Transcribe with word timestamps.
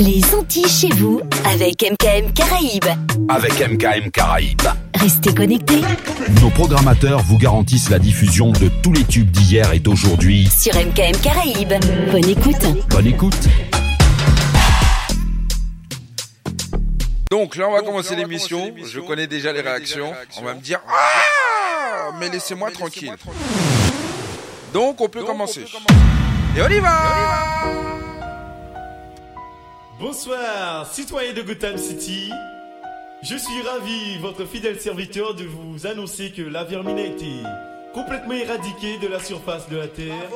Les 0.00 0.22
Antilles 0.34 0.66
chez 0.66 0.88
vous 0.88 1.20
avec 1.44 1.82
MKM 1.82 2.32
Caraïbes. 2.32 2.86
Avec 3.28 3.60
MKM 3.60 4.10
Caraïbes. 4.10 4.62
Restez 4.94 5.34
connectés 5.34 5.82
Nos 6.40 6.48
programmateurs 6.48 7.20
vous 7.20 7.36
garantissent 7.36 7.90
la 7.90 7.98
diffusion 7.98 8.50
de 8.52 8.70
tous 8.82 8.92
les 8.94 9.04
tubes 9.04 9.30
d'hier 9.30 9.74
et 9.74 9.78
d'aujourd'hui. 9.78 10.48
sur 10.48 10.74
MKM 10.74 11.20
Caraïbes. 11.22 11.74
Bonne 12.10 12.24
écoute. 12.30 12.88
Bonne 12.88 13.06
écoute. 13.08 13.48
Donc 17.30 17.56
là, 17.56 17.68
on 17.68 17.72
va 17.72 17.82
commencer 17.82 18.16
l'émission. 18.16 18.72
Je 18.82 19.00
connais 19.00 19.26
déjà 19.26 19.52
les 19.52 19.60
réactions. 19.60 20.14
On 20.38 20.44
va 20.46 20.54
me 20.54 20.62
dire 20.62 20.80
Ah 20.88 22.12
Mais 22.18 22.30
laissez-moi 22.30 22.70
tranquille. 22.70 23.12
Donc, 24.72 24.98
on 25.02 25.10
peut 25.10 25.24
commencer. 25.24 25.66
Et 26.56 26.62
on 26.62 26.68
y 26.68 26.80
va 26.80 27.49
Bonsoir, 30.00 30.90
citoyens 30.90 31.34
de 31.34 31.42
Gotham 31.42 31.76
City. 31.76 32.30
Je 33.22 33.36
suis 33.36 33.60
ravi, 33.60 34.16
votre 34.18 34.46
fidèle 34.46 34.80
serviteur, 34.80 35.34
de 35.34 35.44
vous 35.44 35.86
annoncer 35.86 36.30
que 36.30 36.40
la 36.40 36.64
vermine 36.64 36.96
a 36.96 37.04
été 37.04 37.30
complètement 37.92 38.32
éradiquée 38.32 38.96
de 38.96 39.08
la 39.08 39.20
surface 39.20 39.68
de 39.68 39.76
la 39.76 39.88
Terre, 39.88 40.30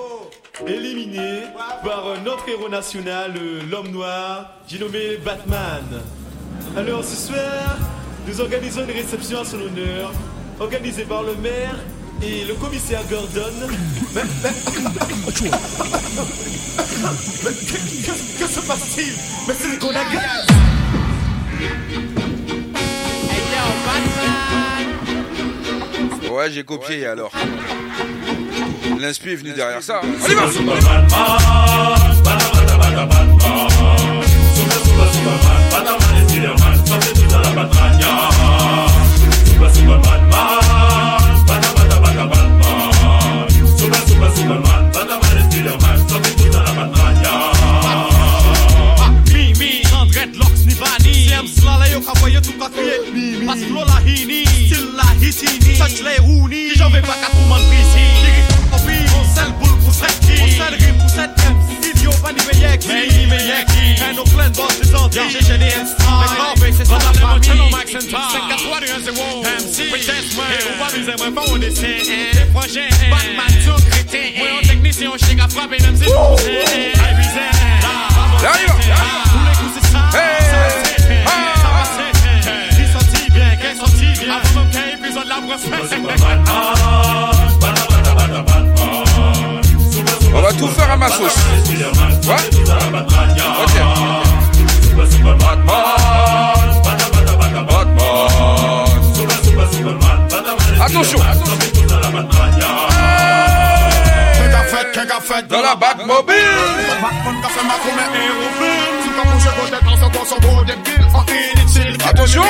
éliminée 0.67 1.45
par 1.83 2.05
notre 2.23 2.47
héros 2.47 2.69
national, 2.69 3.33
l'homme 3.71 3.91
noir, 3.91 4.51
j'ai 4.69 4.79
nommé 4.79 5.17
Batman. 5.17 6.03
Alors 6.77 7.03
ce 7.03 7.29
soir, 7.29 7.79
nous 8.29 8.43
organisons 8.43 8.83
une 8.83 8.91
réception 8.91 9.41
à 9.41 9.45
son 9.47 9.63
honneur, 9.63 10.13
organisée 10.61 11.05
par 11.05 11.23
le 11.23 11.37
maire 11.37 11.77
et 12.25 12.45
le 12.45 12.55
commissaire 12.55 13.03
Gordon. 13.11 13.53
Mais, 14.15 14.23
mais- 14.43 14.51
mais 17.45 17.53
que, 17.53 17.77
que- 18.07 18.39
que 18.45 18.47
se 18.51 18.61
passe-t-il 18.67 19.13
Mais 19.49 19.55
c'est 19.59 19.79
gaz 19.79 20.47
Ouais, 26.31 26.51
j'ai 26.51 26.65
copié 26.65 27.07
alors. 27.07 27.33
L'inspi 28.99 29.31
est 29.31 29.37
venu 29.37 29.53
derrière 29.53 29.83
ça. 29.83 30.01
Va 39.87 40.84
Pas 52.53 52.69
flow 53.57 53.85
la 53.87 54.01
hini, 54.07 54.45
still 54.45 54.91
la 54.97 55.05
hitini 55.21 55.79
Touch 55.79 56.01
les 56.05 56.19
rouni, 56.21 56.71
ki 56.73 56.79
monde 57.49 57.67
prisi 57.69 58.05
Opi, 58.73 58.97
on 59.17 59.25
sel 59.35 59.51
On 59.63 59.93
sel 60.49 60.75
ni 60.79 60.91
ni 63.17 63.25
carvé, 66.37 66.69
c'est 66.77 66.85
ça 66.85 66.99
la 66.99 67.13
famille. 67.19 67.71
Max 67.71 67.95
and 67.95 68.07
Tom 68.11 68.11
5 68.11 68.19
4 68.49 68.63
3 68.63 68.81
2 68.81 68.87
1 68.87 68.89
0 69.01 69.43
MC 69.43 69.89
Pretest 69.91 70.37
man 70.37 70.47
Et 70.53 70.63
ou 71.51 71.59
Des 71.59 71.71
projets 72.53 72.89
Batman, 73.11 73.53
en 74.53 74.61
technicien, 74.67 75.11
on 75.15 75.19
chèque 75.19 75.41
à 75.41 75.49
frapper 75.49 75.79
Même 75.81 75.97
si 75.97 76.05
nous 76.05 76.37
c'est 76.39 76.93
tous 79.31 79.45
les 79.45 79.55
coups 79.57 79.75
ça, 79.91 80.01
ça 80.13 80.84
la 85.23 85.41
brosse 85.41 85.67
On 90.35 90.41
va 90.41 90.53
tout 90.53 90.69
faire 90.69 90.91
à 90.91 90.97
ma 90.97 91.09
sauce. 91.09 91.37
Ouais 92.27 92.37
Ok. 93.63 93.75
Batman. 95.25 95.59
Batman. 97.67 98.15
Attention. 100.81 101.21
Dans 105.07 105.61
la 105.61 105.75
Batmobile. 105.77 106.35
Attention. 112.09 112.43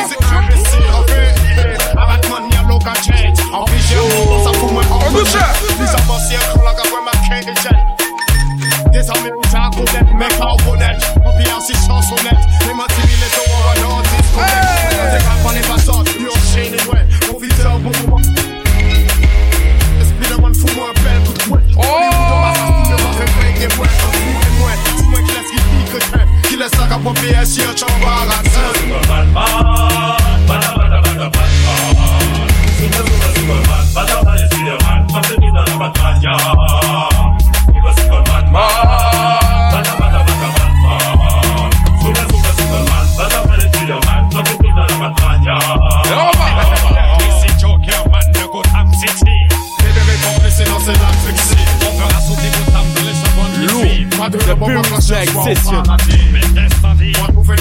En 4.91 5.11
douceur. 5.11 5.53
Qui 5.69 5.83
laisse 5.83 5.93
la 5.93 6.03
gen 23.69 23.77
mwen, 23.79 23.89
an 23.89 24.13
sou 24.13 24.41
gen 24.43 24.55
mwen 24.59 24.77
Sou 24.85 25.05
mwen 25.11 25.25
kles 25.29 25.49
ki 25.51 25.59
pi 25.71 25.81
ke 25.93 25.99
jwen 26.09 26.35
Ki 26.49 26.61
les 26.61 26.77
ak 26.85 26.93
apon 26.99 27.17
peye 27.21 27.45
si 27.49 27.63
yo 27.63 27.73
chan 27.73 27.95
bar 28.03 28.29
an 28.37 28.45
sen 28.53 28.71
Superman, 28.81 29.33
man, 29.33 29.53
man, 30.49 30.63
man, 30.69 30.69
man, 30.77 31.03
man, 31.05 31.31
man 31.33 31.49
Super, 32.77 33.05
super, 33.09 33.31
superman, 33.37 33.85
man, 33.95 34.07
man, 34.13 34.25
man, 34.25 34.45
man, 34.65 34.81
man 34.85 35.13
Pase 35.15 35.35
mi 35.41 35.53
nan 35.53 35.65
la 35.71 35.77
batman, 35.87 36.23
ya 36.23 36.35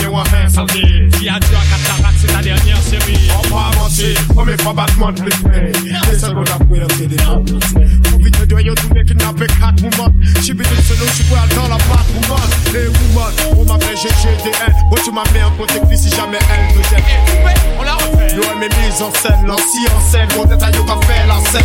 voir 0.09 0.25
un 0.33 0.49
samedi. 0.49 1.09
qui 1.19 1.29
a 1.29 1.35
à 1.35 1.39
cataract, 1.39 2.17
c'est 2.19 2.27
ta 2.27 2.41
dernière 2.41 2.81
série? 2.81 3.29
On 3.29 3.55
va 3.55 3.67
avancer, 3.67 4.13
premier. 4.33 4.55
Les 6.11 6.19
secondes 6.19 6.49
après, 6.49 6.85
c'est 6.97 7.07
des. 7.07 7.15
Pour 7.17 8.19
vite 8.19 8.39
de 8.39 8.45
doyer, 8.45 8.73
tout 8.75 8.93
n'est 8.93 9.03
kidnappé 9.03 9.47
quatre 9.47 9.81
women. 9.83 10.13
J'suis 10.41 10.53
bidé 10.53 10.75
solo, 10.87 11.05
j'suis 11.13 11.23
pas 11.25 11.45
dans 11.55 11.67
la 11.67 11.77
patte. 11.77 12.07
Les 12.73 12.87
on 13.57 13.65
m'appelle 13.65 13.97
GGDN. 13.97 14.73
Moi, 14.89 14.99
tu 15.03 15.11
m'as 15.11 15.23
mis 15.33 15.89
que 15.89 15.95
si 15.95 16.09
jamais 16.09 16.39
elle 16.49 16.77
me 16.77 16.83
jette. 16.83 17.03
On 17.79 17.83
l'a 17.83 17.93
refait. 17.93 18.35
Mises 18.63 19.01
en 19.01 19.11
scène, 19.11 19.45
l'ancien 19.45 19.89
en 19.93 20.11
scène, 20.11 20.27
gros 20.29 20.45
détail, 20.45 20.73
yo, 20.73 20.83
qu'a 20.83 20.95
fait 21.05 21.27
la 21.27 21.39
scène. 21.51 21.61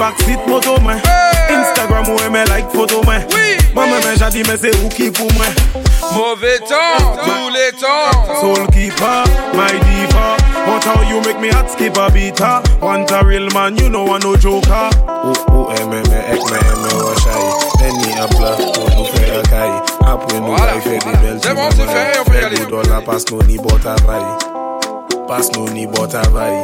Backseat 0.00 0.46
moto 0.46 0.80
mwen. 0.80 1.00
Instagram 1.50 2.08
ou 2.08 2.16
e 2.16 2.44
like 2.48 2.70
foto 2.72 3.02
mwen. 3.02 3.20
Mwen 3.74 4.16
jadi 4.16 4.58
se 4.58 4.70
ou 4.82 4.88
ki 4.88 5.10
pou 5.10 5.28
mwen. 5.36 5.52
Tan, 6.68 6.98
tou 7.24 7.50
le 7.50 7.70
tan 7.78 8.40
Soul 8.40 8.66
keeper, 8.72 9.24
my 9.52 9.70
diva. 9.84 10.36
But 10.64 10.84
how 10.84 11.02
you 11.02 11.20
make 11.20 11.38
me 11.38 11.48
hot 11.48 11.70
skip 11.70 11.96
a 11.96 12.10
beat 12.10 12.40
ah? 12.40 12.62
Want 12.80 13.10
a 13.12 13.22
real 13.24 13.48
man, 13.52 13.76
you 13.76 13.90
know 13.90 14.06
I 14.14 14.18
no 14.18 14.36
joker. 14.36 14.90
Ou 15.22 15.36
ou 15.52 15.70
e 15.70 15.84
men 15.84 16.08
ek 16.16 16.40
men 16.48 16.80
e 16.88 16.94
washay 17.04 17.44
Eni 17.84 18.16
ap 18.24 18.32
la, 18.40 18.56
ou 18.56 18.88
nou 18.96 19.04
fe 19.12 19.28
akay 19.36 19.70
Ap 20.08 20.24
we 20.32 20.40
nou 20.40 20.56
la 20.56 20.80
fe 20.80 20.96
di 20.96 21.12
bel 21.20 21.38
ti 21.44 21.52
mwen 21.52 21.76
mwen 21.76 22.56
E 22.56 22.64
kou 22.64 22.82
do 22.88 23.02
pas 23.04 23.28
nou 23.30 23.44
ni 23.44 23.60
bota 23.60 23.94
vay 24.08 24.24
Pas 25.28 25.52
nou 25.52 25.68
ni 25.76 25.86
bota 25.86 26.24
vay 26.32 26.56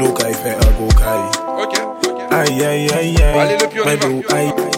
Nou 0.00 0.12
kay 0.16 0.32
fe 0.40 0.56
a 0.56 0.74
go 0.80 0.88
kay 0.96 1.24
Ok. 1.60 1.89
Aïe, 2.30 2.64
aïe, 2.64 2.88
aïe, 2.92 3.16
aïe. 3.22 3.38
Allez, 3.40 3.56
le 3.60 3.66
pion, 3.68 3.84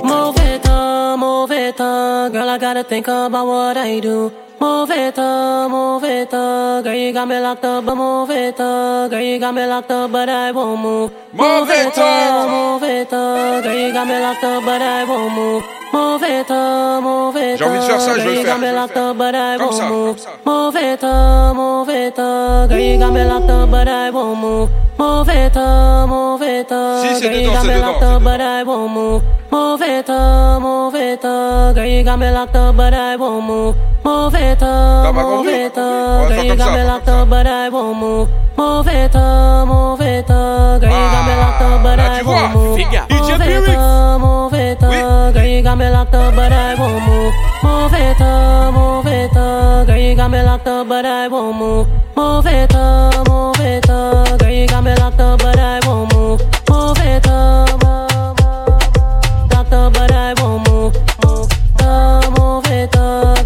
Mauvais 0.04 0.58
temps, 0.62 1.16
mauvais 1.18 1.72
temps. 1.72 2.30
Girl, 2.32 2.48
I 2.48 2.58
gotta 2.58 2.82
think 2.84 3.08
about 3.08 3.46
what 3.46 3.76
I 3.76 4.00
do. 4.00 4.32
Move 4.62 4.90
it 4.92 5.18
on, 5.18 5.70
move 5.72 6.04
it 6.04 6.32
on, 6.32 6.84
girl. 6.84 6.94
You 6.94 7.12
got 7.12 7.26
me 7.26 7.36
locked 7.40 7.64
up, 7.64 7.84
but 7.84 7.96
move 7.96 8.30
it 8.30 8.60
on, 8.60 9.10
girl. 9.10 9.20
You 9.20 9.40
got 9.40 9.52
me 9.56 9.66
locked 9.66 9.90
up, 9.90 10.12
but 10.12 10.28
I 10.28 10.52
won't 10.52 10.80
move. 10.80 11.10
Move 11.32 11.68
it 11.68 11.98
on. 11.98 12.48
move 12.48 12.82
it 12.84 13.12
on, 13.12 13.62
girl. 13.64 13.74
You 13.74 13.92
got 13.92 14.06
me 14.06 14.20
locked 14.20 14.44
up, 14.44 14.64
but 14.64 14.80
I 14.80 15.02
won't 15.04 15.34
move. 15.34 15.64
Move 15.92 16.22
it 16.22 16.50
on, 16.50 17.02
move 17.02 17.36
it 17.36 17.58
J'ai 17.58 17.64
envie 17.64 17.78
de 17.78 17.82
faire 17.82 18.00
ça, 18.00 18.12
je 18.18 18.20
vais 18.20 18.22
girl. 18.22 18.30
le 18.30 18.38
You 18.38 18.44
faire, 18.44 18.54
got 18.54 18.60
me 18.60 18.72
locked 18.72 18.96
up, 18.96 19.18
but 19.18 19.34
I 19.34 19.56
Comme 19.58 19.66
won't 19.66 19.76
ça, 19.76 19.88
move. 19.88 20.06
comme 20.06 20.18
ça. 20.18 20.30
Move 20.46 20.76
it 20.76 21.04
on, 21.04 21.54
move 21.56 21.90
it 21.90 22.18
on, 22.18 22.68
girl. 22.68 22.78
You 22.78 22.98
got 22.98 23.12
me 23.12 23.24
locked 23.24 23.50
up, 23.50 23.70
but 23.70 23.88
I 23.88 24.10
won't 24.10 24.38
move. 24.40 24.70
Move 24.98 25.28
it 25.28 25.56
on, 25.56 26.08
move 26.08 26.42
it 26.42 26.68
Si, 27.02 27.08
c'est 27.20 27.28
girl. 27.28 27.34
You 27.36 27.50
dedans, 27.50 27.52
got 27.52 27.60
c'est 27.62 27.68
me 27.68 27.74
dedans, 27.74 27.86
locked 27.86 28.02
up, 28.04 28.22
but 28.22 28.40
I 28.40 28.62
won't 28.64 28.92
move. 28.94 29.22
Move 29.50 29.82
it 29.82 30.08
on, 30.08 30.62
move 30.62 30.94
it 30.94 31.24
on, 31.24 31.74
girl. 31.74 31.84
You 31.84 32.04
got 32.04 32.18
me 32.18 32.30
locked 32.30 32.56
up, 32.56 32.76
but 32.76 32.94
I 32.94 33.16
won't 33.16 33.44
move. 33.44 33.74
Move 34.04 34.34
it 34.34 34.51
on, 34.60 35.04
T'as 35.04 35.12
move 35.12 35.46
it 35.46 35.78
On 35.78 35.84
on, 35.84 36.28
girl. 36.28 36.44
You 36.44 36.56
got 36.56 36.72
me 36.76 36.84
locked 36.84 37.08
up, 37.08 37.28
but 37.30 37.46
I 37.46 37.68
won't 37.68 37.98
move. 37.98 38.28
Move 38.58 38.88
it 38.88 39.16
on, 39.16 39.68
move 39.68 40.00
it 40.00 40.30
on, 40.30 40.80
girl. 40.80 40.90
You 40.90 41.10
got 41.14 41.26
me 41.26 41.34
locked 41.36 41.62
up, 41.62 41.82
but 41.82 42.00
I 42.00 42.22
won't 42.22 42.52
move. 42.52 42.78
Move 42.78 43.40
it 43.40 43.48
Pyrrhix. 43.48 43.78
on, 43.78 44.20
move 44.20 44.54
it 44.54 44.82
on, 44.82 45.32
girl. 45.32 45.46
You 45.46 45.62
got 45.62 45.78
me 45.78 45.88
locked 45.88 46.14
up, 46.14 46.34
but 46.34 46.52
I 46.52 46.74
won't 46.74 47.04
move. 47.06 47.34
Move 47.62 47.94
it 47.94 48.20
on, 48.20 48.74
move 48.74 49.06
it 49.06 49.36
on, 49.36 49.86
girl. 49.86 49.96
You 49.96 50.14
got 50.16 50.30
me 50.30 50.42
locked 50.42 50.66
up, 50.66 50.88
but 50.88 51.06
I 51.06 51.28
won't 51.28 51.56
move. 51.56 51.88
Move 52.16 52.46
it 52.46 52.74
on, 52.74 53.24
move 53.28 53.60
it 53.60 53.88
on, 53.88 54.38
girl. 54.38 54.50
You 54.50 54.66
got 54.66 54.84
me 54.84 54.94
locked 54.94 55.20
up, 55.20 55.38
but 55.40 55.58
I 55.58 55.80
won't 55.86 56.12
move. 56.14 56.40
Move 56.68 56.98
it 56.98 57.26
on, 57.28 57.68
move, 57.82 58.36
move, 58.42 59.52
locked 59.52 59.72
up, 59.72 59.92
but 59.94 60.12
I 60.12 60.34
won't 60.40 60.68
move. 60.68 60.94
Move, 61.24 61.48
uh, 61.80 62.30
move 62.38 62.66
it 62.66 62.96
on, 62.96 63.41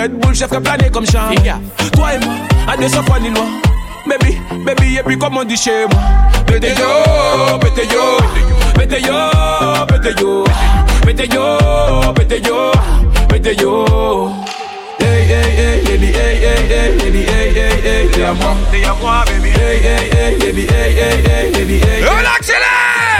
Red 0.00 0.18
Bull, 0.18 0.34
chef 0.34 0.48
qui 0.48 0.58
planer 0.60 0.88
comme 0.90 1.04
champ. 1.04 1.28
Toi 1.92 2.14
et 2.14 2.24
moi, 2.24 2.34
à 2.66 2.74
deux 2.74 2.88
fois 2.88 3.20
ni 3.20 3.28
loin. 3.28 3.44
Baby, 4.06 4.38
baby, 4.64 4.96
et 4.96 5.02
puis 5.02 5.18
comme 5.18 5.36
on 5.36 5.44
dit 5.44 5.58
chez 5.58 5.84
moi. 5.90 6.00
Vete 6.48 6.72
yo, 6.78 7.58
vete 7.60 7.86
yo, 7.92 8.16
vete 8.78 9.02
yo, 9.02 9.30
vete 9.92 10.18
yo, 10.18 10.44
vete 11.04 11.28
yo, 11.34 11.58
vete 12.16 12.40
yo, 12.48 12.72
vete 13.30 13.60
yo. 13.60 14.32
Hey, 15.00 15.26
hey, 15.26 15.50
hey, 15.58 15.82
baby, 15.84 16.06
hey, 16.06 16.36
hey, 16.36 16.66
hey, 16.66 16.96
baby, 16.96 17.18
hey, 17.18 17.52
hey, 17.52 17.80
hey, 17.84 18.08
t'es 18.10 18.24
à 18.24 18.32
moi, 18.32 18.56
t'es 18.72 18.84
à 18.84 18.94
moi, 19.02 19.24
baby, 19.26 19.50
hey, 19.50 19.80
hey, 19.82 20.10
hey, 20.12 20.38
baby, 20.38 20.62
hey, 20.62 20.94
hey, 20.94 21.22
hey, 21.26 21.52
baby, 21.52 21.74
hey. 21.74 22.04
Accélère 22.38 22.58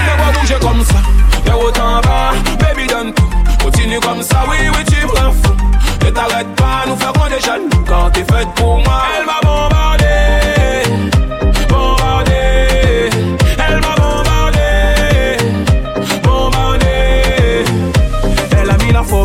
Fais-moi 0.07 0.33
bouger 0.41 0.57
comme 0.63 0.83
ça, 0.83 1.55
haut 1.55 1.69
en 1.79 2.01
bas, 2.01 2.33
baby 2.59 2.87
donne 2.87 3.13
tout. 3.13 3.29
Continue 3.63 4.01
comme 4.01 4.23
ça, 4.23 4.45
oui, 4.49 4.57
oui, 4.75 4.85
tu 4.87 5.07
me 5.07 5.13
rends 5.13 5.60
fou. 6.01 6.07
Ne 6.07 6.11
t'arrête 6.11 6.55
pas, 6.57 6.85
nous 6.87 6.97
ferons 6.97 7.29
des 7.29 7.41
jaloux. 7.41 7.85
Quand 7.87 8.11
t'es 8.11 8.25
faite 8.25 8.49
pour 8.57 8.79
moi, 8.79 9.03
elle 9.19 9.27
m'a. 9.27 9.41
Bombardé. 9.43 10.05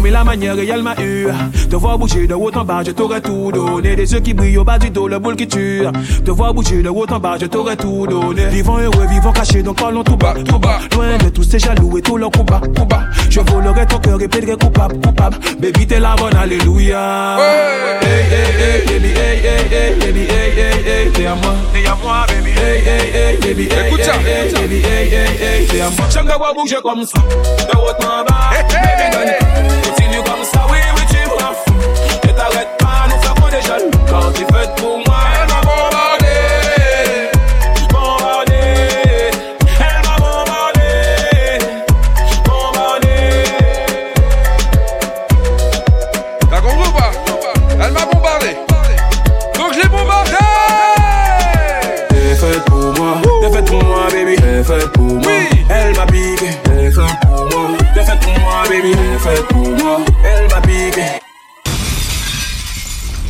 Mis 0.05 0.11
la 0.11 0.23
manière 0.23 0.57
et 0.59 0.67
elle 0.67 0.83
m'a 0.83 0.95
eu. 1.01 1.27
Te 1.69 1.75
voir 1.75 1.97
bouger 1.97 2.27
de 2.27 2.35
haut 2.35 2.51
en 2.55 2.63
bas, 2.63 2.81
je 2.85 2.91
t'aurais 2.91 3.21
tout 3.21 3.51
donné. 3.51 3.95
Des 3.95 4.13
yeux 4.13 4.19
qui 4.19 4.33
brillent 4.33 4.57
au 4.57 4.63
bas 4.63 4.77
du 4.77 4.89
dos, 4.91 5.07
le 5.07 5.17
boule 5.17 5.35
qui 5.35 5.47
tue. 5.47 5.83
Te 6.23 6.31
voir 6.31 6.53
bouger 6.53 6.83
de 6.83 6.89
haut 6.89 7.05
en 7.09 7.19
bas, 7.19 7.37
je 7.41 7.47
t'aurais 7.47 7.75
tout 7.75 8.05
donné. 8.07 8.45
Vivant 8.47 8.77
heureux, 8.77 9.07
vivant 9.09 9.31
caché, 9.31 9.63
donc 9.63 9.79
parlons 9.79 10.03
tout 10.03 10.15
bas, 10.15 10.35
tout 10.47 10.59
bas. 10.59 10.79
Loin 10.93 11.17
de 11.17 11.29
tous 11.29 11.43
ces 11.43 11.59
jaloux 11.59 11.97
et 11.97 12.01
coups 12.01 12.21
bas, 12.45 12.61
coups 12.75 12.87
bas. 12.87 13.03
Je 13.29 13.39
volerai 13.39 13.85
ton 13.87 13.97
cœur 13.97 14.21
et 14.21 14.27
plaiderai 14.27 14.57
coupable, 14.57 14.99
coupable. 15.01 15.37
Baby, 15.59 15.87
t'es 15.87 15.99
la 15.99 16.15
bonne, 16.15 16.35
alléluia. 16.35 17.37
Hey, 18.01 18.07
hey, 18.07 18.45
hey, 18.61 18.85
baby, 18.87 19.07
hey, 19.07 19.37
hey, 19.43 19.65
hey, 19.71 19.95
baby, 19.99 20.19
hey, 20.19 20.51
hey, 20.55 21.05
hey, 21.05 21.11
t'es 21.11 21.25
à 21.25 21.35
moi. 21.35 21.53
T'es 21.73 21.87
à 21.87 21.97
moi, 22.03 22.25
baby. 22.27 22.51
Hey, 22.51 22.83
hey, 22.85 23.09
hey, 23.13 23.37
baby, 23.37 23.63
hey, 23.63 23.87
Écoute 23.87 24.03
ça, 24.03 24.13
hey, 24.13 24.47
hey, 24.47 24.53
baby, 24.53 24.75
hey, 24.75 25.07
hey, 25.07 25.61
hey, 25.61 25.65
t'es 25.65 25.81
à 25.81 25.89
moi. 25.89 26.05
J'aime 26.11 26.27
te 26.27 26.37
voir 26.37 26.53
bouger 26.53 26.77
comme 26.83 27.03
ça, 27.05 27.19
de 27.19 27.77
haut 27.77 28.05
en 28.05 28.23
bas. 28.23 28.51
Baby, 28.69 29.11
donne 29.11 29.33
tout. 29.39 29.94
Comme 30.23 30.43
ça, 30.43 30.65
oui, 30.69 30.77
oui, 30.95 31.01
tu 31.09 31.17
me 31.17 31.33
rends 31.33 31.53
fou. 31.53 31.73
Ne 32.25 32.31
t'arrête 32.31 32.69
pas, 32.79 33.05
nous 33.09 33.21
ferons 33.21 33.49
des 33.49 33.61
jaloux. 33.61 33.91
Quand 34.09 34.31
t'es 34.31 34.45
faite 34.53 34.75
pour 34.77 34.97
moi, 35.05 35.19
elle 35.41 35.47
m'a 35.53 35.61
bombardé. 35.61 36.35
Bombardé. 37.91 38.61
Elle 39.79 40.01
m'a 40.07 40.15
bombardé. 40.17 40.89
Bombardé. 42.45 43.17
T'as 46.49 46.61
compris 46.61 46.87
ou 46.87 46.91
pas 46.93 47.11
Elle 47.71 47.91
m'a 47.91 48.05
bombardé. 48.05 48.51
Donc 49.57 49.73
je 49.73 49.79
l'ai 49.81 49.89
bombardé 49.89 50.31
T'es 52.09 52.35
faite 52.35 52.65
pour 52.65 52.93
moi, 52.93 53.21
t'es 53.41 53.49
faite 53.51 53.65
pour 53.65 53.83
moi, 53.83 54.07
baby. 54.11 54.35
T'es 54.37 54.63
faite 54.63 54.91
pour 54.93 55.03
moi. 55.03 55.31
Elle 55.69 55.95
m'a 55.95 56.05
piqué. 56.05 56.49
T'es 56.63 56.91
faite 56.91 57.19
pour 57.21 57.45
moi, 57.45 57.77
t'es 57.93 58.03
faite 58.03 58.19
pour 58.21 58.39
moi, 58.39 58.63
baby. 58.69 58.91
T'es 58.91 59.19
faite 59.19 59.45
pour 59.47 59.54
moi. 59.54 59.54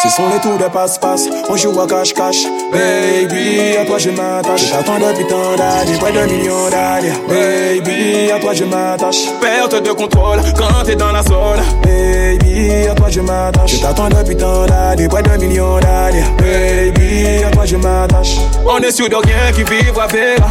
Ce 0.00 0.08
sont 0.10 0.28
les 0.32 0.38
tours 0.38 0.58
de 0.58 0.72
passe-passe, 0.72 1.28
on 1.48 1.56
joue 1.56 1.80
à 1.80 1.86
cache-cache. 1.86 2.44
Baby, 2.72 3.76
à 3.80 3.84
toi 3.84 3.98
je 3.98 4.10
m'attache. 4.10 4.66
Je 4.66 4.70
t'attends 4.70 4.98
depuis 4.98 5.26
tant 5.26 5.56
d'années, 5.56 5.98
près 5.98 6.12
d'un 6.12 6.26
million 6.26 6.68
d'années. 6.70 7.12
Baby, 7.28 8.30
à 8.30 8.38
toi 8.38 8.52
je 8.54 8.64
m'attache. 8.64 9.28
Perte 9.40 9.82
de 9.82 9.90
contrôle 9.90 10.38
quand 10.56 10.84
t'es 10.84 10.94
dans 10.94 11.10
la 11.10 11.22
zone. 11.24 11.62
Baby, 11.82 12.86
à 12.88 12.94
toi 12.94 13.08
je 13.10 13.20
m'attache. 13.20 13.72
Je 13.72 13.80
t'attends 13.80 14.08
depuis 14.08 14.36
tant 14.36 14.66
d'années, 14.66 15.08
près 15.08 15.22
d'un 15.24 15.36
million 15.36 15.80
d'années. 15.80 16.24
Baby, 16.38 17.42
à 17.42 17.50
toi 17.50 17.64
je 17.64 17.76
m'attache. 17.76 18.36
On 18.64 18.78
est 18.78 18.92
sûr 18.92 19.08
de 19.08 19.16
rien 19.16 19.50
qui 19.52 19.64
vivra 19.64 20.06
verra. 20.06 20.48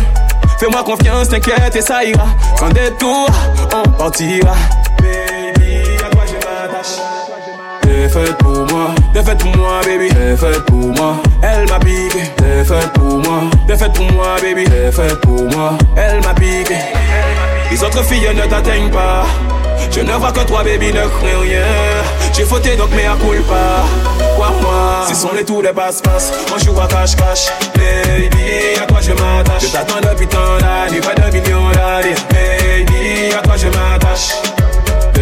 Fais-moi 0.59 0.83
confiance, 0.83 1.29
t'inquiète 1.29 1.73
et 1.73 1.81
ça 1.81 2.03
ira. 2.03 2.27
Sans 2.59 2.69
détour, 2.69 3.27
on 3.73 3.89
partira. 3.91 4.55
Baby, 4.99 5.36
T'es 8.07 8.13
faite 8.13 8.37
pour 8.37 8.65
moi, 8.71 8.95
t'es 9.13 9.21
faite 9.21 9.37
pour 9.39 9.57
moi, 9.57 9.81
baby. 9.83 10.07
T'es 10.07 10.37
faite 10.37 10.63
pour 10.63 10.87
moi, 10.95 11.17
elle 11.41 11.67
m'a 11.67 11.77
piqué. 11.77 12.21
T'es 12.37 12.63
faite 12.63 12.93
pour 12.93 13.17
moi, 13.17 13.41
t'es 13.67 13.75
faite 13.75 13.91
pour 13.91 14.09
moi, 14.13 14.37
baby. 14.41 14.63
T'es 14.63 14.91
faite 14.93 15.19
pour 15.19 15.43
moi, 15.53 15.73
elle 15.97 16.21
m'a 16.21 16.33
piqué. 16.33 16.77
Les 17.69 17.83
autres 17.83 18.01
filles 18.05 18.29
ne 18.33 18.49
t'atteignent 18.49 18.91
pas. 18.91 19.25
Je 19.91 19.99
ne 19.99 20.13
vois 20.13 20.31
que 20.31 20.39
toi, 20.39 20.63
baby, 20.63 20.93
ne 20.93 21.05
crains 21.05 21.41
rien. 21.41 21.65
J'ai 22.31 22.45
fauté 22.45 22.77
donc 22.77 22.91
mais 22.95 23.07
à 23.07 23.17
culpa. 23.17 23.83
Quoi, 24.37 24.53
moi, 24.61 25.05
ce 25.09 25.13
sont 25.13 25.33
les 25.35 25.43
tours 25.43 25.61
de 25.61 25.67
passe-passe. 25.67 26.31
On 26.55 26.57
joue 26.63 26.79
à 26.79 26.87
cache-cache. 26.87 27.49
Baby, 27.75 28.79
à 28.81 28.85
toi 28.85 28.99
je 29.01 29.11
m'attache. 29.11 29.63
Je 29.63 29.67
t'attends 29.67 29.99
depuis 29.99 30.27
tant 30.27 30.57
d'années, 30.61 31.01
pas 31.01 31.13
de 31.13 31.37
millions 31.37 31.71
d'années. 31.71 32.15
Baby, 32.29 33.33
à 33.37 33.41
toi 33.41 33.55
je 33.57 33.67
m'attache. 33.67 34.56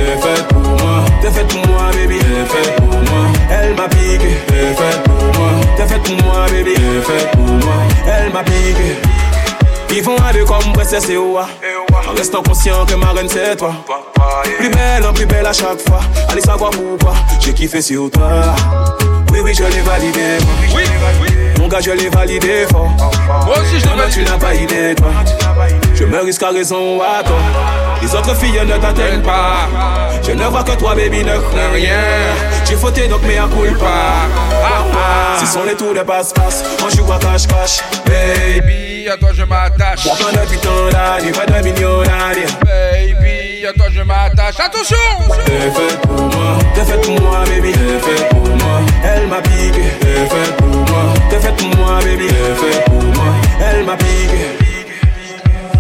T'es 0.06 0.22
faite 0.22 0.48
pour 0.50 0.62
moi, 0.62 1.04
t'es 1.22 1.32
faite 1.32 1.48
pour 1.48 1.68
moi, 1.68 1.90
baby. 1.94 2.20
T'es 2.20 2.46
faite 2.56 2.76
pour 2.76 2.88
moi, 2.88 3.26
elle 3.50 3.74
m'a 3.76 3.88
piqué. 3.88 4.38
T'es 4.48 4.74
faite 4.76 5.04
pour 5.04 5.24
moi, 5.40 5.50
t'es 5.78 5.88
faite 5.88 6.04
pour 6.04 6.24
moi, 6.26 6.46
baby. 6.52 6.74
T'es 6.76 7.02
faite 7.12 7.32
pour 7.32 7.46
moi, 7.46 7.76
elle 8.08 8.32
m'a 8.32 8.44
piqué. 8.44 8.96
Ils 9.98 10.04
vont 10.04 10.18
à 10.18 10.34
deux 10.34 10.44
comme 10.46 10.74
princesse 10.74 11.10
et 11.10 11.18
Oua. 11.18 11.48
En 12.08 12.14
restant 12.16 12.44
conscient 12.44 12.86
que 12.86 12.96
ma 12.96 13.12
reine 13.14 13.30
c'est 13.30 13.56
toi. 13.56 13.74
Plus 14.60 14.70
belle, 14.70 15.06
en 15.08 15.14
plus 15.14 15.26
belle 15.26 15.46
à 15.46 15.54
chaque 15.54 15.80
fois. 15.88 16.02
Allez 16.30 16.42
savoir 16.42 16.70
pourquoi 16.72 17.14
j'ai 17.40 17.54
kiffé 17.54 17.82
sur 17.82 18.12
toi. 18.12 18.54
Oui, 19.32 19.40
oui, 19.44 19.54
je 19.54 19.64
l'ai 19.64 19.82
validé. 19.82 20.38
Oui, 20.76 20.84
oui. 21.22 21.28
Mon 21.60 21.68
gars, 21.68 21.80
je 21.82 21.92
l'ai 21.92 22.10
validé 22.10 22.66
fort. 22.72 22.90
Moi 23.46 23.56
aussi 23.62 23.80
je 23.80 23.86
l'ai 23.86 23.90
Maman, 23.96 24.04
tu 24.12 24.22
validé. 24.24 24.32
n'as 24.32 24.38
pas 24.38 24.54
idée, 24.56 24.96
toi. 24.96 25.08
Je 25.96 26.04
me 26.04 26.20
risque 26.24 26.44
à 26.44 26.50
raison 26.50 27.00
tort. 27.00 27.38
Les 28.02 28.14
autres 28.14 28.36
filles 28.36 28.62
ne 28.66 28.78
t'atteignent 28.78 29.22
pas. 29.22 29.70
Je 30.22 30.32
ne 30.32 30.44
vois 30.46 30.64
que 30.64 30.72
toi, 30.72 30.94
baby, 30.96 31.24
ne 31.24 31.38
crains 31.38 31.72
rien. 31.74 32.02
J'ai 32.66 32.76
fauté 32.76 33.08
donc, 33.08 33.22
mais 33.26 33.38
à 33.38 33.48
culpa. 33.48 33.86
Ah, 33.86 34.84
ah. 34.94 35.40
Ce 35.40 35.46
sont 35.46 35.64
les 35.64 35.76
tours 35.76 35.94
de 35.94 36.02
passe-passe. 36.02 36.64
On 36.84 36.90
joue 36.90 37.12
à 37.12 37.18
cache-cache. 37.18 37.80
Baby. 38.06 39.08
À 39.08 39.18
toi 39.18 39.30
je 39.34 39.44
m'attache. 39.44 40.04
J'attends 40.04 40.32
depuis 40.32 40.58
tant 40.58 40.90
d'années, 40.92 41.32
pas 41.32 41.46
de 41.46 41.64
millions 41.64 42.02
d'années. 42.02 42.48
Baby, 42.66 43.66
à 43.68 43.74
toi 43.74 43.86
je 43.92 44.02
m'attache. 44.02 44.56
Attention 44.60 44.98
T'es 45.46 45.52
faite 45.52 46.02
pour 46.02 46.22
moi, 46.22 46.58
t'es 46.74 46.84
faite 46.84 47.02
pour 47.02 47.22
moi, 47.22 47.44
baby. 47.46 47.72
T'es 47.72 48.00
faite 48.00 48.30
pour 48.30 48.48
moi, 48.48 48.82
elle 49.04 49.28
m'a 49.28 49.42
piqué. 49.42 49.84
T'es 50.02 50.26
faite 50.36 50.58
pour 50.58 50.68
moi, 50.68 51.14
t'es 51.30 51.40
faite 51.40 51.56
pour 51.56 51.76
moi, 51.78 52.00
baby. 52.04 52.28
T'es 52.28 52.66
faite 52.66 52.86
pour 52.86 53.04
moi, 53.04 53.34
elle 53.62 53.86
m'a 53.86 53.96
piqué. 53.96 54.65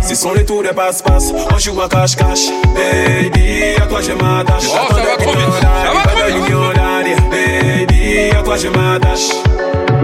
Ce 0.06 0.14
sont 0.14 0.34
les 0.34 0.46
tours 0.46 0.62
de 0.62 0.70
passe-passe, 0.70 1.34
on 1.34 1.58
joue 1.58 1.82
à 1.82 1.90
cache-cache. 1.90 2.50
Baby, 2.76 3.76
à 3.82 3.88
toi 3.88 4.02
je 4.02 4.12
m'attache. 4.12 4.66
Oh, 4.70 4.94
ça 4.94 5.02
va 5.02 5.18
trop 5.18 5.32
vite, 5.32 5.50
ça 5.62 5.92
va 5.94 6.04
trop 6.04 6.28
vite. 6.28 6.44
millions. 6.44 6.72
Baby, 7.32 8.30
à 8.38 8.44
toi 8.44 8.56
je 8.56 8.68
m'attache. 8.68 9.30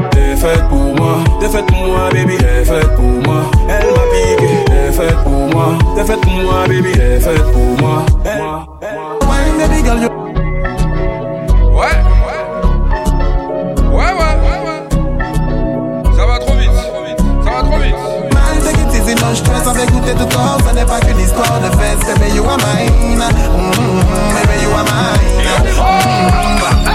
T'es 0.09 0.35
faite 0.35 0.67
pour 0.69 0.95
moi, 0.95 1.17
t'es 1.39 1.49
faite 1.49 1.67
pour 1.67 1.85
moi, 1.85 2.09
baby. 2.11 2.35
T'es 2.37 2.65
faite 2.65 2.95
pour 2.95 3.05
moi, 3.05 3.43
elle 3.69 3.91
m'a 3.91 4.05
piqué. 4.11 4.65
T'es 4.65 4.91
faite 4.91 5.17
pour 5.23 5.31
moi, 5.31 5.77
t'es 5.95 6.03
faite 6.03 6.21
pour 6.21 6.31
moi, 6.31 6.67
baby. 6.67 6.91
T'es 6.93 7.19
faite 7.19 7.51
pour 7.51 7.85
moi, 7.85 8.05
elle, 8.25 8.41
moi. 8.41 8.67
Ouais, 9.21 10.30
take 19.21 19.29
it 19.29 19.29
easy, 19.29 19.29
no 19.29 19.33
stress, 19.35 19.67
avec 19.67 19.91
goûter 19.91 20.13
tout 20.15 20.27
corps, 20.35 20.57
ce 20.67 20.75
n'est 20.75 20.85
pas 20.85 20.99
qu'une 20.99 21.19
histoire 21.19 21.59
de 21.59 21.69
fête, 21.77 21.99
baby, 22.19 22.35
you 22.35 22.43
are 22.45 22.57
mine, 22.57 23.17
mm 23.17 23.71
baby, 24.33 24.63
you 24.63 24.71
are 24.71 24.83
mine, 24.83 25.21
Mm, 25.41 26.85
baby. 26.85 26.90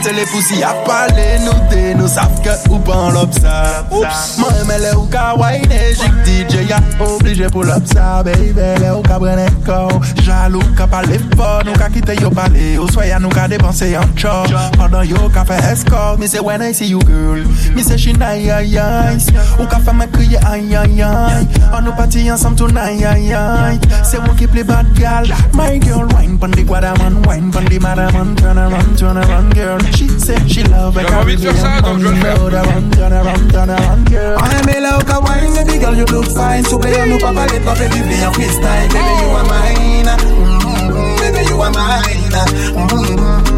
Quitte 0.00 0.12
c'est 0.12 0.12
les 0.12 0.26
poussis 0.26 0.62
à 0.62 0.72
parler, 0.86 1.38
nous 1.44 1.68
t'es, 1.68 1.94
nous 1.94 2.08
savent 2.08 2.40
que 2.42 2.70
ou 2.70 2.78
pas 2.78 3.10
l'obsa. 3.12 3.84
Moi, 3.90 4.48
mais 4.66 4.78
les 4.78 4.94
ou 4.96 5.02
ka 5.02 5.34
wine, 5.36 5.68
j'ai 5.68 6.48
DJ, 6.48 6.68
y'a 6.68 6.78
obligé 7.04 7.46
pour 7.48 7.64
l'obsa, 7.64 8.22
baby, 8.22 8.54
les 8.54 8.90
ou 8.90 9.02
ka 9.02 9.18
prenne 9.18 9.50
corps. 9.66 10.00
Jaloux, 10.22 10.62
ka 10.76 10.86
parler 10.86 11.18
fort, 11.36 11.62
nous 11.66 11.72
ka 11.72 11.88
quitter 11.90 12.16
yo 12.20 12.30
parler, 12.30 12.78
ou 12.78 12.88
soit 12.88 13.06
y'a 13.06 13.18
nous 13.18 13.28
ka 13.28 13.48
dépenser 13.48 13.96
en 13.96 14.16
char. 14.16 14.46
Pendant 14.78 15.02
yo 15.02 15.16
ka 15.34 15.44
fait 15.44 15.72
escort, 15.72 16.18
me 16.18 16.26
say 16.26 16.40
when 16.40 16.62
I 16.62 16.72
see 16.72 16.86
you 16.86 17.00
girl, 17.00 17.44
me 17.74 17.82
say 17.82 17.98
she 17.98 18.12
nice, 18.12 18.50
aïe 18.50 18.78
aïe. 18.78 19.18
Ou 19.58 19.66
ka 19.66 19.78
fait 19.78 19.92
me 19.92 20.06
crier 20.06 20.38
aïe 20.46 20.76
aïe 20.76 21.02
aïe. 21.02 21.46
On 21.76 21.82
nous 21.82 21.92
party 21.92 22.30
ensemble 22.30 22.56
tonight, 22.56 23.04
aïe 23.04 23.34
aïe. 23.34 23.78
C'est 24.02 24.18
moi 24.18 24.34
qui 24.36 24.46
play 24.46 24.64
bad 24.64 24.86
gal, 24.94 25.26
my 25.52 25.78
girl, 25.78 26.06
wine 26.14 26.38
pon 26.38 26.48
the 26.48 26.64
guadaman, 26.64 27.22
wine 27.26 27.50
pon 27.50 27.64
the 27.64 27.78
madaman, 27.78 28.34
turn 28.36 28.58
around, 28.58 28.96
turn 28.96 29.18
around, 29.18 29.54
girl. 29.54 29.78
She 29.92 30.08
say 30.18 30.36
she 30.48 30.62
love 30.64 30.96
a 30.96 31.02
J'avais 31.02 31.14
envie 31.16 31.36
de 31.36 31.42
faire 31.42 31.56
ça, 31.56 31.80
donc 31.82 32.00
je 32.00 32.06
vais 32.08 32.14
le 32.14 32.20
faire. 32.20 32.36
Turn 32.36 32.54
around, 32.54 32.90
turn 32.96 33.12
around, 33.12 33.52
turn 33.52 33.70
around, 33.70 34.08
girl. 34.08 34.38
I'm 34.38 34.68
a 34.68 34.80
love 34.80 35.04
ka 35.04 35.18
wine, 35.20 35.52
baby 35.54 35.78
girl, 35.78 35.94
you 35.94 36.04
look 36.06 36.26
fine. 36.26 36.64
So 36.64 36.78
play 36.78 36.94
on 37.02 37.06
nous 37.06 37.18
pas 37.18 37.32
parler, 37.32 37.60
pas 37.60 37.74
fait 37.74 37.88
du 37.88 38.00
play 38.02 38.24
en 38.26 38.32
freestyle. 38.32 38.88
Baby, 38.88 39.14
you 39.22 39.36
are 39.36 39.44
mine. 39.44 40.10
Mm, 40.16 41.16
Baby, 41.20 41.44
you 41.48 41.60
are 41.62 41.70
mine. 41.70 42.32
Mm. 42.74 43.50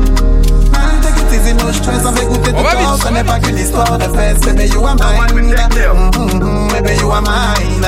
Take 1.03 1.19
it 1.21 1.33
easy, 1.33 1.55
no 1.55 1.73
stress, 1.73 2.05
on 2.05 2.13
fait 2.13 2.27
goûter 2.27 2.53
On 2.57 2.63
va 2.63 2.71
tout 2.73 2.77
vite. 2.79 2.87
temps. 2.87 3.07
Ce 3.09 3.13
n'est 3.13 3.25
pas 3.25 3.39
qu'une 3.39 3.59
histoire 3.59 3.99
de 3.99 4.05
fesses, 4.17 4.41
baby, 4.41 4.69
you 4.73 4.85
are 4.85 4.97
mine. 4.97 5.55
Mm, 5.55 6.69
Baby, 6.73 6.99
you 7.01 7.11
are 7.11 7.23
mine. 7.23 7.87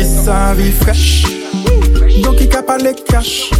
Il 0.00 0.06
sa 0.06 0.54
vie 0.54 0.72
fraîche, 0.72 1.26
donc 2.22 2.36
il 2.40 2.56
a 2.56 2.62
pas 2.62 2.78
les 2.78 2.94
cash. 2.94 3.50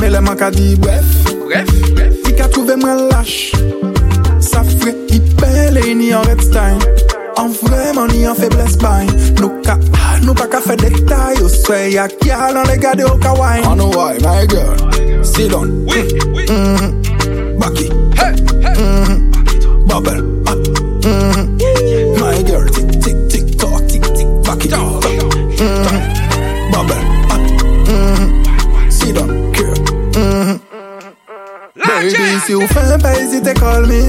Mais 0.00 0.10
le 0.10 0.20
manque 0.20 0.42
a 0.42 0.50
dit 0.50 0.74
bref, 0.74 1.04
Bref, 1.46 1.68
il 2.28 2.42
a 2.42 2.48
trouvé 2.48 2.74
moins 2.74 3.08
lâche. 3.08 3.52
Ça 4.40 4.64
ferait 4.64 4.96
hyper 5.08 5.76
et 5.86 5.94
ni 5.94 6.12
en 6.12 6.22
red 6.22 6.40
style. 6.40 6.80
En 7.36 7.46
vraiment 7.46 8.08
ni 8.08 8.26
en 8.26 8.34
faiblesse 8.34 8.76
bain. 8.76 9.06
Nous 9.40 9.50
ka, 9.62 9.78
nous 10.24 10.34
pas 10.34 10.48
qu'à 10.48 10.60
faire 10.60 10.78
détail. 10.78 11.40
Au 11.40 11.48
soir 11.48 11.86
y'a 11.86 12.08
kia 12.08 12.52
dans 12.52 12.68
les 12.68 12.78
gars 12.78 12.94
de 12.94 13.04
au 13.04 13.16
kawaii? 13.16 13.62
On 13.66 13.76
know 13.76 13.92
why, 13.94 14.18
my 14.22 14.48
girl. 14.48 15.24
Sit 15.24 15.48
down. 15.48 15.86
oui, 15.86 16.08
oui. 16.34 16.46
Mm-hmm. 16.46 17.58
Bucky. 17.60 17.84
Hey, 18.16 18.34
hey. 18.64 18.74
Mm-hmm. 18.74 19.86
Bubble. 19.86 20.35
Si 32.46 32.54
ou 32.54 32.60
fin, 32.68 32.96
pa 33.02 33.12
ezite 33.18 33.52
call 33.58 33.86
me 33.86 34.04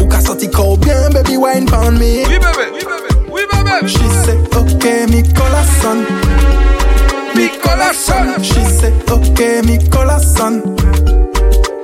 Ou 0.00 0.08
ka 0.08 0.20
santi 0.20 0.48
kou 0.50 0.76
bien, 0.76 1.12
baby, 1.12 1.36
wine 1.36 1.64
pound 1.66 1.96
me 1.96 2.24
Oui, 2.26 2.38
bebe, 2.42 2.64
oui, 2.74 2.82
bebe, 2.82 3.10
oui, 3.30 3.42
bebe 3.52 3.86
She 3.88 4.08
say, 4.24 4.36
ok, 4.50 4.84
mi 5.10 5.22
kola 5.32 5.62
son 5.80 6.02
Mi 7.36 7.48
kola 7.62 7.92
son 7.94 8.42
She 8.42 8.64
say, 8.64 8.92
ok, 9.12 9.64
mi 9.64 9.78
kola 9.90 10.18
son 10.18 10.58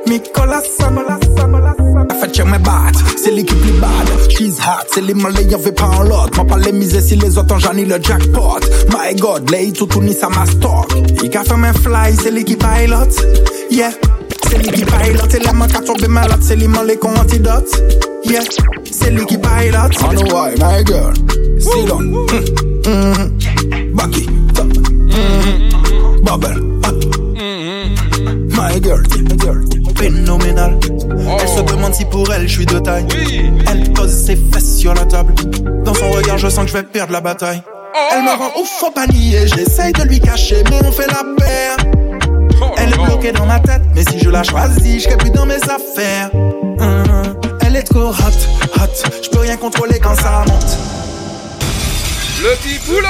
Mi 0.07 0.19
kola 0.35 0.63
son, 0.67 0.95
mi 0.95 1.37
kola 1.37 1.75
son 1.77 1.88
Fait 2.29 2.35
check 2.35 2.47
mes 2.47 2.59
bad, 2.59 2.95
c'est 3.17 3.31
l'équipe 3.31 3.59
plus 3.61 3.73
bad. 3.73 4.09
She's 4.31 4.59
hot, 4.59 4.87
c'est 4.93 5.01
les 5.01 5.15
malais, 5.15 5.45
y'en 5.45 5.59
veut 5.59 5.73
pas 5.73 5.87
en 5.87 6.03
lot. 6.03 6.29
Moi 6.37 6.45
pas 6.47 6.59
les 6.59 6.73
miser 6.73 7.01
si 7.01 7.17
les 7.17 7.39
autres 7.39 7.55
ont 7.55 7.59
j'en 7.59 7.73
ai 7.73 7.85
le 7.85 7.99
jackpot. 8.03 8.61
My 8.91 9.15
god, 9.19 9.51
les 9.51 9.73
tout 9.73 9.89
ni 10.03 10.13
ça 10.13 10.29
m'a 10.29 10.45
stock. 10.47 10.93
Il 11.23 11.37
a 11.37 11.45
fait 11.45 11.57
mes 11.57 11.73
fly, 11.73 12.17
c'est 12.21 12.31
l'équipe 12.31 12.59
pilot. 12.59 13.09
Yeah. 13.71 13.93
C'est 14.49 14.59
l'équipe 14.59 14.87
pilot, 14.87 15.25
c'est 15.29 15.45
la 15.45 15.53
main 15.53 15.67
qui 15.69 15.77
a 15.77 15.81
tombé 15.81 16.09
malade, 16.09 16.41
c'est 16.43 16.57
les 16.57 16.69
malais 16.69 16.97
qu'on 16.97 17.15
antidote. 17.15 17.71
Yeah, 18.25 18.43
c'est 18.91 19.11
l'équipe 19.11 19.41
pilot. 19.41 19.91
I 20.01 20.15
know 20.15 20.35
why, 20.35 20.55
my 20.59 20.85
girl. 20.85 21.15
Sit 21.59 21.87
down. 21.87 22.13
Mm. 22.85 22.89
Mm. 22.89 23.95
Bucky. 23.95 24.27
Top. 24.55 24.69
Bubble. 26.23 26.59
Up. 26.85 27.05
My 28.55 28.79
girl, 28.81 29.03
my 29.29 29.37
girl. 29.37 29.68
Elle 30.11 31.49
se 31.49 31.61
demande 31.63 31.95
si 31.95 32.05
pour 32.07 32.33
elle 32.33 32.49
je 32.49 32.53
suis 32.55 32.67
de 32.67 32.79
taille. 32.79 33.07
Elle 33.71 33.93
pose 33.93 34.11
ses 34.11 34.37
fesses 34.37 34.79
sur 34.79 34.95
la 34.95 35.05
table. 35.05 35.35
Dans 35.85 35.95
son 35.95 36.11
regard, 36.11 36.39
je 36.39 36.49
sens 36.49 36.65
que 36.65 36.71
je 36.71 36.77
vais 36.77 36.83
perdre 36.83 37.13
la 37.13 37.21
bataille. 37.21 37.63
Elle 38.13 38.23
me 38.23 38.31
rend 38.31 38.51
ouf 38.61 38.83
au 38.87 38.91
panier, 38.91 39.47
j'essaye 39.47 39.93
de 39.93 40.03
lui 40.05 40.21
cacher, 40.21 40.63
mais 40.71 40.79
on 40.87 40.93
fait 40.93 41.07
la 41.07 41.23
paire. 41.37 41.77
Elle 42.79 42.93
est 42.93 42.97
bloquée 42.97 43.33
dans 43.33 43.47
ma 43.47 43.61
tête, 43.61 43.83
mais 43.95 44.03
si 44.09 44.19
je 44.19 44.31
la 44.31 44.43
choisis, 44.43 45.03
je 45.03 45.09
serai 45.09 45.17
plus 45.17 45.31
dans 45.31 45.47
mes 45.47 45.57
affaires. 45.57 46.31
Hum, 46.35 47.35
Elle 47.67 47.77
est 47.77 47.83
trop 47.83 48.09
hot, 48.11 48.13
hot, 48.13 49.11
je 49.23 49.29
peux 49.29 49.41
rien 49.41 49.57
contrôler 49.57 49.99
quand 49.99 50.15
ça 50.15 50.45
monte. 50.47 50.79
Le 52.41 52.55
petit 52.57 52.79
boulot 52.87 53.09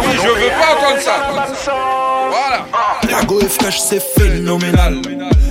Oui, 0.00 0.08
je 0.14 0.28
veux 0.28 0.50
pas 0.50 0.74
entendre 0.76 1.00
ça. 1.00 1.16
Voilà. 2.30 2.66
La 3.10 3.24
go 3.24 3.40
est 3.40 3.48
fraîche, 3.48 3.80
c'est 3.80 4.00
phénoménal. 4.00 5.02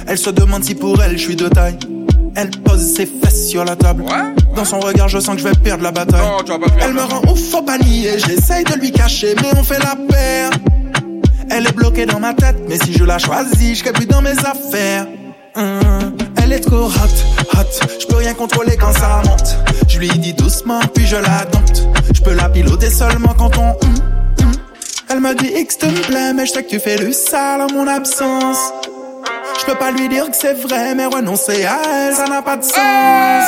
Elle 0.07 0.17
se 0.17 0.29
demande 0.29 0.63
si 0.63 0.75
pour 0.75 1.01
elle 1.03 1.17
je 1.17 1.23
suis 1.23 1.35
de 1.35 1.49
taille. 1.49 1.77
Elle 2.35 2.51
pose 2.51 2.95
ses 2.95 3.05
fesses 3.05 3.49
sur 3.49 3.65
la 3.65 3.75
table. 3.75 4.05
Dans 4.55 4.65
son 4.65 4.79
regard, 4.79 5.09
je 5.09 5.19
sens 5.19 5.35
que 5.35 5.41
je 5.41 5.47
vais 5.47 5.55
perdre 5.55 5.83
la 5.83 5.91
bataille. 5.91 6.21
Elle 6.79 6.93
me 6.93 7.01
rend 7.01 7.21
ouf 7.29 7.53
au 7.53 7.61
panier, 7.63 8.17
j'essaye 8.17 8.63
de 8.63 8.75
lui 8.75 8.91
cacher, 8.91 9.35
mais 9.41 9.49
on 9.57 9.63
fait 9.63 9.79
la 9.79 9.95
paire. 10.07 10.51
Elle 11.49 11.67
est 11.67 11.71
bloquée 11.71 12.05
dans 12.05 12.19
ma 12.19 12.33
tête, 12.33 12.57
mais 12.67 12.77
si 12.77 12.93
je 12.93 13.03
la 13.03 13.17
choisis, 13.17 13.79
je 13.83 13.91
plus 13.91 14.05
dans 14.05 14.21
mes 14.21 14.37
affaires. 14.39 15.07
Hum, 15.55 16.15
Elle 16.43 16.53
est 16.53 16.59
trop 16.59 16.85
hot, 16.85 17.57
hot, 17.57 17.87
je 17.99 18.05
peux 18.05 18.17
rien 18.17 18.33
contrôler 18.33 18.75
quand 18.77 18.93
ça 18.93 19.21
monte. 19.25 19.55
Je 19.87 19.97
lui 19.99 20.09
dis 20.09 20.33
doucement, 20.33 20.79
puis 20.93 21.07
je 21.07 21.15
la 21.15 21.45
dompte. 21.51 21.83
Je 22.13 22.21
peux 22.21 22.33
la 22.33 22.49
piloter 22.49 22.89
seulement 22.89 23.33
quand 23.37 23.57
on. 23.57 23.69
hum, 23.69 23.95
hum. 24.41 24.51
Elle 25.09 25.19
me 25.21 25.33
dit 25.35 25.51
X 25.55 25.77
te 25.77 25.85
plaît, 26.07 26.33
mais 26.33 26.45
je 26.45 26.51
sais 26.51 26.63
que 26.63 26.69
tu 26.69 26.79
fais 26.79 26.97
du 26.97 27.13
sale 27.13 27.61
en 27.61 27.73
mon 27.73 27.87
absence. 27.87 28.73
Je 29.59 29.65
peux 29.65 29.77
pas 29.77 29.91
lui 29.91 30.07
dire 30.09 30.25
que 30.29 30.35
c'est 30.35 30.53
vrai, 30.53 30.93
mais 30.95 31.05
renoncer 31.05 31.65
à 31.65 31.77
elle, 32.07 32.13
ça 32.13 32.25
n'a 32.25 32.41
pas 32.41 32.57
de 32.57 32.63
sens. 32.63 33.45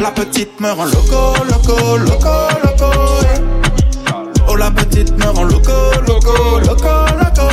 La 0.00 0.10
petite 0.10 0.60
me 0.60 0.70
rend 0.70 0.84
loco, 0.84 1.44
loco, 1.48 1.96
loco, 1.96 2.28
loco. 2.62 2.93
La 4.56 4.70
petite 4.70 5.12
me 5.18 5.26
rend 5.26 5.44
loco, 5.44 5.72
loco, 6.06 6.58
loco, 6.60 6.88
loco. 7.18 7.46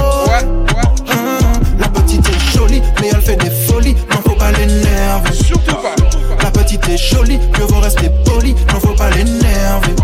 Hum, 1.10 1.60
La 1.80 1.90
petite 1.90 2.26
est 2.30 2.58
jolie, 2.58 2.82
mais 3.02 3.10
elle 3.14 3.22
fait 3.22 3.36
des 3.36 3.50
folies, 3.50 3.96
non 4.12 4.18
faut 4.24 4.36
pas 4.36 4.52
l'énerver. 4.52 5.34
Surtout 5.34 5.76
pas. 5.76 5.96
La 6.42 6.52
petite 6.52 6.88
est 6.88 6.98
jolie, 6.98 7.38
mieux 7.38 7.66
vaut 7.66 7.80
rester 7.82 8.10
poli, 8.26 8.56
non 8.72 8.80
faut 8.80 8.96
pas 8.96 9.10
l'énerver. 9.10 9.96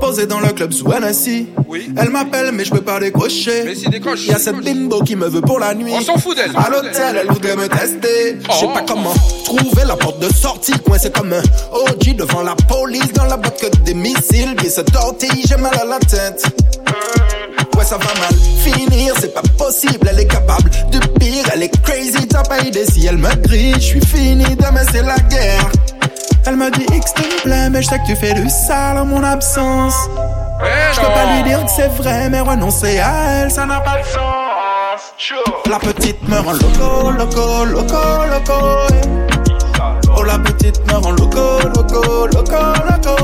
Posée 0.00 0.26
dans 0.26 0.40
le 0.40 0.48
club 0.48 0.72
sous 0.72 0.88
NSI. 0.88 1.48
Elle 1.96 2.10
m'appelle, 2.10 2.50
mais 2.52 2.64
je 2.64 2.70
peux 2.70 2.80
pas 2.80 2.98
décrocher. 3.00 3.62
Mais 3.64 3.74
si 3.74 3.88
décroche. 3.88 4.26
Y 4.26 4.32
a 4.32 4.38
cette 4.38 4.56
bimbo 4.56 5.02
qui 5.02 5.16
me 5.16 5.26
veut 5.28 5.40
pour 5.40 5.58
la 5.58 5.74
nuit. 5.74 5.92
On 5.94 6.00
s'en 6.00 6.18
fout 6.18 6.36
d'elle. 6.36 6.50
À 6.56 6.68
l'hôtel, 6.68 7.18
elle 7.20 7.28
voudrait 7.28 7.56
me 7.56 7.68
tester. 7.68 8.38
Je 8.42 8.52
sais 8.52 8.66
Oh. 8.68 8.72
pas 8.74 8.82
comment 8.86 9.14
trouver 9.44 9.84
la 9.86 9.96
porte 9.96 10.18
de 10.20 10.32
sortie. 10.32 10.72
Coincé 10.84 11.10
comme 11.10 11.32
un 11.32 11.42
OG 11.72 12.16
devant 12.16 12.42
la 12.42 12.54
police. 12.68 13.12
Dans 13.14 13.24
la 13.24 13.36
boîte 13.36 13.60
que 13.60 13.76
des 13.84 13.94
missiles. 13.94 14.54
Puis 14.56 14.68
se 14.70 14.80
tortille, 14.80 15.44
j'ai 15.48 15.56
mal 15.56 15.74
à 15.80 15.84
la 15.84 15.98
tête. 16.00 16.44
Ouais, 17.76 17.84
ça 17.84 17.96
va 17.96 18.04
mal 18.20 18.34
finir, 18.62 19.14
c'est 19.20 19.32
pas 19.32 19.42
possible. 19.56 20.06
Elle 20.10 20.20
est 20.20 20.26
capable 20.26 20.68
de 20.90 20.98
pire, 21.18 21.44
elle 21.54 21.62
est 21.62 21.82
crazy. 21.82 22.26
T'as 22.28 22.42
pas 22.42 22.60
idée 22.60 22.84
si 22.84 23.06
elle 23.06 23.16
me 23.18 23.34
grille. 23.36 23.74
Je 23.74 23.80
suis 23.80 24.00
fini, 24.04 24.44
demain 24.56 24.82
c'est 24.92 25.02
la 25.02 25.16
guerre. 25.30 25.70
Elle 26.44 26.56
me 26.56 26.70
dit 26.70 26.86
X 26.92 27.14
te 27.14 27.42
plaît, 27.42 27.70
mais 27.70 27.82
je 27.82 27.88
sais 27.88 27.98
que 28.00 28.06
tu 28.06 28.16
fais 28.16 28.34
du 28.34 28.48
sale 28.48 28.98
en 28.98 29.04
mon 29.04 29.22
absence. 29.22 29.94
Je 30.92 31.00
peux 31.00 31.06
pas 31.06 31.34
lui 31.34 31.42
dire 31.44 31.64
que 31.64 31.70
c'est 31.70 31.88
vrai, 31.88 32.28
mais 32.28 32.40
renoncer 32.40 32.98
à 32.98 33.42
elle, 33.42 33.50
ça 33.50 33.64
n'a 33.64 33.80
pas 33.80 33.98
de 33.98 34.04
sens. 34.04 34.22
La 35.70 35.78
petite 35.78 36.20
me 36.28 36.38
rend 36.38 36.52
loco, 36.52 37.10
loco, 37.12 37.64
loco, 37.64 38.00
loco. 38.30 38.58
Oh, 40.16 40.22
la 40.24 40.38
petite 40.38 40.80
me 40.86 40.98
rend 40.98 41.12
loco, 41.12 41.60
loco, 41.74 42.26
loco, 42.26 42.60
loco. 42.90 43.16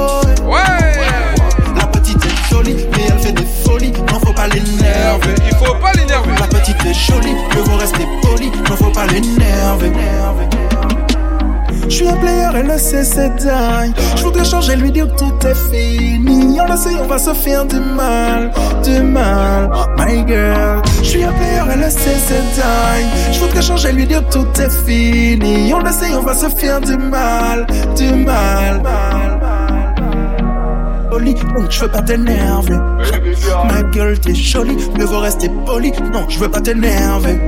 La 1.76 1.86
petite 1.86 2.24
est 2.24 2.50
jolie, 2.50 2.86
mais 2.96 3.06
elle 3.10 3.18
fait 3.18 3.32
des 3.32 3.46
folies. 3.64 3.92
Non, 4.12 4.20
faut 4.20 4.32
pas 4.32 4.46
l'énerver. 4.46 5.34
Il 5.50 5.56
faut 5.56 5.74
pas 5.74 5.92
l'énerver. 5.92 6.30
La 6.38 6.46
petite 6.46 6.84
est 6.86 6.94
jolie, 6.94 7.34
mais 7.54 7.62
vous 7.62 7.76
rester 7.76 8.06
poli. 8.22 8.50
Non, 8.70 8.76
faut 8.76 8.90
pas 8.90 9.06
l'énerver. 9.06 9.92
Je 11.88 11.94
suis 11.94 12.08
un 12.08 12.16
player, 12.16 12.48
elle 12.54 12.66
le 12.66 12.76
sait, 12.76 13.02
c'est 13.02 13.34
dingue. 13.36 13.92
Je 14.16 14.22
voudrais 14.22 14.44
changer, 14.44 14.76
lui 14.76 14.90
dire 14.90 15.08
tout 15.16 15.32
est 15.46 15.54
fini. 15.54 16.60
On 16.60 16.64
le 16.66 17.00
on 17.00 17.06
va 17.06 17.18
se 17.18 17.32
faire 17.32 17.64
du 17.64 17.80
mal, 17.80 18.50
du 18.84 19.00
mal. 19.00 19.70
My 19.96 20.22
girl, 20.26 20.82
je 21.02 21.08
suis 21.08 21.24
un 21.24 21.32
player, 21.32 21.62
elle 21.72 21.80
le 21.80 21.90
sait, 21.90 22.18
c'est 22.26 22.60
dingue. 22.60 23.32
Je 23.32 23.38
voudrais 23.40 23.62
changer, 23.62 23.92
lui 23.92 24.06
dire 24.06 24.22
tout 24.28 24.46
est 24.60 24.70
fini. 24.86 25.72
On 25.72 25.78
le 25.78 26.18
on 26.18 26.22
va 26.22 26.34
se 26.34 26.48
faire 26.50 26.80
du 26.80 26.96
mal, 26.98 27.66
du 27.96 28.12
mal. 28.12 28.82
Poli, 31.10 31.34
non, 31.34 31.70
je 31.70 31.80
veux 31.80 31.88
pas 31.88 32.02
t'énerver. 32.02 32.76
Ma 33.66 33.82
gueule, 33.94 34.20
t'es 34.20 34.34
jolie, 34.34 34.76
mieux 34.98 35.06
vaut 35.06 35.20
rester 35.20 35.50
poli. 35.64 35.92
Non, 36.12 36.28
je 36.28 36.38
veux 36.38 36.50
pas 36.50 36.60
t'énerver. 36.60 37.40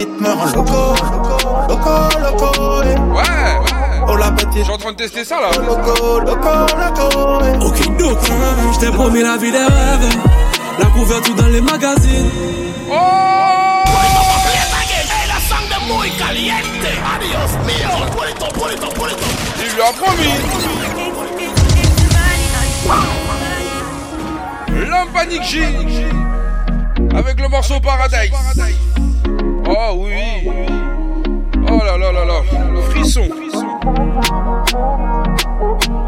Il 0.00 0.06
te 0.06 1.49
loco, 1.70 2.18
loco, 2.18 2.82
eh. 2.82 2.98
Ouais, 3.12 4.04
Oh 4.08 4.16
la 4.16 4.30
bête, 4.30 4.48
je 4.54 4.62
suis 4.62 4.72
en 4.72 4.78
train 4.78 4.92
de 4.92 4.96
tester 4.96 5.24
ça 5.24 5.36
là. 5.40 5.50
loco, 5.56 6.20
loco, 6.20 6.66
loco, 6.76 7.44
eh. 7.44 7.64
Ok, 7.64 7.96
donc, 7.96 8.18
je 8.74 8.78
t'ai 8.80 8.90
promis 8.90 9.22
la 9.22 9.36
vie 9.36 9.52
des 9.52 9.58
rêves. 9.58 10.18
La 10.78 10.86
couverture 10.86 11.34
dans 11.34 11.46
les 11.46 11.60
magazines. 11.60 12.30
Oh 12.90 12.94
Il 19.58 19.74
lui 19.74 19.82
a 19.82 19.92
promis. 19.92 20.34
L'Ampanic 24.88 25.42
J 25.42 25.62
avec 27.14 27.40
le 27.40 27.48
morceau 27.48 27.80
Paradise. 27.80 28.32
Oh 29.68 29.94
oui. 29.96 30.50
Oh 31.72 31.78
là 31.84 31.96
là 31.96 32.12
là 32.12 32.24
là. 32.24 32.42
Frisson. 32.90 33.28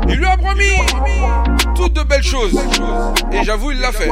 Il 0.09 0.15
lui 0.17 0.27
a 0.27 0.37
promis 0.37 0.65
toutes 1.75 1.93
de 1.93 2.03
belles 2.03 2.23
choses. 2.23 2.53
Et 3.33 3.45
j'avoue, 3.45 3.71
il 3.71 3.81
l'a 3.81 3.93
fait. 3.93 4.11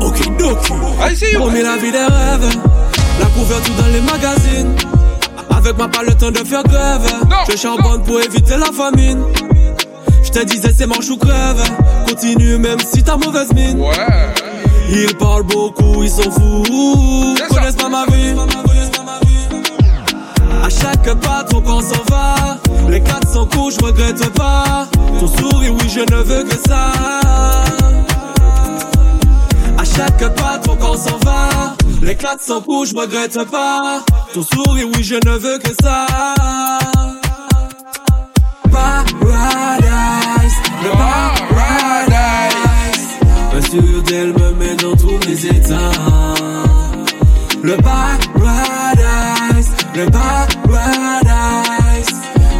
Ok, 0.00 0.36
donc, 0.38 0.58
promis 1.38 1.62
la 1.62 1.76
vie 1.76 1.92
des 1.92 1.98
rêves. 1.98 2.58
La 3.20 3.26
couverture 3.26 3.74
dans 3.74 3.86
les 3.86 4.00
magazines. 4.00 4.76
Avec 5.50 5.76
moi, 5.76 5.88
pas 5.88 6.02
le 6.02 6.14
temps 6.14 6.30
de 6.30 6.38
faire 6.38 6.64
grève. 6.64 7.06
Non, 7.28 7.36
Je 7.50 7.56
charbonne 7.56 8.02
pour 8.02 8.20
éviter 8.20 8.56
la 8.56 8.72
famine. 8.72 9.22
Je 10.24 10.30
te 10.30 10.44
disais, 10.44 10.72
c'est 10.76 10.86
manche 10.86 11.08
ou 11.10 11.16
crève. 11.16 11.62
Continue 12.08 12.58
même 12.58 12.80
si 12.80 13.02
t'as 13.02 13.16
mauvaise 13.16 13.52
mine. 13.52 13.80
Ouais. 13.80 14.32
Ils 14.90 15.14
parlent 15.16 15.44
beaucoup, 15.44 16.02
ils 16.02 16.10
sont 16.10 16.30
fous. 16.30 17.36
Connaissent 17.48 17.76
pas 17.76 17.88
ma 17.88 18.04
vie. 18.06 18.34
Chaque 20.82 21.14
pas, 21.20 21.44
trop 21.44 21.60
qu'on 21.60 21.80
s'en 21.80 22.02
va. 22.10 22.58
Les 22.88 23.00
400 23.00 23.46
coups, 23.46 23.76
je 23.78 23.84
regrette 23.86 24.28
pas. 24.34 24.88
Ton 25.20 25.28
sourire, 25.28 25.74
oui, 25.74 25.88
je 25.88 26.00
ne 26.00 26.22
veux 26.22 26.42
que 26.42 26.56
ça. 26.68 26.90
À 29.78 29.84
chaque 29.84 30.34
pas, 30.34 30.58
trop 30.58 30.74
qu'on 30.74 30.96
s'en 30.96 31.18
va. 31.24 31.76
Les 32.02 32.16
400 32.16 32.62
coups, 32.62 32.90
je 32.90 32.96
regrette 32.96 33.44
pas. 33.48 34.02
Ton 34.34 34.42
sourire, 34.42 34.88
oui, 34.96 35.04
je 35.04 35.14
ne 35.14 35.38
veux 35.38 35.58
que 35.58 35.70
ça. 35.82 36.06
Paradise, 38.72 40.56
le 40.82 40.90
paradise. 40.90 42.12
Un 43.56 43.60
studio 43.62 44.00
d'elle 44.02 44.32
me 44.32 44.50
met 44.54 44.74
dans 44.74 44.96
tous 44.96 45.18
les 45.28 45.46
états. 45.46 45.92
Le 47.62 47.76
paradise, 47.76 49.70
le 49.94 50.10
paradise. 50.10 50.41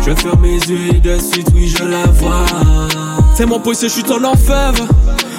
Je 0.07 0.15
ferme 0.15 0.41
mes 0.41 0.57
yeux 0.59 0.95
et 0.95 0.99
de 1.01 1.19
suite, 1.19 1.47
oui, 1.55 1.69
je 1.69 1.85
la 1.85 2.05
vois. 2.07 2.45
C'est 3.35 3.47
mon 3.47 3.61
pouce, 3.61 3.83
je 3.83 3.87
suis 3.89 4.03
ton 4.03 4.23
orfèvre. 4.25 4.87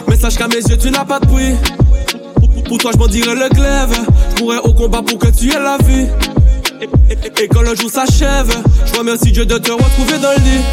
Mais 0.08 0.16
sache 0.18 0.36
qu'à 0.36 0.48
mes 0.48 0.56
yeux, 0.62 0.78
tu 0.78 0.90
n'as 0.90 1.06
pas 1.06 1.20
de 1.20 1.26
prix. 1.28 1.54
Pour- 2.36 2.64
Pour 2.64 2.78
toi, 2.78 2.92
je 2.94 2.98
m'en 3.00 3.08
dirais 3.08 3.36
le 3.36 3.50
glaive. 3.50 3.94
Je 4.38 4.42
mourrais 4.42 4.60
au 4.60 4.74
combat 4.74 5.02
pour 5.02 5.18
que 5.20 5.28
tu 5.28 5.52
aies 5.52 5.60
la 5.60 5.78
vie. 5.86 6.08
Et, 6.82 7.14
et- 7.14 7.44
et 7.44 7.48
quand 7.48 7.62
le 7.62 7.76
jour 7.76 7.90
s'achève, 7.90 8.52
je 8.86 8.98
remercie 8.98 9.32
Dieu 9.32 9.46
de 9.46 9.58
te 9.58 9.72
retrouver 9.72 10.18
dans 10.20 10.32
le 10.32 10.44
lit. 10.44 10.64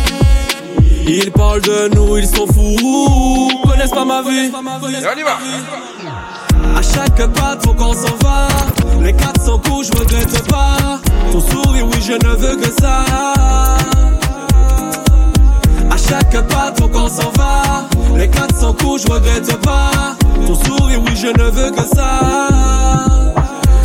Ils 1.22 1.30
parlent 1.32 1.60
de 1.62 1.90
nous, 1.94 2.16
ils 2.18 2.26
sont 2.26 2.46
fous. 2.46 3.50
Connaissent 3.68 3.90
pas 3.90 4.04
ma 4.04 4.22
vie. 4.22 4.50
Et 5.02 5.06
on 5.14 5.18
y 5.18 5.22
va. 5.22 5.38
À 6.76 6.82
chaque 6.82 7.26
pas, 7.32 7.56
faut 7.62 7.74
qu'on 7.74 7.92
s'en 7.92 8.16
va. 8.22 8.48
Les 9.02 9.12
400 9.12 9.58
coups, 9.58 9.88
je 9.88 9.98
regrette 9.98 10.48
pas. 10.48 11.00
Ton 11.32 11.40
sourire, 11.40 11.86
oui, 11.86 12.00
je 12.00 12.12
ne 12.12 12.34
veux 12.36 12.56
que 12.56 12.70
ça. 12.80 13.04
À 15.90 15.96
chaque 15.96 16.48
pas, 16.48 16.72
faut 16.78 16.88
qu'on 16.88 17.08
s'en 17.08 17.30
va. 17.36 17.86
Les 18.16 18.28
400 18.28 18.74
coups, 18.74 19.02
je 19.06 19.12
regrette 19.12 19.56
pas. 19.62 20.16
Ton 20.46 20.54
sourire, 20.54 21.00
oui, 21.04 21.16
je 21.16 21.28
ne 21.28 21.50
veux 21.50 21.70
que 21.70 21.82
ça. 21.94 22.20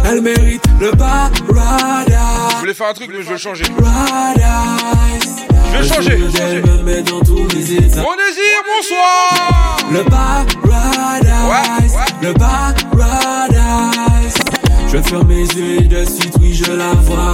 Elle 0.07 0.21
mérite 0.21 0.63
le 0.79 0.91
paradise. 0.91 2.15
Je 2.51 2.59
voulais 2.59 2.73
faire 2.73 2.87
un 2.87 2.93
truc, 2.93 3.09
mais 3.11 3.23
je 3.23 3.29
vais 3.29 3.37
changer. 3.37 3.65
Paradise. 3.77 5.54
Je 5.75 5.81
vais 5.81 5.87
changer. 5.93 6.17
Me 6.17 6.83
met 6.83 7.01
dans 7.01 7.19
tous 7.21 7.47
les 7.53 7.73
états. 7.73 8.01
Bon 8.01 8.15
désir, 8.15 8.63
bonsoir. 8.65 9.77
Le 9.91 10.03
paradise, 10.03 11.97
le 12.21 12.33
paradise. 12.33 14.37
Je 14.87 14.97
ferme 14.97 15.27
mes 15.27 15.45
yeux 15.45 15.81
et 15.81 15.81
de 15.81 16.05
suite, 16.05 16.33
oui, 16.39 16.53
je 16.53 16.71
la 16.71 16.93
vois. 16.93 17.33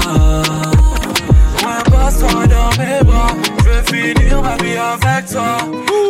Moi, 1.61 1.83
passe-toi 1.91 2.47
dans 2.47 2.71
mes 2.81 3.03
bras. 3.03 3.35
Je 3.59 3.65
veux 3.69 3.83
finir 3.83 4.41
ma 4.41 4.55
vie 4.57 4.77
avec 4.77 5.27
toi. 5.31 5.57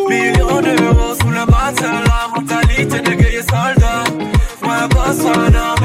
Millions 0.09 0.61
d'euros 0.61 1.13
sous 1.19 1.29
le 1.29 1.45
matelas. 1.45 2.03
La 2.05 2.27
mentalité 2.33 3.01
de 3.01 3.13
gay 3.13 3.41
soldat. 3.41 4.03
Moi, 4.63 4.87
passe-toi 4.89 5.49
dans 5.49 5.75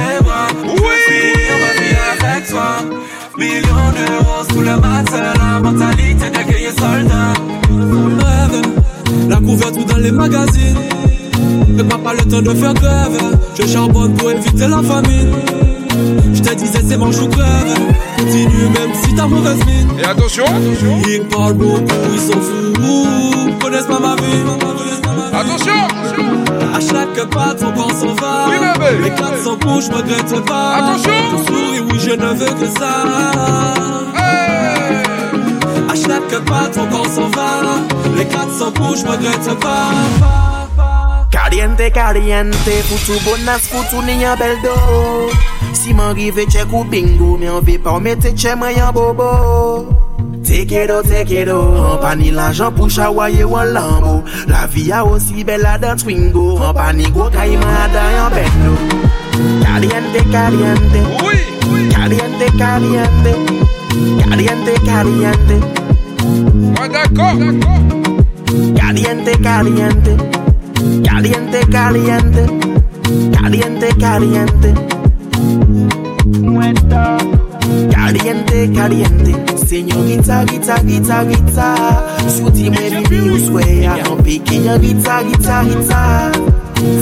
Millions 3.39 3.93
d'euros 3.97 4.45
sous 4.51 4.61
le 4.61 4.77
matelas. 4.77 5.35
La 5.35 5.61
mentalité 5.61 6.31
de 6.31 6.51
gay 6.51 6.71
soldat. 6.71 7.35
Rêve, 8.25 8.63
la 9.29 9.37
couverture 9.37 9.85
dans 9.85 9.99
les 9.99 10.13
magazines. 10.13 10.79
Ne 11.69 11.83
m'a 11.83 11.99
pas 11.99 12.15
le 12.15 12.25
temps 12.25 12.43
de 12.43 12.55
faire 12.55 12.75
grève. 12.75 13.39
Je 13.59 13.67
charbonne 13.67 14.15
pour 14.15 14.31
éviter 14.31 14.67
la 14.67 14.83
famine. 14.83 15.33
Je 16.33 16.41
te 16.43 16.55
disais, 16.55 16.81
c'est 16.87 16.97
manche 16.97 17.19
ou 17.19 17.29
crève. 17.29 17.77
Continue 18.17 18.69
même 18.75 18.95
si 19.03 19.15
t'as 19.15 19.27
mauvaise 19.27 19.65
mine. 19.67 19.89
Et 20.01 20.05
attention. 20.05 20.45
Ils 21.07 21.23
parlent 21.29 21.55
beaucoup, 21.55 21.85
ils 22.15 22.21
sont 22.21 22.41
fous. 22.41 23.07
Connaissent 23.61 23.87
pas 23.87 24.01
ma 24.01 24.17
vie. 24.17 24.45
Attention. 25.33 26.26
À 26.77 26.81
chaque 26.81 27.31
pas, 27.31 27.55
ton 27.55 27.73
corps 27.73 27.91
s'en 27.91 28.13
va. 28.17 28.49
Les 29.03 29.09
400 29.09 29.57
coups, 29.63 29.87
je 29.87 29.93
regrette 29.93 30.45
pas. 30.45 30.75
Attention. 30.77 31.11
Ton 31.31 31.47
sourire, 31.47 31.83
oui, 31.91 31.99
je 31.99 32.11
ne 32.11 32.35
veux 32.35 32.53
que 32.61 32.67
ça. 32.79 32.93
Hey. 34.15 35.03
À 35.89 35.95
chaque 35.95 36.45
pas, 36.45 36.69
ton 36.69 36.87
corps 36.89 37.07
s'en 37.07 37.29
va. 37.29 37.81
Les 38.15 38.27
400 38.27 38.73
coups, 38.73 39.01
je 39.01 39.07
regrette 39.07 39.59
pas. 39.59 39.89
Caliente, 41.31 41.93
caliente, 41.95 42.55
foutu 42.55 43.19
bonas, 43.25 43.61
foutu 43.61 44.05
ni 44.05 44.23
yon 44.23 44.37
bel 44.37 44.57
Si 45.73 45.95
man 45.95 46.15
rive 46.15 46.47
chek 46.51 46.73
ou 46.73 46.85
bingo, 46.85 47.37
men 47.39 47.61
ve 47.65 47.79
pa 47.79 47.93
ou 47.97 48.01
mette 48.01 48.35
che 48.35 48.55
mwen 48.57 48.77
yon 48.77 48.93
bobo 48.93 49.87
Take 50.47 50.71
it 50.71 50.91
out, 50.91 51.05
take 51.07 51.33
it 51.33 51.49
out 51.49 51.75
An 51.75 51.99
pa 52.03 52.15
ni 52.15 52.31
l'ajan 52.31 52.71
pou 52.77 52.87
chawaye 52.87 53.45
wan 53.45 53.75
lambo 53.75 54.23
La 54.47 54.67
vi 54.67 54.93
a 54.93 55.03
osi 55.03 55.45
bela 55.45 55.77
dan 55.79 55.99
Twingo. 55.99 56.47
An 56.63 56.73
pa 56.75 56.93
ni 56.93 57.11
go 57.11 57.29
kayman 57.31 57.67
a 57.67 57.87
dan 57.95 58.09
yon 58.17 58.31
bendo. 58.37 58.73
Caliente, 59.65 60.21
caliente. 60.31 61.01
Caliente, 61.91 62.47
caliente. 62.57 63.33
Caliente, 64.23 64.75
caliente. 64.85 65.57
Ouais, 66.79 66.89
d'accord. 66.89 67.37
Caliente, 68.77 69.33
caliente. 69.43 70.17
Caliente, 71.05 71.61
caliente. 71.71 72.45
Caliente, 73.33 73.89
Caliente, 78.07 78.71
caliente, 78.73 79.35
señorita, 79.67 80.45
guita, 80.45 80.79
guita, 80.79 81.25
guita. 81.25 81.75
Souti 82.29 82.71
mwen 82.71 83.03
bibi 83.03 83.31
ou 83.31 83.41
sway, 83.49 83.83
avan 83.91 84.23
peki 84.23 84.63
yon 84.63 84.79
guita, 84.79 85.25
guita, 85.27 85.65
guita. 85.67 86.03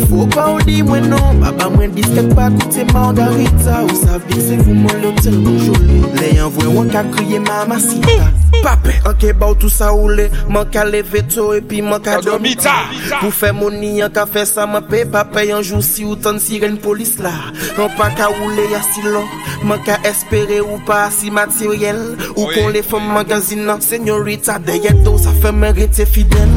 Fou 0.08 0.24
pa 0.30 0.46
ou 0.52 0.62
di 0.62 0.78
mwen 0.86 1.08
non 1.10 1.40
baba 1.42 1.66
mwen 1.74 1.90
disket 1.96 2.28
pa 2.36 2.46
koute 2.54 2.84
margarita 2.92 3.80
Ou 3.82 3.96
sa 3.98 4.20
vik 4.22 4.38
se 4.38 4.58
fou 4.62 4.76
mwen 4.78 5.00
lotel 5.02 5.34
boujoli 5.42 5.98
Le 6.14 6.28
yon 6.36 6.52
vwe 6.54 6.68
wanka 6.76 7.02
kriye 7.16 7.40
mamasita 7.42 8.30
Pape, 8.62 8.94
anke 9.10 9.32
ba 9.36 9.50
ou 9.50 9.58
tou 9.58 9.72
sa 9.72 9.90
oule 9.92 10.28
Man 10.48 10.70
ka 10.72 10.86
leve 10.86 11.24
to 11.26 11.48
e 11.58 11.60
pi 11.66 11.82
man 11.84 12.00
ka 12.04 12.20
domita 12.22 12.76
Pou 13.18 13.34
fe 13.34 13.50
moni 13.56 13.98
an 14.06 14.14
ka 14.14 14.28
fe 14.30 14.46
sa 14.48 14.68
man 14.70 14.86
pe 14.86 15.02
Pape, 15.10 15.42
yon 15.50 15.64
jou 15.66 15.82
si 15.82 16.06
ou 16.06 16.14
tan 16.22 16.38
siren 16.40 16.78
polis 16.80 17.16
la 17.24 17.34
An 17.34 17.58
non, 17.80 17.92
pa 17.98 18.12
ka 18.14 18.30
oule 18.30 18.70
ya 18.70 18.80
silon 18.92 19.26
Man 19.64 19.80
ka 19.80 19.96
espere 20.04 20.58
ou 20.60 20.76
pa 20.84 21.06
si 21.08 21.30
materiel 21.32 21.96
Ou 22.34 22.50
kon 22.52 22.68
le 22.74 22.82
fom 22.84 23.06
magazine 23.14 23.64
nan 23.64 23.80
Senyorita 23.80 24.58
de 24.60 24.76
yeto 24.76 25.16
sa 25.16 25.32
fe 25.32 25.52
merite 25.56 26.04
fidel 26.04 26.50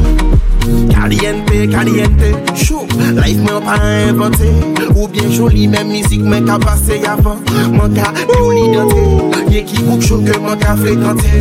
Caliente, 0.92 1.70
caliente, 1.72 2.28
chou 2.52 2.84
Life 3.16 3.40
mwen 3.40 3.64
pa 3.64 3.78
invente 3.80 4.50
Ou 4.94 5.08
bien 5.08 5.32
joli, 5.32 5.64
men 5.72 5.88
mizik 5.88 6.20
men 6.20 6.44
ka 6.44 6.58
pase 6.60 7.00
yavan 7.00 7.40
Man 7.72 7.96
ka 7.96 8.12
yoli 8.34 8.68
dante 8.76 9.48
Ye 9.54 9.64
ki 9.64 9.86
bouk 9.86 10.04
chou 10.04 10.20
ke 10.26 10.36
man 10.44 10.60
ka 10.60 10.76
frekante 10.76 11.32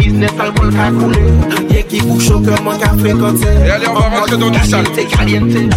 Business 0.00 0.34
alcool 0.42 0.74
ka 0.74 0.90
koule 0.98 1.22
Ye 1.70 1.86
ki 1.86 2.02
bouk 2.08 2.18
chou 2.26 2.42
ke 2.42 2.58
man 2.66 2.82
ka 2.82 2.90
frekante 2.98 3.46
Et 3.46 3.70
allez, 3.70 3.86
on 3.86 3.94
va 3.94 4.08
rentrer 4.18 4.38
dans 4.38 4.50
du 4.50 4.64
sale. 4.66 4.86
Caliente, 5.12 5.70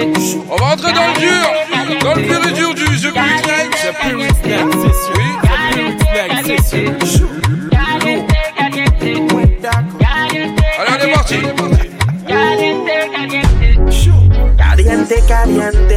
On 0.00 0.56
va 0.56 0.66
rentrer 0.66 0.92
dans 0.92 1.08
le 1.08 1.18
dur, 1.18 2.00
dans 2.04 2.14
le 2.14 2.22
pur 2.22 2.48
et 2.48 2.52
dur 2.52 2.74
du 2.74 2.84
The 2.84 3.12
Night. 3.14 3.48
Allez, 10.78 10.90
on 10.90 11.04
est 11.04 11.12
parti. 11.12 11.36
Caliente, 14.56 15.08
caliente 15.26 15.92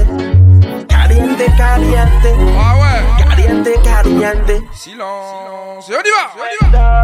Caliente, 0.87 1.45
caliente 1.57 2.27
Ah 2.57 2.75
ouais 2.77 3.01
Caliente, 3.23 3.69
caliente 3.83 4.63
Silence. 4.73 5.89
Et 5.89 5.93
on 5.93 6.01
y 6.01 6.11
va, 6.11 6.23
va. 6.71 7.01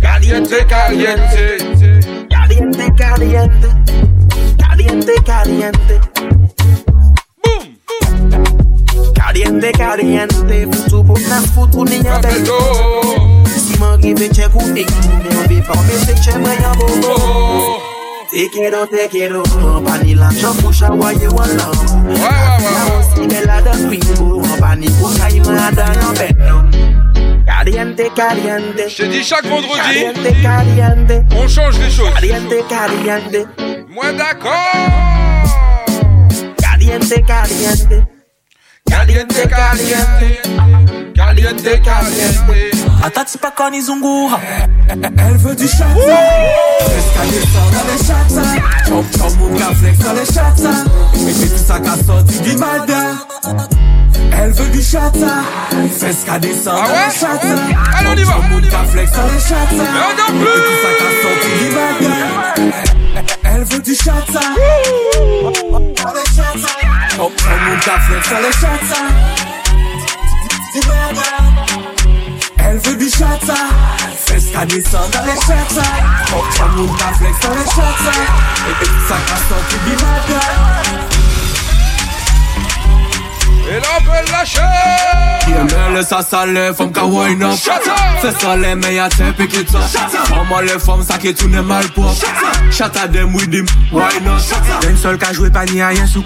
Caliente, 0.00 0.66
caliente. 0.66 1.38
Caliente, 2.96 3.87
caliente 4.78 5.14
Caliente, 5.24 6.00
caliente 9.14 9.72
Caliente, 9.72 9.72
caliente 9.72 10.68
Foutou 10.72 11.04
pou 11.04 11.18
na 11.28 11.40
foutou 11.40 11.84
ni 11.84 11.96
yon 11.96 12.20
bel 12.22 12.46
Si 13.46 13.78
man 13.78 14.00
rive 14.02 14.28
chek 14.32 14.54
ou 14.54 14.62
ek 14.76 14.90
Me 15.24 15.34
yon 15.34 15.46
be 15.48 15.60
pa 15.66 15.74
me 15.82 15.98
se 16.04 16.14
che 16.22 16.38
mwen 16.38 16.62
yon 16.62 16.78
bobo 16.78 17.14
Te 18.30 18.48
quiero, 18.52 18.86
te 18.86 19.08
quiero 19.08 19.42
Pani 19.84 20.14
la 20.14 20.30
chan 20.40 20.54
pou 20.62 20.72
chawaye 20.72 21.28
wan 21.34 21.56
lan 21.58 21.74
Ya 22.14 22.84
osi 22.98 23.26
de 23.26 23.46
la 23.46 23.60
dan 23.60 23.88
kwingo 23.88 24.42
Pani 24.60 24.88
pou 25.00 25.10
kay 25.18 25.40
man 25.40 25.74
dan 25.74 25.94
yon 26.02 26.14
bet 26.22 26.87
Caliente, 27.48 28.12
caliente 28.14 28.88
Je 28.88 28.96
te 28.96 29.02
dis 29.08 29.24
chaque 29.24 29.46
vendredi, 29.46 29.78
Caliente, 29.78 30.42
caliente 30.42 31.24
on 31.34 31.48
change 31.48 31.78
les 31.78 31.90
choses. 31.90 32.12
Caliente, 32.12 32.54
caliente 32.68 33.48
Moins 33.88 34.12
d'accord. 34.12 34.52
Caliente, 36.58 37.24
caliente 37.26 38.06
Caliente, 38.86 39.48
caliente. 39.48 40.40
Caliente, 41.14 41.80
caliente. 41.80 42.77
Atati 43.02 43.38
pa 43.38 43.50
koni 43.50 43.80
zungura 43.80 44.40
Elle 44.88 45.36
veut 45.36 45.54
du 45.54 45.68
chata 45.68 45.94
Fresca 46.80 47.22
descend 47.30 47.70
dans 47.72 47.86
les 47.92 47.98
chata 48.04 48.42
Chop 48.88 49.06
chop 49.16 49.32
flex 49.78 49.98
dans 49.98 50.12
les 50.14 50.26
Et 51.30 51.48
tout 51.48 51.64
ça 51.66 51.78
du 51.78 51.86
Elle 54.32 54.52
veut 54.52 54.68
du 54.70 54.82
chata 54.82 55.44
Fresca 55.96 56.38
descend 56.40 56.74
dans 56.74 56.82
les 56.82 57.14
chata 57.18 57.54
Allez, 57.94 58.08
on 58.08 58.16
y 58.16 58.24
va. 58.24 58.34
Flex 58.90 59.12
dans 59.12 59.26
les 59.26 59.40
chata 59.40 59.84
on 59.98 60.42
tout 60.64 60.76
ça 60.82 60.90
du 61.58 61.66
Elle 63.44 63.64
veut 63.64 63.82
du 63.82 63.94
chata 63.94 64.40
Dans 65.40 66.12
les 66.14 66.26
chata 66.36 66.70
flex 68.00 68.30
dans 68.30 68.38
les 68.38 68.52
chata 68.52 69.00
Du 70.74 70.80
Malda 70.88 71.57
elle 72.58 72.78
veut 72.78 72.96
du 72.96 73.08
chata 73.10 73.54
Fresca 74.26 74.66
descend 74.66 75.10
dans 75.10 75.24
les 75.24 75.40
chata 75.40 75.86
Hop, 76.34 76.44
ça 76.56 76.66
monte 76.66 76.98
ta 76.98 77.12
flex 77.14 77.40
dans 77.40 77.54
les 77.54 77.64
chata 77.64 78.12
Et 78.68 78.74
puis 78.80 78.90
ça 79.08 79.16
casse 79.26 79.48
sorti 79.48 79.76
du 79.84 79.92
matin 79.92 80.46
Et 83.70 83.80
là, 83.80 83.86
on 83.98 84.02
peut 84.02 84.32
lâcher. 84.32 84.60
Yemele 85.48 86.04
sa 86.04 86.22
sale, 86.22 86.74
fom 86.76 86.90
ka 86.92 87.04
wine 87.04 87.42
up 87.42 87.58
Fè 88.22 88.32
sale 88.40 88.74
me 88.76 88.94
ya 88.94 89.08
te 89.08 89.30
pick 89.36 89.54
it 89.54 89.74
up 89.74 89.82
Maman 90.30 90.60
le 90.66 90.78
fom 90.78 91.02
sa 91.02 91.18
ke 91.18 91.32
toune 91.32 91.62
mal 91.62 91.88
pop 91.96 92.12
Chata 92.70 93.06
dem 93.08 93.32
with 93.34 93.52
him, 93.52 93.66
why 93.92 94.12
not? 94.24 94.44
Den 94.82 94.96
sol 94.96 95.16
ka 95.18 95.32
jwe 95.32 95.50
pa 95.50 95.64
ni 95.64 95.80
a 95.80 95.92
yen 95.92 96.06
sou 96.08 96.22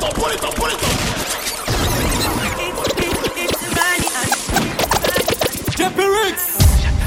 kontrol 0.00 0.72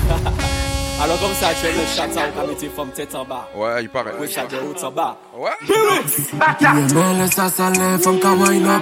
Alors 1.02 1.20
comme 1.20 1.34
ça, 1.34 1.50
tu 1.60 1.68
es 1.68 1.72
le 1.74 2.48
mette 2.48 2.72
femme 2.76 2.90
tête 2.90 3.14
en 3.16 3.24
bas. 3.24 3.48
Ouais, 3.56 3.84
il 3.84 3.90
paraît. 3.90 4.14
Oui, 4.20 4.30
chata 4.30 4.58
haut 4.58 4.84
en 4.84 4.92
bas. 4.92 5.18
Ouais. 5.38 5.52
Yemele 6.60 7.30
sa 7.32 7.48
sale, 7.48 8.00
fom 8.02 8.18
ka 8.20 8.32
wine 8.34 8.66
up. 8.66 8.82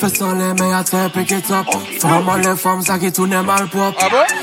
Fè 0.00 0.08
sale 0.08 0.54
me 0.58 0.70
ya 0.70 0.82
te 0.82 1.08
pick 1.12 1.30
it 1.32 1.50
up 1.50 1.66
Maman 2.04 2.42
le 2.42 2.54
fom 2.56 2.82
sa 2.82 2.98
ke 2.98 3.10
toune 3.12 3.42
mal 3.44 3.68
pop 3.68 3.94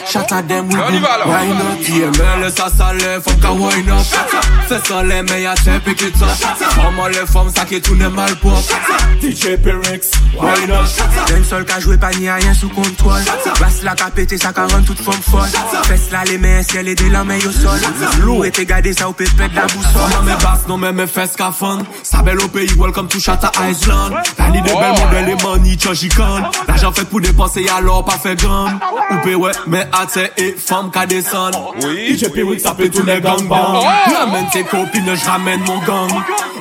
Chata 0.10 0.42
dem 0.42 0.68
with 0.68 0.78
On 0.80 0.92
y 0.92 0.98
him, 0.98 1.02
va, 1.02 1.14
alors. 1.14 1.28
why 1.28 1.48
not 1.48 1.80
Yemele 1.82 2.50
sa 2.52 2.70
sale, 2.70 3.20
fom 3.22 3.40
ka 3.42 3.54
wine 3.54 3.90
up. 3.90 4.06
Fè 4.70 4.80
sale 4.86 5.24
me 5.24 5.42
ya 5.42 5.56
te 5.56 5.80
pick 5.80 6.02
it 6.04 6.22
up. 6.22 6.78
Maman 6.78 7.10
le 7.10 7.26
fom 7.26 7.50
sa 7.50 7.66
ke 7.66 7.82
toune 7.82 8.10
mal 8.10 8.36
pop 8.38 8.64
DJ 9.20 9.58
ka 11.66 11.80
jwe 11.80 11.98
pa 11.98 12.12
ni 12.12 12.28
a 12.30 12.38
Bas 13.60 13.82
la 13.84 13.96
pete, 13.96 14.38
sa 14.38 14.54
ka 14.54 14.68
rend 14.68 14.84
tout 14.84 14.98
fom 15.04 15.14
fol 15.14 15.50
Fes 15.88 16.12
la 16.12 16.24
le 16.26 16.38
men 16.38 16.64
ciel 16.64 16.88
et 16.88 16.96
de 16.96 17.10
la 17.10 17.24
men 17.24 17.40
yo 17.42 17.52
sol 17.52 17.80
Lou 18.22 18.44
et 18.44 18.52
te 18.52 18.62
gade 18.62 18.94
sa 18.94 19.10
ou 19.10 19.14
pe 19.14 19.26
pet 19.38 19.50
la 19.56 19.66
boussole. 19.66 20.10
Non 20.14 20.24
mais 20.24 20.36
basse, 20.44 20.68
non 20.68 20.78
mais 20.78 20.94
me 20.94 21.06
fes 21.06 21.36
fun 21.52 21.80
Sa 22.04 22.22
belle 22.22 22.40
au 22.42 22.48
pays, 22.48 22.70
welcome 22.78 23.08
to 23.08 23.20
Chata 23.20 23.52
Island. 23.70 24.14
La 24.38 24.50
ni 24.50 24.62
de 24.62 24.68
belle 24.68 25.06
modèle 25.06 25.30
et 25.30 25.44
money, 25.44 25.78
changican 25.80 26.42
L'argent 26.68 26.92
fait 26.92 27.06
pour 27.06 27.22
dépenser, 27.22 27.66
alors 27.70 28.04
pas 28.04 28.18
fait 28.18 28.36
grand 28.36 28.68
Ou 29.26 29.36
ouais, 29.36 29.52
mais 29.68 29.88
atte 29.94 30.34
et 30.38 30.56
femme 30.58 30.92
ka 30.92 31.06
descend 31.06 31.56
Oui, 31.84 32.18
DJ 32.18 32.30
Pyrex, 32.32 32.64
ça 32.64 32.74
peut 32.74 32.90
tous 32.90 33.06
les 33.06 33.22
gangbangs 33.22 33.82
Ramène 34.18 34.48
tes 34.52 34.64
copines, 34.64 35.16
je 35.16 35.26
ramène 35.26 35.62
mon 35.62 35.80
gang. 35.80 36.10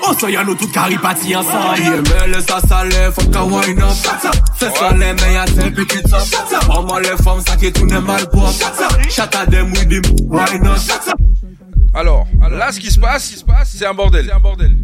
Oh, 0.08 0.12
ça 0.18 0.30
y'a 0.30 0.44
nous 0.44 0.54
tout 0.54 0.68
caripati 0.68 1.34
ensemble. 1.36 1.78
Yemele 1.78 2.40
sa 2.46 2.60
sale, 2.60 3.12
fom 3.12 3.30
ka 3.30 3.42
wine 3.44 3.82
up. 3.82 4.32
Fè 4.58 4.70
sale 4.78 5.14
men 5.14 5.32
ya 5.32 5.44
te 5.44 5.70
pick 5.70 5.94
it 5.94 6.12
up. 6.12 6.68
Maman 6.68 7.00
le 7.00 7.16
fom 7.22 7.40
sa 7.46 7.56
ke 7.56 7.72
toune 7.72 8.00
mal 8.00 8.28
pop 8.30 8.54
Chata 9.08 9.46
dem 9.46 9.72
with 9.72 9.90
him, 9.90 10.02
why 10.28 10.46
not 12.04 12.26
Alors, 12.40 12.58
là, 12.58 12.72
ce 12.72 12.80
qui 12.80 12.90
se 12.90 12.98
passe, 12.98 13.34
c'est 13.64 13.86
un 13.86 13.94
bordel. 13.94 14.30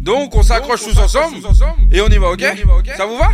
Donc, 0.01 0.35
on 0.35 0.43
s'accroche 0.43 0.83
tous 0.83 0.97
ensemble 0.97 1.37
et 1.91 2.01
on 2.01 2.07
y 2.07 2.17
va, 2.17 2.29
ok 2.29 2.43
Ça 2.97 3.05
vous 3.05 3.17
va 3.17 3.29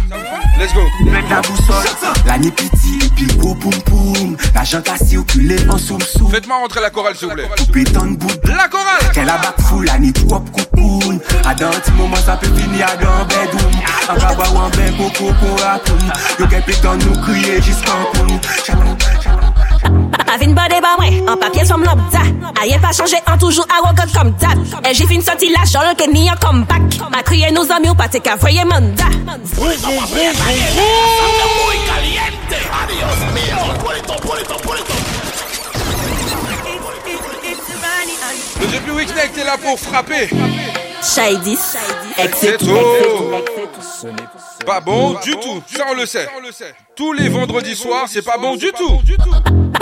Let's 0.59 0.73
go. 0.73 0.81
Mec 1.05 1.25
la 1.29 1.41
boussole 1.41 1.85
La 2.25 2.37
ni 2.37 2.51
piti, 2.51 2.99
pi 3.15 3.25
gros 3.37 3.55
poum 3.55 3.73
poum 3.83 4.37
La 4.53 4.63
jante 4.63 4.89
assis 4.89 5.17
au 5.17 5.23
culé 5.23 5.55
en 5.69 5.77
soum 5.77 6.01
soum. 6.01 6.29
Faites-moi 6.29 6.57
rentrer 6.57 6.81
la 6.81 6.89
chorale, 6.89 7.15
s'il 7.15 7.27
vous 7.27 7.33
plaît. 7.33 7.49
La 8.45 8.67
chorale. 8.67 9.11
Qu'elle 9.13 9.29
a 9.29 9.37
bac 9.37 9.59
fou, 9.61 9.81
la 9.81 9.97
ni 9.97 10.13
trop 10.13 10.39
coucoune 10.39 11.19
A 11.45 11.55
dans 11.55 11.67
un 11.67 11.71
petit 11.71 11.91
moment 11.91 12.15
ça 12.15 12.37
peut 12.37 12.47
finir 12.55 12.85
à 12.87 12.95
dans 12.97 13.25
bedroom 13.25 13.71
En 14.09 14.13
baba 14.13 14.49
ou 14.53 14.57
en 14.57 14.69
ben 14.69 14.93
coco 14.95 15.33
pour 15.33 15.59
ratoun 15.59 15.99
Yo 16.39 16.47
qu'elle 16.47 16.63
pétan 16.63 16.95
nous 16.97 17.21
crier 17.21 17.61
jusqu'en 17.61 18.03
poum 18.13 18.39
Avin 20.31 20.53
bode 20.55 20.79
ba 20.81 20.95
mwen, 20.97 21.27
an 21.27 21.35
papye 21.35 21.65
som 21.67 21.81
lobda 21.83 22.21
Aye 22.61 22.77
pa 22.79 22.93
chanje, 22.95 23.19
an 23.27 23.37
toujou 23.37 23.65
arrogant 23.67 24.13
kom 24.15 24.31
dab 24.39 24.57
E 24.87 24.93
j'ai 24.93 25.07
fin 25.07 25.19
sorti 25.19 25.49
la 25.51 25.65
jol 25.67 25.91
ke 25.99 26.07
ni 26.07 26.29
an 26.31 26.39
comeback 26.39 27.01
Ma 27.11 27.19
kriye 27.27 27.51
nou 27.51 27.67
zami 27.67 27.91
ou 27.91 27.99
pa 27.99 28.07
te 28.07 28.21
ka 28.23 28.37
voye 28.39 28.63
manda 28.63 29.09
Le 38.61 38.67
depuis 38.67 38.91
Weeknight 38.91 39.37
est 39.37 39.43
là 39.43 39.57
pour 39.57 39.79
frapper. 39.79 40.29
Shady. 41.01 41.57
C'est 42.35 42.57
tout. 42.57 42.67
Pas 44.65 44.79
bon 44.79 45.15
du 45.23 45.31
tout, 45.31 45.61
ça 45.65 45.85
on 45.89 45.95
le 45.95 46.05
sait. 46.05 46.27
Tous 46.95 47.11
les 47.13 47.27
vendredis 47.27 47.75
soirs, 47.75 48.05
c'est 48.07 48.21
pas 48.21 48.37
bon 48.37 48.55
du 48.55 48.71
tout. 48.71 49.01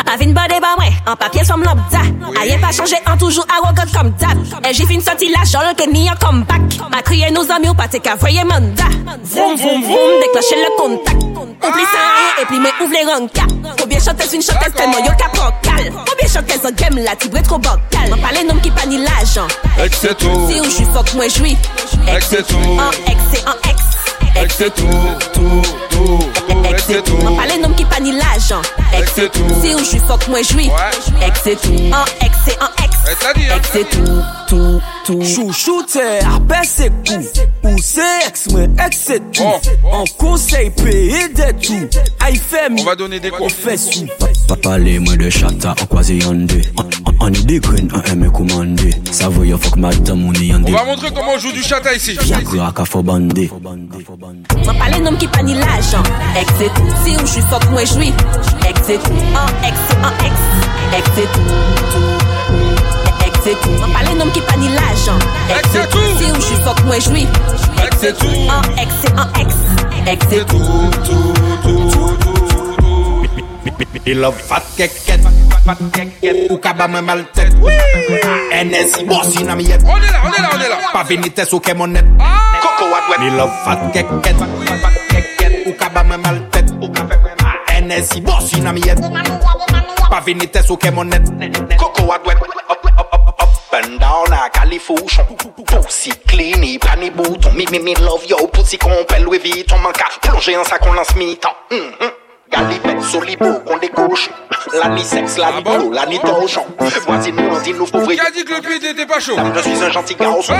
Pavine 0.09 0.33
bade 0.33 0.59
ba 0.59 0.73
ouais, 0.79 0.91
en 1.05 1.15
papier 1.15 1.43
somme 1.43 1.63
lambda. 1.63 1.99
Rien 2.41 2.57
pas 2.57 2.71
changé, 2.71 2.95
en 3.05 3.15
toujours 3.15 3.45
arrogant 3.47 3.83
comme 3.93 4.09
d'hab. 4.17 4.39
Et 4.67 4.73
j'ai 4.73 4.87
fin 4.87 4.99
sorti 4.99 5.29
la 5.29 5.43
jole 5.43 5.75
que 5.77 5.87
ni 5.87 6.09
en 6.09 6.15
comeback. 6.15 6.61
Ma 6.89 7.03
crié 7.03 7.29
nos 7.29 7.43
amis 7.51 7.69
ou 7.69 7.75
pas 7.75 7.87
t'es 7.87 7.99
qu'à 7.99 8.15
voyer 8.15 8.43
mandat. 8.43 8.89
Vroom 9.23 9.55
vroom 9.55 9.83
vroom, 9.83 10.19
déclencher 10.19 10.55
le 10.55 10.81
contact. 10.81 11.23
Oublie 11.61 11.83
ça 11.83 12.01
rien 12.17 12.41
et 12.41 12.45
puis 12.47 12.59
mais 12.59 12.71
ouvre 12.81 12.91
les 12.91 13.05
rankas. 13.05 13.75
Combien 13.79 13.99
chanteuse 13.99 14.33
une 14.33 14.41
chanteuse 14.41 14.73
tellement 14.73 14.97
yo 14.97 15.11
cap 15.15 15.61
cal. 15.61 15.91
Combien 15.91 16.27
chanteuse 16.27 16.65
en 16.65 16.71
game 16.71 17.03
là, 17.03 17.11
tu 17.15 17.29
trop 17.43 17.59
bancal. 17.59 18.09
M'en 18.09 18.17
parler 18.17 18.43
nom 18.45 18.55
qui 18.63 18.71
pas 18.71 18.87
ni. 18.87 18.97
Ex 18.97 19.99
c'est 20.01 20.17
tout. 20.17 20.49
Si 20.49 20.59
où 20.59 20.63
je 20.63 20.69
suis 20.71 20.85
fuck 20.85 21.13
moi 21.13 21.27
jouis. 21.27 21.55
Ex 22.07 22.29
c'est 22.31 22.47
tout. 22.47 22.55
En 22.57 23.11
ex 23.11 23.21
c'est 23.31 23.47
en 23.47 23.53
ex. 24.35 24.43
Ex 24.43 24.55
c'est 24.57 24.75
tout, 24.75 24.85
tout, 25.33 25.61
tout, 25.89 26.19
tout. 26.47 26.63
Ex 26.69 26.83
c'est 26.87 27.03
tout. 27.03 27.17
M'en 27.17 27.35
parler 27.35 27.57
nom 27.61 27.69
qui 27.73 27.85
pas 27.85 27.99
ni 27.99 28.11
l'argent. 28.11 28.61
Ex 28.97 29.11
c'est 29.15 29.31
tout. 29.31 29.43
Si 29.61 29.73
où 29.75 29.79
je 29.79 29.83
suis 29.83 29.99
fuck 29.99 30.27
moi 30.27 30.41
jouis. 30.41 30.69
Ex 31.25 31.39
c'est 31.43 31.59
tout. 31.61 31.73
En 31.93 32.25
ex 32.25 32.37
c'est 32.45 32.57
en 32.61 32.83
ex. 32.83 32.95
Eh, 33.11 33.15
t'as 33.19 33.33
dit, 33.33 33.45
hein. 33.49 33.55
Ex 33.57 33.69
c'est 33.73 33.89
tout, 33.89 34.21
tout, 34.47 34.81
tout. 35.05 35.23
Chouchoute, 35.23 35.97
apè 35.97 36.59
se 36.67 36.89
kou 37.07 37.23
Ou 37.69 37.77
se 37.81 38.05
ex 38.27 38.45
mwen, 38.53 38.75
ex 38.85 38.99
se 39.07 39.17
tou 39.33 39.47
An 39.89 40.05
konsey 40.19 40.69
peye 40.77 41.25
de 41.33 41.47
tou 41.63 41.79
Ay 42.25 42.35
fe 42.37 42.67
mi, 42.69 42.83
On 42.85 43.07
des 43.07 43.77
sou 43.77 44.05
Pa 44.47 44.55
pale 44.55 44.99
mwen 44.99 45.17
de 45.17 45.29
chata 45.33 45.71
an 45.73 45.87
kwaze 45.89 46.19
yande 46.19 46.61
An- 46.77 46.85
An 47.07 47.15
an 47.27 47.33
e 47.39 47.43
de 47.49 47.57
gren 47.59 47.89
an 47.97 48.05
eme 48.11 48.29
koumande 48.31 48.93
Sa 49.11 49.29
voye 49.29 49.57
fok 49.57 49.77
madam 49.77 50.27
ou 50.27 50.33
ni 50.33 50.51
On 50.51 50.59
yande 50.59 50.69
va 50.69 50.85
montrer 50.85 51.09
comment 51.09 51.33
on 51.35 51.39
joue 51.39 51.51
du 51.51 51.63
chata 51.63 51.93
ici. 51.93 52.15
Fo 52.15 52.21
bande 54.19 54.45
M'en 54.65 54.73
parler 54.75 54.99
nom 54.99 55.15
qui 55.15 55.27
pas 55.27 55.41
ni 55.41 55.55
l'argent. 55.55 56.03
Ex 56.39 56.51
c'est 56.58 56.73
tout. 56.73 56.88
Si 57.03 57.15
où 57.15 57.19
je 57.21 57.32
suis 57.32 57.41
fuck 57.41 57.69
moi 57.71 57.86
jouis. 57.86 58.13
Ex 58.67 58.82
c'est 58.84 58.97
tout. 59.01 59.12
En 59.12 59.67
ex 59.67 59.77
c'est 59.88 59.97
en 59.97 60.13
ex. 60.25 60.36
Ex 60.97 61.10
c'est 61.15 61.32
tout, 61.32 61.39
tout. 61.91 63.25
Ex 63.25 63.39
c'est 63.43 63.62
tout. 63.62 63.69
M'en 63.82 63.93
parler 63.93 64.13
nom 64.15 64.29
qui 64.32 64.41
pas 64.41 64.58
ni 64.58 64.67
c'est 65.71 65.89
tout. 65.89 65.99
Si 66.19 66.32
où 66.32 66.36
je 66.36 66.41
suis 66.41 66.55
fuck 66.55 66.84
moi 66.86 66.99
jouis. 66.99 67.27
Ex 67.86 67.97
c'est 67.99 68.17
tout. 68.17 68.27
En 68.27 68.82
ex 68.82 68.93
c'est 69.01 69.13
en 69.13 69.41
ex. 69.41 69.55
Ex 70.08 70.25
c'est 70.29 70.45
tout, 70.45 70.58
tout, 71.05 71.34
tout, 71.63 72.17
tout. 72.21 72.38
Me 73.79 74.13
love 74.13 74.35
fat 74.35 74.63
keket 74.75 75.21
Ou 76.49 76.57
kaba 76.59 76.87
men 76.87 77.05
mal 77.05 77.23
tet. 77.33 77.53
NSI 78.65 79.05
bossi 79.07 79.43
nan 79.43 79.57
mi 79.57 79.63
yet. 79.63 79.83
Pa 80.93 81.03
venites 81.07 81.53
ou 81.53 81.59
kemonet 81.63 82.05
Koko 82.61 82.89
wadwet 82.91 83.19
Me 83.23 83.29
love 83.37 83.55
fat 83.63 83.79
keket 83.93 84.35
Ou 85.67 85.73
kaba 85.79 86.03
men 86.03 86.19
mal 86.21 86.41
tet. 86.51 86.67
NSI 87.79 88.21
bossi 88.21 88.61
nan 88.61 88.75
mi 88.75 88.83
yet. 88.83 88.99
Pa 90.09 90.19
venites 90.25 90.69
ou 90.69 90.77
kemonet 90.77 91.23
Koko 91.77 92.03
wadwet 92.11 92.37
and 93.79 93.99
down 93.99 94.33
a 94.33 94.49
California. 94.49 95.25
Pussy 95.65 96.11
clean, 96.27 96.61
il 96.63 96.79
prend 96.79 96.99
les 96.99 97.11
boutons. 97.11 97.51
Me, 97.53 97.65
me, 97.71 97.79
me 97.79 97.93
love 98.01 98.25
yo, 98.27 98.47
pussy 98.47 98.77
qu'on 98.77 99.05
pèle 99.07 99.23
Louis 99.23 99.39
Vuitton. 99.39 99.77
Mon 99.77 99.91
car 99.91 100.19
plongé 100.21 100.57
en 100.57 100.63
sac, 100.63 100.85
on 100.85 100.93
lance 100.93 101.15
mi-temps. 101.15 101.55
Mm 101.71 101.77
-hmm. 101.77 102.28
Qu'on 102.51 103.77
décoche 103.77 104.29
La 104.81 104.89
ni 104.89 105.03
sexe, 105.03 105.38
la 105.38 105.51
ni 105.53 105.63
boulot, 105.63 105.91
la 105.91 106.05
ni 106.05 106.19
torchon 106.19 106.65
Voisine 107.05 107.35
nous, 107.35 107.43
on 107.43 107.62
dit 107.62 107.73
nous 107.73 107.85
a 107.85 108.31
dit 108.31 108.43
que 108.43 108.55
le 108.55 108.62
pied 108.62 108.79
n'était 108.79 109.05
pas 109.05 109.19
chaud 109.19 109.35
Je 109.55 109.62
suis 109.62 109.83
un 109.83 109.89
gentil 109.89 110.15
garçon. 110.15 110.53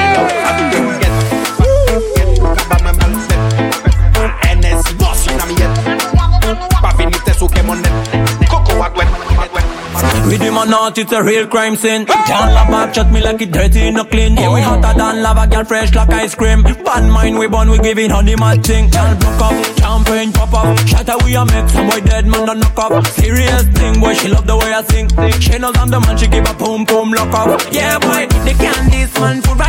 NS, 4.44 4.94
boss, 4.96 5.26
une 5.32 5.42
amiette 5.42 6.00
Pas 6.82 6.94
kemonet 7.48 7.90
Coco 8.50 8.84
With 10.30 10.42
him 10.42 10.58
or 10.58 10.66
not, 10.66 10.98
it's 10.98 11.12
a 11.12 11.22
real 11.24 11.48
crime 11.48 11.76
scene. 11.76 12.06
Can't 12.06 12.54
love 12.54 12.68
back, 12.70 12.94
shot 12.96 13.12
me 13.12 13.22
like 13.22 13.42
it 13.42 13.52
dirty, 13.52 13.92
no 13.92 14.04
clean. 14.04 14.36
Yeah, 14.36 14.54
we 14.54 14.62
hotter 14.62 14.98
than 14.98 15.22
lava, 15.22 15.48
girl 15.48 15.66
fresh 15.66 15.94
like 15.94 16.10
ice 16.10 16.36
cream. 16.36 16.64
Bad 16.64 17.10
mind, 17.12 17.38
we 17.38 17.48
born, 17.48 17.70
we 17.70 17.80
giving 17.80 18.10
honey 18.10 18.36
mad 18.36 18.64
thing. 18.64 18.90
Can't 18.90 19.20
block 19.20 19.52
up, 19.52 19.78
champagne 19.78 20.32
pop 20.32 20.54
up. 20.54 20.78
Shatter 20.88 21.18
we 21.26 21.36
a 21.36 21.46
make 21.46 21.70
some 21.70 21.88
boy 21.90 22.00
dead 22.02 22.26
man 22.28 22.46
don't 22.46 22.60
knock 22.60 22.80
up. 22.80 23.08
Serious 23.08 23.64
thing, 23.78 24.00
boy, 24.00 24.14
she 24.14 24.28
love 24.28 24.46
the 24.48 24.56
way 24.58 24.72
I 24.74 24.82
sing. 24.84 25.10
She 25.42 25.58
knows 25.58 25.76
I'm 25.78 25.90
the 25.90 26.00
man, 26.00 26.18
she 26.18 26.28
give 26.28 26.48
a 26.50 26.54
boom 26.54 26.86
boom 26.86 27.12
lock 27.12 27.34
up. 27.34 27.62
Yeah, 27.72 28.00
boy, 28.00 28.28
the 28.46 28.54
candies 28.54 29.14
man, 29.20 29.42
food 29.42 29.58
vibe 29.58 29.69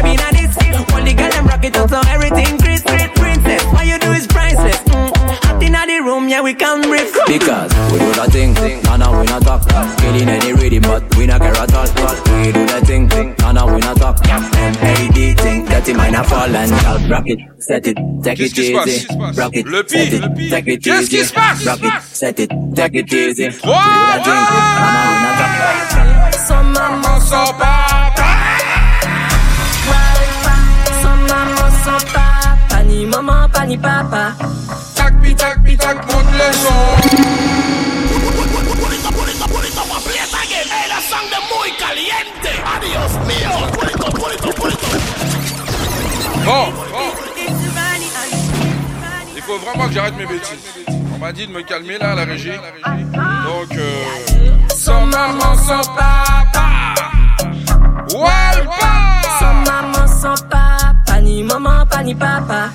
it, 17.30 17.38
set 17.58 17.86
it, 17.86 17.96
take 18.22 18.40
it 18.40 18.52
Qu'est-ce 18.52 18.54
qui 18.54 18.66
se 18.66 18.72
passe? 18.72 18.88
Easy 18.88 19.06
Rock 19.40 19.56
it, 19.56 19.66
set 19.88 20.12
it, 20.12 20.22
take 20.50 20.68
it 20.68 20.86
easy 20.86 21.22
Rock 21.66 21.82
it, 21.82 22.02
set 22.12 22.38
it, 22.40 22.50
take 22.74 22.94
it 22.94 23.12
easy 23.12 23.48
do 23.48 23.58
that 23.62 24.20
thing, 24.24 24.34
nah 24.34 25.08
we 25.08 25.16
not 25.22 25.38
talk 25.38 26.34
Sans 26.46 26.64
maman, 26.64 27.20
sans 27.20 27.52
papa. 27.52 28.26
Sans 31.02 31.16
maman, 31.28 31.70
sans 31.84 32.04
papa. 32.12 32.82
Ni 32.88 33.06
maman, 33.06 33.48
pas 33.52 33.66
ni 33.66 33.76
papa. 33.78 34.34
Tac, 34.96 35.12
pi, 35.22 35.34
tac, 35.34 35.62
pi, 35.64 35.76
tac, 35.76 35.96
monte 36.06 36.32
le 36.32 36.52
son. 36.52 37.39
Que 49.72 49.92
j'arrête 49.92 50.16
mes 50.16 50.26
bêtises. 50.26 50.74
On 51.14 51.18
m'a 51.18 51.33
dit 51.33 51.46
de 51.46 51.52
me 51.52 51.62
calmer 51.62 51.98
là, 51.98 52.12
à 52.12 52.14
la 52.14 52.24
régie. 52.24 52.50
Donc, 52.50 53.76
euh... 53.76 54.04
Sans 54.68 55.06
maman, 55.06 55.56
sans 55.56 55.83
papa. 55.94 56.94
Walpa. 58.14 58.92
Sans 59.38 59.54
maman, 59.70 60.06
sans 60.06 60.42
papa. 60.48 61.20
Ni 61.22 61.42
maman, 61.42 61.87
pas 61.87 62.02
ni 62.02 62.14
papa. 62.14 62.70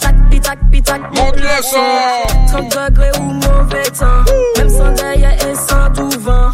Tac, 0.00 0.14
pi, 0.30 0.40
tac, 0.40 0.58
pi, 0.70 0.82
tac. 0.82 1.00
Monte 1.14 1.36
le 1.36 1.62
son. 1.62 2.48
30 2.48 2.90
degrés 2.90 3.10
ou 3.20 3.32
mauvais 3.32 3.90
temps. 3.98 4.24
Même 4.56 4.68
sans 4.68 4.92
derrière 4.92 5.48
et 5.48 5.54
sans 5.54 5.90
tout 5.92 6.20
vent. 6.20 6.50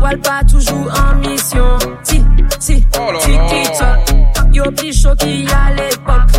Walpa 0.00 0.40
toujours 0.50 0.90
en 0.94 1.14
mission. 1.16 1.78
Ti, 2.04 2.24
ti, 2.58 2.84
ti, 2.84 2.84
ti. 2.86 4.14
Yo 4.52 4.70
plus 4.72 5.02
chaud 5.02 5.14
qu'il 5.18 5.44
y 5.44 5.52
a 5.52 5.70
l'époque. 5.74 6.37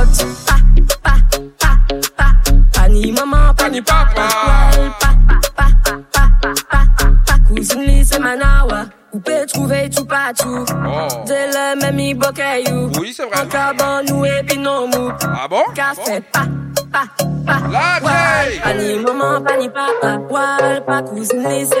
Compote. 0.00 0.26
Pa, 0.46 0.56
pa, 1.02 1.14
pa, 1.58 1.72
pa. 2.16 2.26
Pas 2.72 2.88
ni 2.88 3.12
maman, 3.12 3.54
pas 3.54 3.68
ni 3.68 3.80
papa. 3.80 4.28
Walpa, 4.46 5.10
pa, 5.28 5.34
pa, 5.56 5.66
pa, 6.12 6.24
pa, 6.42 6.84
pa. 7.26 7.34
Cousine 7.48 8.20
Manawa. 8.20 8.86
Vous 9.12 9.18
pouvez 9.18 9.46
trouver 9.46 9.90
tout 9.90 10.04
partout. 10.04 10.64
Dès 11.26 11.48
le 11.48 11.80
même 11.80 11.98
iboke 11.98 12.40
you. 12.68 12.90
Oui, 13.00 13.12
c'est 13.14 13.24
vrai. 13.24 13.40
En 13.42 13.46
carbone 13.46 14.10
ou 14.12 14.24
non 14.60 14.86
mou. 14.86 15.10
Ah 15.20 15.48
bon? 15.48 15.62
Café, 15.74 16.20
pa. 16.32 16.42
La 17.46 18.00
Pas 18.62 18.74
ni 18.74 18.98
maman, 18.98 19.40
pas 19.42 19.56
ni 19.56 19.68
papa. 19.68 20.18
Wal, 20.30 20.84
pas 20.84 21.02
cousine, 21.02 21.42
c'est. 21.64 21.80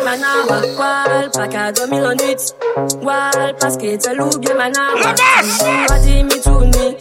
Wal, 0.78 1.30
pas 1.32 1.72
dormir 1.72 2.04
en. 2.04 3.04
Wal, 3.04 3.54
parce 3.60 3.76
que 3.76 3.96
t'as 3.96 4.14
loup 4.14 4.30
bien 4.38 4.54
Manawa. 4.54 5.00
La 5.02 5.12
basse! 5.12 5.64
Pas 5.88 5.98
dit 5.98 6.24
mi 6.24 6.40
tout 6.40 6.60
nuit. 6.60 6.96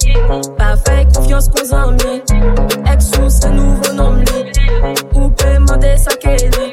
Pas 0.58 0.76
fait 0.78 1.08
confiance 1.16 1.50
qu'aux 1.50 1.74
amis. 1.76 2.22
Ex-sous, 2.92 3.30
c'est 3.30 3.52
nouveau 3.52 3.94
nom. 3.94 4.24
Ou 5.16 5.30
peut 5.30 5.54
demander 5.54 5.96
qu'elle 6.20 6.69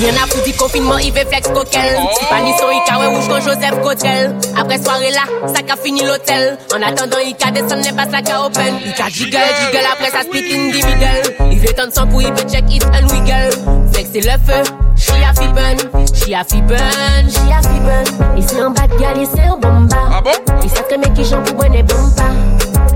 dit. 0.00 0.06
Il 0.06 0.14
y 0.14 0.18
en 0.18 0.22
a 0.22 0.26
pour 0.26 0.42
du 0.42 0.52
confinement, 0.54 0.98
il 0.98 1.12
fait 1.12 1.26
flex 1.26 1.48
coquel. 1.48 1.98
Si 2.18 2.24
pas 2.26 2.40
ni 2.40 2.52
son 2.58 2.70
Ika, 2.70 2.98
ouais, 2.98 3.06
rouge 3.06 3.28
comme 3.28 3.42
Joseph 3.42 3.80
Cotrel. 3.82 4.34
Après 4.58 4.82
soirée 4.82 5.10
là, 5.10 5.22
ça 5.54 5.62
qu'a 5.62 5.76
fini 5.76 6.04
l'hôtel. 6.04 6.58
En 6.74 6.82
attendant, 6.82 7.18
Ika 7.18 7.50
descend, 7.50 7.84
n'est 7.84 7.92
pas 7.92 8.10
ça 8.10 8.22
qu'a 8.22 8.44
open. 8.44 8.76
Ika 8.86 9.08
jiggle, 9.08 9.38
jiggle, 9.60 9.86
après 9.92 10.10
ça 10.10 10.22
split 10.22 10.52
in 10.52 10.70
the 10.70 10.84
middle. 10.84 11.52
Il 11.52 11.58
veut 11.58 11.74
tendre 11.74 11.92
son 11.94 12.06
pour, 12.06 12.22
il 12.22 12.32
veut 12.32 12.48
check 12.50 12.64
it 12.70 12.84
and 12.84 13.06
wiggle. 13.08 13.50
Flex 13.92 14.10
c'est 14.12 14.20
le 14.20 14.30
feu, 14.30 14.62
she 14.96 15.10
a 15.10 15.34
fi 15.34 15.48
burn, 15.48 15.78
she 16.14 16.32
a 16.32 16.44
fi 16.44 16.60
burn, 16.62 17.28
she 17.28 17.52
a 17.52 17.62
fi 17.62 17.78
burn. 17.80 18.64
En 18.64 18.70
bas 18.70 18.86
de 18.86 18.98
gal, 18.98 19.16
ici 19.18 19.40
en 19.48 19.58
bomba. 19.58 19.96
Ah 20.12 20.20
bon? 20.22 20.30
Il 20.62 20.70
sait 20.70 20.84
que 20.88 20.96
mes 20.96 21.12
qui 21.14 21.24
j'en 21.24 21.42
pour 21.42 21.54
boire 21.54 21.70
des 21.70 21.82
bomba. 21.82 22.24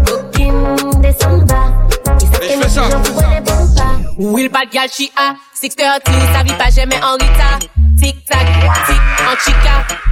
Coquine 0.06 1.00
descend 1.00 1.44
bas. 1.46 1.54
Il 2.20 2.26
sait 2.26 2.54
que 2.54 2.58
mes 2.58 2.66
qui 2.66 2.74
j'en 2.74 3.00
pour 3.00 3.22
des 3.22 3.40
bomba. 3.40 3.93
Will 4.16 4.48
bad 4.48 4.70
gal 4.70 4.87
she 4.88 5.11
a 5.16 5.35
630, 5.55 6.07
sa 6.33 6.42
vie 6.44 6.55
pas 6.55 6.70
jamais 6.70 7.03
en 7.03 7.14
retard. 7.14 7.59
Tic 8.00 8.24
tac, 8.27 8.46
tic 8.87 9.03
en 9.27 9.37
chic 9.44 9.57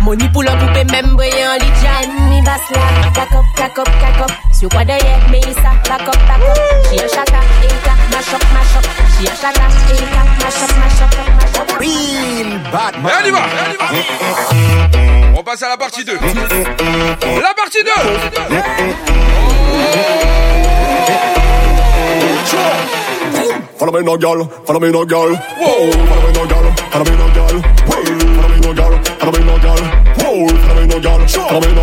Moni 0.00 0.28
pou 0.30 0.42
l'an 0.42 0.58
poupe 0.58 0.90
même 0.90 1.14
brillant 1.14 1.54
lit 1.60 1.74
Jan 1.82 2.08
mi 2.28 2.40
bas 2.42 2.58
la 2.70 3.10
Kakop, 3.12 3.44
kakop, 3.56 3.88
kakop 4.00 4.32
Sur 4.58 4.68
quoi 4.70 4.84
derrière 4.84 5.18
Melissa 5.30 5.72
Bakop, 5.88 6.16
bakop 6.26 6.58
She 6.90 6.96
a 6.98 7.06
chata, 7.08 7.40
Eka 7.62 7.94
Mash 8.10 8.34
up, 8.34 8.42
mash 8.52 8.76
up 8.76 8.84
She 9.18 9.26
a 9.26 9.30
chata, 9.30 9.66
Eka 9.92 10.22
Mash 10.40 10.62
up, 10.62 10.72
mash 10.78 11.02
up, 11.02 11.10
mash 11.38 11.58
up 11.58 11.68
Real 11.78 12.50
bad 12.72 12.94
man. 13.02 13.12
on 13.20 13.26
y 13.26 13.30
va, 13.30 13.42
on 15.38 15.42
passe 15.42 15.62
à 15.62 15.68
la 15.68 15.76
partie 15.76 16.04
2. 16.04 16.12
La 17.40 17.54
partie 17.54 17.82
2 17.84 17.90
Follow 23.78 23.92
me 23.92 24.02
no 24.02 24.16
girl, 24.16 24.44
follow 24.66 24.80
me 24.80 24.90
no 24.90 25.04
girl. 25.04 25.34
Whoa, 25.34 25.90
follow 25.92 26.22
me 26.26 26.32
no 26.32 26.46
girl, 26.46 26.66
follow 26.90 27.04
me 27.04 27.16
no 27.16 27.26
girl. 27.34 27.56
Whoa, 27.88 28.04
follow 28.36 28.48
me 28.48 28.58
no 28.60 28.72
girl, 28.74 28.94
follow 29.18 29.32
me 29.32 29.44
no 29.44 29.58
girl. 29.58 29.82
Whoa, 30.18 30.48
follow 30.48 30.80
me 30.80 30.86
no 30.86 30.98
girl, 31.00 31.20
follow 31.28 31.60
me 31.60 31.72
no. 31.74 31.82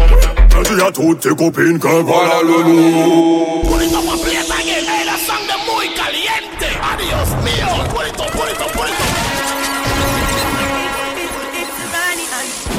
Je 0.61 0.75
dis 0.75 0.81
à 0.81 0.91
toutes 0.91 1.21
tes 1.21 1.29
copines 1.35 1.79
que 1.79 1.87
voilà 1.87 2.41
le 2.43 2.57
loup. 2.63 3.61
Put 3.63 3.81
it 3.81 3.93
up 3.93 4.03
and 4.03 4.19
play 4.21 4.35
it 4.35 4.49
again. 4.49 4.83
Hey, 4.85 5.05
that 5.05 5.19
song 5.25 5.43
de 5.47 5.55
muy 5.65 5.87
caliente. 5.95 6.67
Adios 6.83 7.29
mío. 7.43 7.69
Put 7.89 8.05
it 8.07 8.19
up, 8.19 8.31
put 8.31 8.49
it 8.51 8.61
up, 8.61 8.71
put 8.73 8.87
it 8.87 8.93
up. 8.93 8.99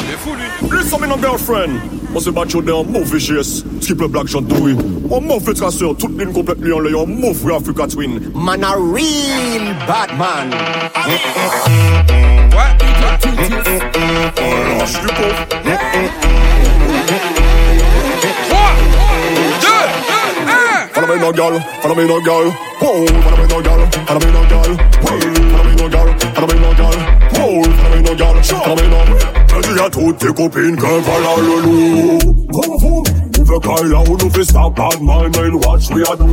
Il 0.05 0.11
est 0.12 0.18
fou 0.18 0.34
lui. 0.34 0.78
Listen 0.78 1.01
me 1.01 1.07
no 1.09 1.16
girlfriend. 1.16 2.00
On 2.15 2.19
se 2.19 2.31
bat 2.31 2.43
chaud 2.49 2.63
dans 2.63 2.83
mauvais 2.85 3.19
GS. 3.19 3.65
Skip 3.81 4.01
le 4.01 4.09
black 4.09 4.27
John 4.27 4.45
Dewey. 4.45 4.75
On 5.11 5.21
mauvais 5.21 5.55
traceur, 5.55 5.97
toute 5.97 6.19
ligne 6.19 6.33
complètement 6.33 6.77
en 6.77 6.81
l'air. 6.81 7.07
Mauvais 7.07 7.55
Africa 7.55 7.87
Twin. 7.87 8.21
Man 8.35 8.65
a 8.65 8.75
real 8.77 9.75
bad 9.87 10.11
man. 10.19 10.51
Lâche 14.79 15.01
du. 15.01 15.09
Follow 20.93 21.15
me 21.15 21.21
no 21.21 21.33
girl, 21.33 21.61
follow 21.81 21.95
me 21.95 22.05
no 22.07 22.21
girl. 22.21 22.53
Whoa, 22.81 23.07
follow 23.07 23.37
me 23.37 23.47
no 23.49 23.63
girl, 23.63 23.87
follow 24.07 24.21
me 24.21 24.33
no 24.33 24.43
girl. 24.49 24.77
Whoa, 25.01 25.21
follow 25.53 25.65
me 25.65 25.75
no 25.77 25.89
girl, 25.89 26.09
follow 26.35 26.49
me 26.49 26.55
no 26.61 26.75
girl. 26.75 26.97
Whoa, 27.35 27.63
follow 27.63 27.97
me 27.97 28.03
no 28.03 28.15
girl, 28.15 28.43
follow 28.43 28.77
me 28.77 28.89
no. 28.89 29.01
Je 29.11 29.39
dis 29.73 29.81
à 29.81 29.91
toutes 29.91 30.18
tes 30.18 30.33
copines 30.33 30.77
que 30.77 30.87
voilà 30.87 31.37
le 31.39 31.62
loup. 31.62 32.18
On 32.53 33.43
veut 33.45 33.59
qu'elle 33.61 33.95
a 33.95 34.01
ou 34.01 34.16
nous 34.16 34.31
fait 34.31 34.45
stop 34.45 34.77
bad 34.77 35.01
man, 35.03 35.31
man, 35.37 35.55
watch 35.64 35.91
we 35.91 36.03
a 36.03 36.16
do. 36.16 36.27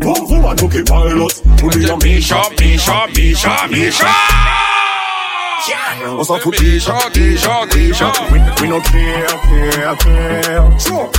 Vroom 0.00 0.26
vroom, 0.26 0.46
I 0.46 0.54
don't 0.54 0.70
keep 0.70 0.86
pilots. 0.86 1.42
Nous 1.62 1.70
disons 1.70 1.98
Misha, 2.02 2.42
Misha, 2.60 3.06
Misha, 3.14 3.66
Misha. 3.70 4.06
On 6.06 6.22
s'en 6.22 6.38
fout 6.38 6.56
déjà, 6.60 6.94
déjà, 7.12 7.66
déjà. 7.72 8.12
We, 8.30 8.40
we 8.60 8.68
no 8.68 8.80
care, 8.80 9.26
care, 9.42 9.96
care. 9.98 10.62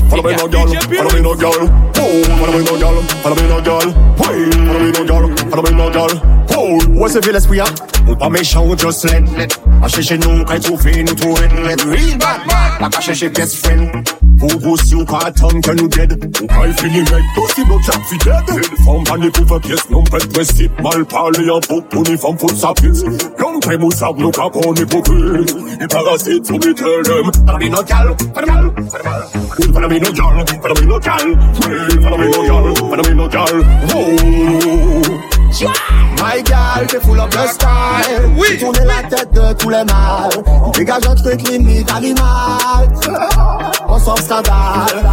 Follow 0.09 0.23
me 0.23 0.35
no 0.35 0.47
girl, 0.47 0.67
follow 0.67 1.11
me 1.13 1.21
no 1.21 1.35
girl. 1.35 1.69
Oh, 1.99 2.23
follow 2.39 2.57
me 2.57 2.63
no 2.63 2.77
girl, 2.77 3.03
follow 3.23 3.35
me 3.35 3.47
no 3.49 3.61
girl. 3.61 3.93
Hey, 4.17 4.49
follow 4.65 4.79
me 4.79 4.91
no 4.91 5.03
girl, 5.03 5.37
follow 5.49 5.63
me 5.63 5.71
no 5.71 5.89
girl. 5.89 6.46
Oh, 6.59 6.79
Où 6.89 7.05
est-ce 7.05 7.19
que 7.19 7.29
l'esprit 7.29 7.59
a? 7.59 7.65
Ou 8.07 8.15
pas 8.15 8.29
méchant 8.29 8.65
ou 8.65 8.75
just 8.77 9.03
let 9.03 9.21
let. 9.37 9.47
A 9.83 9.87
chercher 9.87 10.17
nous, 10.17 10.43
quand 10.43 10.59
tout 10.59 10.77
fait, 10.77 11.03
nous 11.03 11.13
tout 11.13 11.35
let 11.35 11.49
let. 11.67 11.75
Real 11.83 12.17
bad 12.17 12.47
man. 12.47 12.71
La 12.79 12.89
qu'à 12.89 12.99
chercher 12.99 13.29
best 13.29 13.57
friend. 13.57 13.91
Pour 14.39 14.59
vous 14.59 14.77
si 14.77 14.95
ou 14.95 15.05
pas 15.05 15.19
attendre 15.25 15.61
que 15.61 15.71
nous 15.71 15.87
dead. 15.87 16.13
Ou 16.41 16.47
pas 16.47 16.71
fini 16.79 16.99
mec, 16.99 17.23
possible 17.35 17.71
au 17.73 17.79
cap 17.79 18.01
fi 18.09 18.17
dead. 18.17 18.33
Une 18.49 18.85
femme 18.85 19.03
pas 19.03 19.17
ni 19.17 19.29
pour 19.29 19.61
pièce, 19.61 19.89
non 19.91 20.03
pas 20.03 20.17
de 20.17 20.25
principe. 20.25 20.71
Mal 20.81 21.05
parlé 21.05 21.49
en 21.49 21.59
pot, 21.59 21.83
uniforme 21.93 22.37
faut 22.39 22.49
sa 22.49 22.73
pisse. 22.73 23.03
Long 23.37 23.59
time 23.59 23.83
ou 23.83 23.91
sable, 23.91 24.21
nous 24.21 24.31
cap 24.31 24.55
on 24.55 24.73
hypocrite. 24.73 25.55
Et 25.81 25.87
parasite, 25.87 26.51
on 26.51 26.55
est 26.55 26.73
them. 26.73 27.31
Follow 27.45 27.59
me 27.59 27.69
no 27.69 27.83
gal, 27.83 28.15
follow 28.33 28.47
me 28.47 29.73
Follow 29.73 29.89
me 29.89 29.99
no 29.99 30.11
gal, 30.11 30.45
follow 30.61 30.75
me 30.81 30.85
no 30.87 30.99
gal. 30.99 31.17
Hey, 31.19 32.01
Follow 32.01 32.17
me 32.17 32.27
no 32.31 32.41
gal, 32.43 32.75
follow 32.75 33.03
me 33.03 33.13
no 33.13 33.27
gal. 33.27 33.63
Whoa. 33.93 35.36
My 35.51 36.43
gal, 36.43 36.85
t'es 36.87 36.99
full 36.99 37.19
of 37.19 37.29
the 37.29 37.47
style. 37.47 38.29
Oui. 38.37 38.57
Tourner 38.59 38.85
la 38.85 39.03
tête 39.07 39.31
de 39.33 39.53
tous 39.53 39.69
les 39.69 39.83
mâles. 39.85 40.71
Dégage 40.73 41.07
un 41.07 41.15
truc 41.15 41.41
limite 41.49 41.89
animal. 41.91 42.87
On 43.87 43.99
sort 43.99 44.19
scandale. 44.19 45.05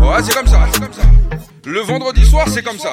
Ouais, 0.00 0.22
c'est 0.22 0.34
comme 0.34 0.46
ça. 0.46 0.60
Le 1.64 1.80
vendredi 1.80 2.24
soir, 2.24 2.46
c'est 2.48 2.62
comme 2.62 2.78
ça. 2.78 2.90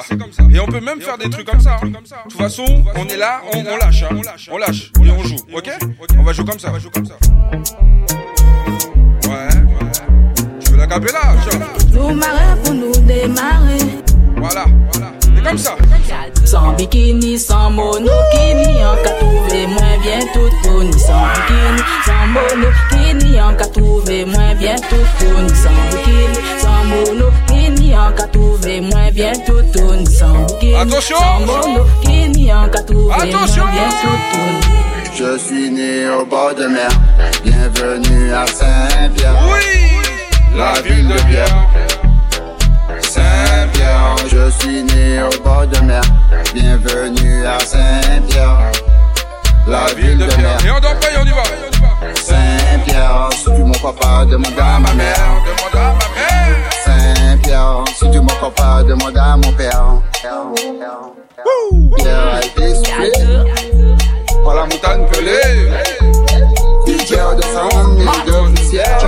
Et 0.52 0.60
on 0.60 0.66
peut 0.66 0.80
même 0.80 1.00
faire 1.00 1.18
des 1.18 1.28
trucs 1.30 1.46
comme 1.50 1.60
ça. 1.60 1.76
hein. 1.82 1.86
De 1.88 1.96
toute 2.30 2.40
façon, 2.40 2.64
on 2.96 3.04
est 3.08 3.16
là, 3.16 3.40
on, 3.52 3.58
on 3.60 3.76
lâche. 3.76 4.04
hein. 4.04 4.16
On 4.50 4.58
lâche. 4.58 4.92
Et 5.04 5.10
on 5.10 5.22
joue. 5.24 5.36
Ok? 5.54 5.70
On 6.18 6.22
va 6.22 6.32
jouer 6.32 6.44
comme 6.44 6.58
ça. 6.58 6.70
Ouais, 6.72 6.78
ouais. 9.28 9.48
Tu 10.64 10.70
veux 10.72 10.78
la 10.78 10.86
capella 10.86 11.20
Tiens. 11.48 11.60
Nous 11.92 12.14
marrer 12.14 12.56
pour 12.64 12.74
nous 12.74 12.92
démarrer. 12.92 13.78
Voilà, 14.36 14.64
voilà. 14.92 15.08
C'est 15.42 15.48
comme 15.48 15.58
ça. 15.58 15.76
Sans 16.44 16.72
bikini, 16.72 17.38
sans 17.38 17.70
monokini, 17.70 18.84
en 18.84 18.96
cas 19.02 19.10
trouvé 19.20 19.66
moins 19.66 19.98
bien 20.02 20.20
tout. 20.34 20.50
Sans 20.98 21.24
bikini, 21.32 21.82
sans 22.04 22.26
monokini, 22.26 23.40
en 23.40 23.54
cas 23.54 23.66
trouvé 23.66 24.24
moins 24.26 24.54
bien 24.54 24.76
tout. 24.76 24.96
Sans 25.18 25.96
bikini, 25.96 26.38
sans 26.58 26.84
monokini, 26.84 27.96
en 27.96 28.12
cas 28.12 28.26
trouvé 28.26 28.80
moins 28.80 29.10
bien 29.12 29.32
tout. 29.46 30.10
Sans 30.10 30.44
bikini, 30.46 30.74
Attention. 30.74 31.16
sans 31.16 31.40
monokini, 31.46 32.52
en 32.52 32.68
cas 32.68 32.82
trouvé 32.82 33.06
moins 33.08 33.24
bien 33.24 33.88
tout. 34.02 35.16
Je 35.16 35.38
suis 35.38 35.70
né 35.70 36.08
au 36.10 36.24
bord 36.26 36.54
de 36.54 36.66
mer. 36.66 36.90
Bienvenue 37.44 38.32
à 38.32 38.46
Saint-Pierre. 38.46 39.34
Oui, 39.52 40.56
la 40.56 40.80
ville 40.82 41.08
de 41.08 41.14
pierre. 41.28 41.68
Saint-Pierre, 43.80 44.16
je 44.28 44.50
suis 44.58 44.82
né 44.82 45.22
au 45.22 45.42
bord 45.42 45.66
de 45.66 45.78
mer. 45.80 46.02
Bienvenue 46.52 47.46
à 47.46 47.58
Saint-Pierre. 47.60 48.72
La 49.66 49.86
ville 49.94 50.18
de 50.18 50.24
mer. 50.24 50.58
Et 50.66 50.70
on 50.70 50.80
dort 50.80 50.98
pas 51.00 51.10
et 51.10 51.18
on 51.18 51.24
y 51.24 51.30
va. 51.30 51.42
Saint-Pierre, 52.14 53.28
si 53.32 53.44
tu 53.44 53.62
mon 53.62 53.72
papa, 53.72 54.26
demande 54.26 54.58
à 54.58 54.78
ma 54.78 54.92
mère. 54.92 55.16
Demande 55.46 55.74
à 55.74 55.94
ma 55.94 56.08
mère. 56.14 56.56
Saint-Pierre, 56.84 57.84
si 57.96 58.10
tu 58.10 58.20
mon 58.20 58.26
papa, 58.26 58.82
demande 58.82 59.16
à 59.16 59.36
mon 59.36 59.52
père. 59.52 59.84
Pierre 61.96 62.34
a 62.34 62.40
été 62.40 62.74
soufflé 62.74 63.12
par 64.44 64.54
la 64.56 64.62
montagne 64.62 65.06
pelée. 65.10 65.70
Pierre 67.20 67.36
de 67.36 67.42
sang, 67.42 67.68
mille 67.98 68.06
de 68.24 68.32
poussière. 68.56 68.98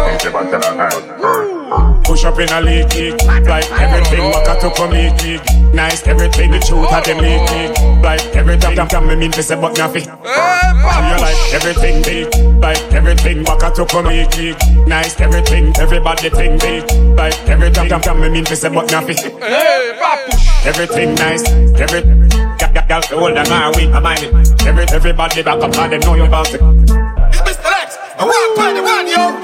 Push 2.04 2.24
up 2.26 2.38
in 2.38 2.52
a 2.52 2.60
league, 2.60 2.92
league. 2.92 3.16
Like 3.48 3.66
everything, 3.80 4.24
walk 4.30 4.48
out 4.48 4.60
to 4.60 4.70
come 4.70 4.90
league, 4.90 5.22
league. 5.22 5.40
Nice, 5.72 6.06
everything, 6.06 6.50
the 6.50 6.58
truth 6.58 6.92
of 6.92 7.04
them 7.04 7.18
league, 7.18 7.48
league. 7.52 8.02
Like 8.02 8.36
every 8.36 8.58
time, 8.58 8.76
time, 8.76 8.88
time, 8.88 9.08
me 9.08 9.16
mean 9.16 9.30
to 9.30 9.42
say, 9.42 9.56
but 9.58 9.78
nothing. 9.78 10.04
You 10.04 11.16
like 11.24 11.54
everything 11.54 12.02
big, 12.02 12.28
like 12.60 12.82
everything, 12.92 13.44
walk 13.44 13.62
out 13.62 13.74
to 13.76 13.86
come 13.86 14.04
league, 14.04 14.34
league. 14.36 14.58
Nice, 14.86 15.18
everything, 15.18 15.72
everybody 15.80 16.28
think 16.28 16.60
big. 16.60 16.84
Like 17.16 17.48
every 17.48 17.70
time, 17.70 17.88
time, 17.88 18.02
time, 18.02 18.20
me 18.20 18.28
mean 18.28 18.44
to 18.44 18.56
say, 18.56 18.68
but 18.68 18.90
nothing. 18.90 19.16
Hey, 19.16 19.92
papush. 19.96 20.66
Everything 20.66 21.14
nice, 21.14 21.48
every. 21.80 22.02
Gal, 22.58 22.72
gal, 22.74 22.84
gal, 22.88 23.02
hold 23.08 23.38
on, 23.38 23.48
my 23.48 23.72
week, 23.74 23.88
I 23.88 24.00
mind 24.00 24.22
it. 24.22 24.66
Every, 24.66 24.84
everybody 24.92 25.42
back 25.42 25.62
up, 25.62 25.74
and 25.74 25.92
they 25.92 25.98
know 25.98 26.14
you 26.14 26.24
about 26.24 26.52
it. 26.52 27.01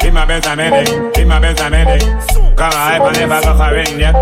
Be 0.00 0.10
my 0.10 0.24
best 0.26 0.46
I'm 0.46 0.60
in 0.60 1.12
Be 1.12 1.24
my 1.24 1.38
best 1.40 1.60
I'm 1.62 1.74
in 1.74 2.00
Come 2.56 2.72
on, 2.72 2.74
I 2.74 3.12
never 3.12 3.40
go 3.40 3.56
for 3.56 3.76
in 3.76 4.00
yet. 4.00 4.14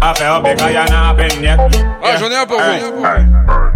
I 0.00 0.14
feel 0.14 0.40
big, 0.42 0.60
I 0.60 0.86
not 0.86 1.16
been 1.16 1.42
yet. 1.42 1.58
Ah, 2.02 2.16
j'en 2.16 2.30
ai 2.30 2.36
un 2.36 2.46
pour 2.46 2.60
vous. 2.60 3.73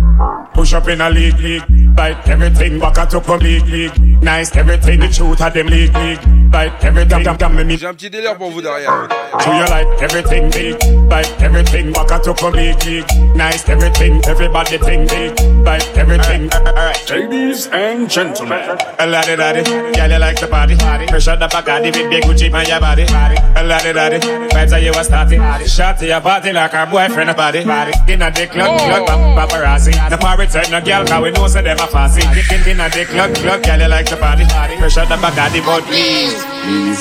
Push 0.54 0.72
up 0.74 0.88
in 0.88 1.00
a 1.00 1.10
league, 1.10 1.38
league. 1.38 1.64
Like 1.96 2.28
everything, 2.28 2.78
back 2.78 2.98
out 2.98 3.10
to 3.10 3.20
come 3.20 3.40
league, 3.40 3.66
league. 3.66 4.22
Nice, 4.22 4.54
everything, 4.56 5.00
the 5.00 5.08
truth 5.08 5.40
of 5.40 5.52
them 5.54 5.66
league, 5.66 5.94
league. 5.96 6.52
Like 6.52 6.84
everything, 6.84 7.24
come, 7.24 7.38
come, 7.38 7.66
me. 7.66 7.76
J'ai 7.76 7.86
un 7.86 7.94
petit 7.94 8.10
délire 8.10 8.36
pour 8.36 8.50
vous 8.50 8.60
derrière. 8.62 9.08
Do 9.44 9.50
you 9.52 9.64
like 9.66 10.02
everything 10.02 10.50
big? 10.50 10.82
Like 11.10 11.40
everything, 11.40 11.92
back 11.92 12.10
out 12.10 12.24
to 12.24 12.34
come 12.34 12.54
league, 12.54 12.82
league. 12.84 13.06
Nice, 13.36 13.68
everything, 13.68 14.20
everybody 14.26 14.78
think 14.78 15.08
big. 15.08 15.38
Like 15.64 15.86
everything. 15.96 16.50
Alright, 16.52 17.10
ladies 17.10 17.68
and 17.68 18.10
gentlemen. 18.10 18.78
A 18.98 19.06
laddie 19.06 19.36
daddy, 19.36 19.62
girl 19.62 20.10
you 20.10 20.18
like 20.18 20.40
the 20.40 20.48
party. 20.48 20.76
Pressure 21.06 21.36
the 21.36 21.46
back 21.46 21.68
of 21.68 21.82
the 21.84 21.90
big 21.92 22.10
big 22.10 22.24
Gucci 22.24 22.52
on 22.52 22.66
your 22.66 22.80
body. 22.80 23.02
A 23.02 23.62
laddie 23.62 23.92
daddy, 23.92 24.18
vibes 24.18 24.72
are 24.72 24.80
you 24.80 24.92
a 24.92 25.04
starting. 25.04 25.40
Shot 25.66 25.98
to 25.98 26.06
your 26.06 26.20
party 26.20 26.52
like 26.52 26.72
her 26.72 26.86
boyfriend 26.86 27.30
a 27.30 27.34
body. 27.34 27.60
In 27.60 28.22
a 28.22 28.30
dick 28.30 28.50
club, 28.50 28.78
club, 28.80 29.06
pap- 29.06 29.50
paparazzi. 29.50 30.07
The 30.08 30.16
party 30.16 30.46
turn 30.46 30.70
no 30.70 30.80
girl, 30.80 31.04
cause 31.04 31.22
we 31.22 31.30
know 31.30 31.46
say 31.48 31.62
them 31.62 31.78
a 31.78 31.86
fussy. 31.86 32.24
In, 32.24 32.68
in 32.68 32.80
a 32.80 32.88
dick 32.88 33.08
club, 33.08 33.34
club, 33.34 33.62
girl 33.62 33.80
you 33.80 33.88
like 33.88 34.08
the 34.08 34.16
party. 34.16 34.44
Pressure 34.78 35.04
the 35.04 35.16
back 35.20 35.36
of 35.36 35.52
the 35.52 35.60
butt. 35.60 35.84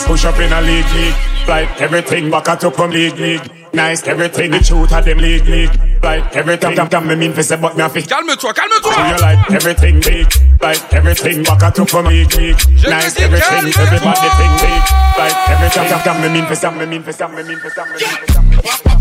Push 0.07 0.25
up 0.25 0.39
in 0.39 0.51
a 0.51 0.61
league 0.61 0.91
league. 0.93 1.15
Like 1.47 1.81
everything 1.81 2.29
back 2.29 2.49
at 2.49 2.63
up 2.63 2.75
from 2.75 2.91
league 2.91 3.17
league. 3.17 3.41
Nice 3.73 4.05
everything 4.07 4.51
the 4.51 4.59
truth 4.59 4.91
of 4.91 5.05
them 5.05 5.19
league 5.19 5.45
league. 5.45 5.71
Like 6.03 6.35
everything 6.35 6.75
damn 6.75 6.87
damn 6.89 7.07
me 7.07 7.15
mean 7.15 7.31
for 7.31 7.43
say 7.43 7.55
but 7.55 7.77
me 7.77 7.83
a 7.83 7.89
fi. 7.89 8.01
Calme-toi, 8.01 8.51
calme-toi. 8.51 8.91
So 8.91 9.07
you 9.07 9.17
like 9.21 9.51
everything 9.51 9.99
big. 10.01 10.27
Like 10.61 10.93
everything 10.93 11.43
back 11.43 11.63
at 11.63 11.79
up 11.79 11.89
from 11.89 12.05
league 12.05 12.33
league. 12.35 12.59
Nice 12.83 13.19
everything 13.19 13.71
everybody 13.71 14.29
thing 14.35 14.53
big. 14.59 14.83
Like 15.15 15.37
everything 15.47 15.83
damn 15.87 16.03
damn 16.03 16.21
me 16.21 16.29
mean 16.29 16.45
for 16.45 16.55
say 16.55 16.71
me 16.71 16.85
mean 16.85 17.03
for 17.03 17.13
say 17.13 17.27
me 17.27 17.43
mean 17.43 17.59
for 17.59 17.69
say 17.69 17.83
me 17.85 17.91
mean 17.93 17.99
for 18.01 18.27
say. 18.27 18.96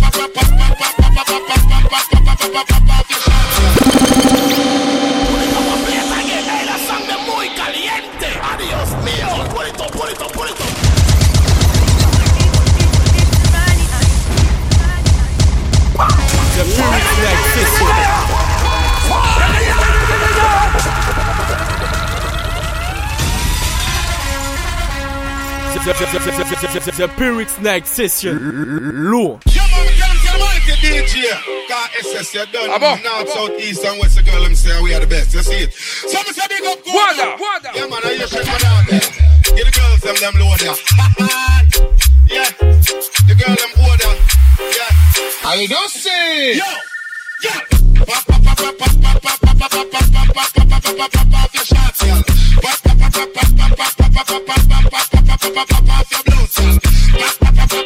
The 26.97 27.09
Pyrrhic 27.09 27.61
Night 27.61 27.87
Session. 27.87 29.11
Lourd. 29.11 29.43
DJ, 30.75 31.69
got 31.69 31.91
SS, 32.01 32.35
you 32.35 32.47
done. 32.47 32.81
North, 32.81 33.29
south, 33.31 33.59
east, 33.61 33.85
and 33.85 34.01
west, 34.01 34.17
the 34.17 34.23
girl, 34.23 34.43
them 34.43 34.55
say 34.55 34.83
we 34.83 34.95
are 34.95 35.01
the 35.01 35.07
best. 35.07 35.35
You 35.35 35.43
see 35.43 35.63
it? 35.63 35.73
Some 35.73 36.27
say 36.35 36.47
big 36.49 36.65
up, 36.67 36.79
Wada, 36.87 37.37
wada. 37.39 37.71
Yeah, 37.75 37.87
man, 37.87 38.01
I 38.03 38.19
shit 38.27 38.47
man 38.47 38.65
out 38.67 38.87
there. 38.91 39.01
Get 39.55 39.65
the 39.67 39.73
girls, 39.73 40.01
them, 40.03 40.17
them 40.19 40.35
load 40.43 40.59
there. 40.59 40.75
yeah, 42.27 42.51
the 43.27 43.35
girl, 43.39 43.55
them 43.55 43.73
order. 43.87 44.13
Yeah. 44.59 45.47
I 45.47 45.67
don't 45.69 45.89
say. 45.91 46.57
Yo, 46.57 46.65
yeah. 47.45 47.61
Pop, 48.05 48.27
pop, 48.27 48.43
pop, 48.43 48.57
pop, 48.59 48.79
pop, 48.79 49.01
pop, 49.01 49.23
pop, 49.23 49.41
pop, 49.41 49.71
pop, 49.71 49.71
pop, 49.71 49.91
pop, 49.91 50.11
pop, 50.35 50.53
pop, 50.53 50.69
pop, 50.69 50.97
pop, 50.97 51.13
pop, 51.13 51.31
pop, 51.31 51.55
your 51.55 51.65
shots, 51.65 52.03
girl. 52.03 52.23
Pop, 52.61 52.83
pop, 52.83 52.99
pop, 52.99 53.13
pop, 53.15 53.31
pop, 53.35 53.57
pop, 53.57 53.97
pop, 53.97 54.13
pop, 54.13 54.27
pop, 54.27 54.47
pop, 54.47 54.87
pop, 54.87 55.07
pop, 55.07 55.31
pop, 55.31 55.55
pop, 55.55 55.69
pop, 55.69 55.87
pop, 55.87 56.11
your 56.11 56.23
blouse, 56.27 56.59
girl. 56.59 56.79
Pop, 57.17 57.39
pop, 57.39 57.55
pop, 57.55 57.71
pop, 57.71 57.71
pop, 57.71 57.71
pop, 57.71 57.71
pop, 57.71 57.86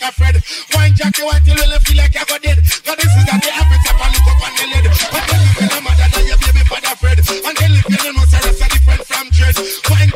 like 0.00 0.10
a 0.10 0.12
Fred. 0.12 0.36
Wine 0.74 0.94
till 1.44 1.56
you 1.56 1.78
feel 1.80 1.96
like 1.96 2.14
you're 2.14 2.38
dead. 2.40 2.58
This 2.58 2.76
is 2.76 3.24
that 3.26 3.40
the 3.40 3.50
habit 3.50 3.80
look 4.12 4.28
up 4.28 4.42
on 4.44 4.52
the 4.56 4.64
lid. 4.72 4.86
But 5.12 5.24
I'm 5.32 5.84
mother 5.84 6.08
than 6.12 6.24
your 6.26 6.38
baby 6.38 6.62
father 6.68 6.94
Fred. 6.96 7.18
And 7.20 7.56
different 8.68 9.04
from 9.06 9.26
Wine 9.90 10.12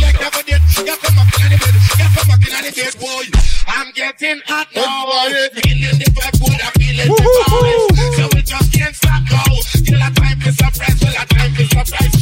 Like 0.00 0.16
dead. 0.42 0.62
You 0.78 0.96
come 0.96 1.16
in 1.20 1.50
the 1.52 1.58
bed. 1.58 1.74
You 1.98 2.08
come 2.16 2.30
in 2.32 2.52
the 2.52 2.70
boy. 2.96 3.24
I'm 3.68 3.92
getting 3.92 4.40
hot 4.46 4.68
now. 4.74 5.08
Feeling 5.52 5.98
the 5.98 6.08
vibe 6.16 6.36
good. 6.40 6.60
I'm 6.60 6.72
feeling 6.80 7.12
the 7.12 7.22
vibes. 7.48 8.16
So 8.16 8.24
we 8.34 8.40
just 8.42 8.72
can't 8.72 8.94
stop 8.96 9.22
now. 9.28 9.44
Till 9.84 10.02
I 10.02 10.10
time 10.16 10.40
to 10.40 10.52
surprise. 10.52 10.98
Till 11.00 11.12
I 11.12 11.24
time 11.28 11.54
to 11.54 11.64
surprise. 11.66 12.17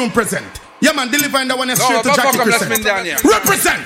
Girl 0.00 0.06
in 0.06 0.10
bedroom 0.10 0.10
present. 0.10 0.60
Yeah, 0.80 0.92
man, 0.92 1.10
delivering 1.10 1.48
the 1.48 1.56
one 1.56 1.68
Non, 1.68 1.76
straight 1.76 1.98
on 1.98 2.02
to 2.04 2.08
va 2.08 2.16
pas 2.16 2.22
Jackie 2.24 2.38
comme 2.38 2.48
la 2.48 2.56
Crescent. 2.56 2.64
semaine 2.64 2.82
dernière. 2.82 3.18
Represent. 3.22 3.80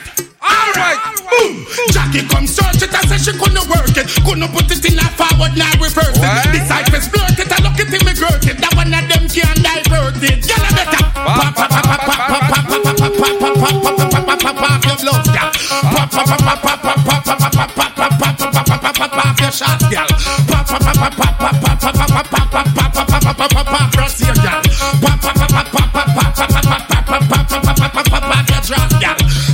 Alright, 0.44 1.00
boom. 1.26 1.66
Jackie 1.90 2.26
come 2.28 2.46
search 2.46 2.82
it 2.82 2.94
and 2.94 3.08
say 3.10 3.18
she 3.18 3.32
couldn't 3.38 3.66
work 3.66 3.96
it. 3.96 4.06
Couldn't 4.22 4.48
put 4.52 4.70
it 4.70 4.84
in 4.84 4.98
a 4.98 5.06
forward, 5.18 5.56
now 5.56 5.72
reverse 5.82 6.14
it. 6.14 6.52
The 6.52 6.60
cypher's 6.68 7.08
blurt 7.08 7.38
it, 7.38 7.50
I 7.50 7.58
look 7.64 7.80
at 7.80 7.90
him, 7.90 8.04
me 8.06 8.14
girt 8.14 8.46
it. 8.46 8.58
That 8.62 8.74
one 8.76 8.94
of 8.94 9.04
them 9.10 9.26
can't 9.26 9.58
divert 9.58 10.22
it. 10.22 10.46
Yalla 10.46 10.70
better. 10.76 11.02
Pop, 11.18 11.50
pop, 11.56 11.70
pop, 11.70 11.82
pop, 11.82 12.00
pop, 12.04 12.30
pop, 12.30 12.42
pop, 12.46 12.62
pop, 12.62 12.94
pop, 12.94 13.16
pop, 13.18 13.34
pop, 13.40 13.58
pop, 13.58 13.74
pop, 13.74 13.98
pop, 13.98 14.14
pop, 14.14 14.38
pop, 14.38 14.38
pop, 14.38 14.54
pop, 14.54 14.84
your 14.86 14.96
blood, 15.02 15.26
girl. 15.34 15.50
Pop, 15.90 16.10
pop, 16.12 16.28
pop, 16.28 16.40
pop, 16.44 16.60
pop, 16.62 16.78
pop, 16.84 16.98
pop, 17.02 17.24
pop, 17.24 17.40
pop, 17.40 17.58
pop, 17.58 17.74
pop, 17.74 18.18
pop, 18.20 18.38
pop, 18.38 18.54
pop, 18.54 18.68
pop, 18.68 18.84
pop, 18.84 18.94
pop, 18.94 19.10
pop, 19.10 19.40
your 19.40 19.50
shot, 19.50 19.80
girl. 19.90 20.06
Pop, 20.46 20.62
pop, 20.68 20.78
pop, 20.78 20.94
pop, 20.94 21.16
pop, 21.16 21.34
pop, 21.34 21.74
pop, 21.74 21.82
pop, 21.82 21.96
pop, 21.96 22.14
pop, 22.14 22.30
pop, 22.30 22.54
pop, 22.54 22.84
pop, 22.84 23.08
pop, 23.08 23.22
pop, 23.24 23.36
pop, 23.36 23.50
pop, 23.50 23.66
pop, 23.66 23.92
press 23.96 24.20
here, 24.20 24.36
girl. 24.36 24.60
Pop, 25.00 25.16
pop, 25.18 25.34
pop, 25.34 25.50
pop, 25.50 25.64
pop, 25.64 25.64
pop, 25.64 25.64
pop, 25.64 25.64
pop, 25.64 25.64
pop, 25.64 25.64
pop, 25.64 25.64
pop, 25.64 25.64
pop, 25.64 25.64
pop, 25.64 25.64
pop, 25.64 25.64
pop, 25.64 25.64
pop, 25.64 25.64
pop, 25.64 25.64
pop, 25.64 25.64
your 25.64 25.64
drop, 25.64 25.72
girl. 25.72 25.73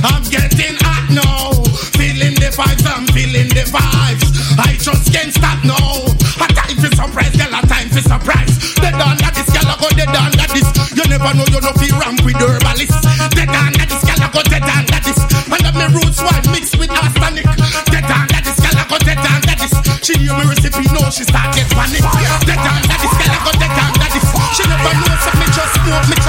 I'm 0.03 0.23
getting 0.29 0.75
I'm 2.91 3.07
feeling 3.15 3.49
the 3.49 3.63
vibes. 3.71 4.27
I 4.59 4.75
just 4.75 5.11
can't 5.13 5.31
stop 5.31 5.63
now. 5.63 6.05
A 6.43 6.47
time 6.51 6.77
for 6.77 6.91
surprise, 6.91 7.35
girl, 7.37 7.53
a 7.55 7.61
time 7.67 7.89
for 7.89 8.01
surprise. 8.01 8.75
That 8.83 8.97
that. 8.99 9.21
You 10.91 11.05
never 11.07 11.31
know, 11.33 11.47
you 11.47 11.61
know, 11.61 11.73
feel 11.79 11.95
ramp 11.97 12.19
with 12.25 12.35
herbalist. 12.35 12.93
They 13.33 13.47
done 13.47 13.73
that 13.79 13.87
this, 13.87 14.03
girl, 14.03 14.21
I 14.21 14.27
go, 14.29 14.43
they 14.43 14.59
done 14.59 14.85
that 14.91 15.03
this. 15.07 15.19
And 15.81 15.93
roots 15.97 16.21
wine 16.21 16.45
mixed 16.51 16.77
with 16.77 16.91
arsenic. 16.91 17.47
They 17.89 18.03
done 18.05 18.27
that 18.29 18.43
this, 18.43 18.59
girl, 18.59 18.75
I 18.75 18.83
go, 18.85 18.97
they 19.01 19.17
done 19.17 19.41
that 19.49 19.57
this. 19.57 19.73
She 20.05 20.13
hear 20.19 20.35
me 20.35 20.45
recipe, 20.45 20.85
know 20.91 21.07
she 21.09 21.23
start 21.25 21.55
get 21.55 21.71
panic. 21.73 22.05
They 22.45 22.57
done 22.59 22.83
that 22.85 22.99
this, 23.01 23.15
girl, 23.17 23.33
I 23.33 23.39
go, 23.41 23.51
they 23.57 23.71
done 23.71 23.95
that. 23.97 24.11
She 24.53 24.63
never 24.67 24.93
know, 24.93 25.15
so 25.25 25.31
me 25.39 25.47
just 25.49 25.73
smoke 25.79 26.07
me 26.11 26.20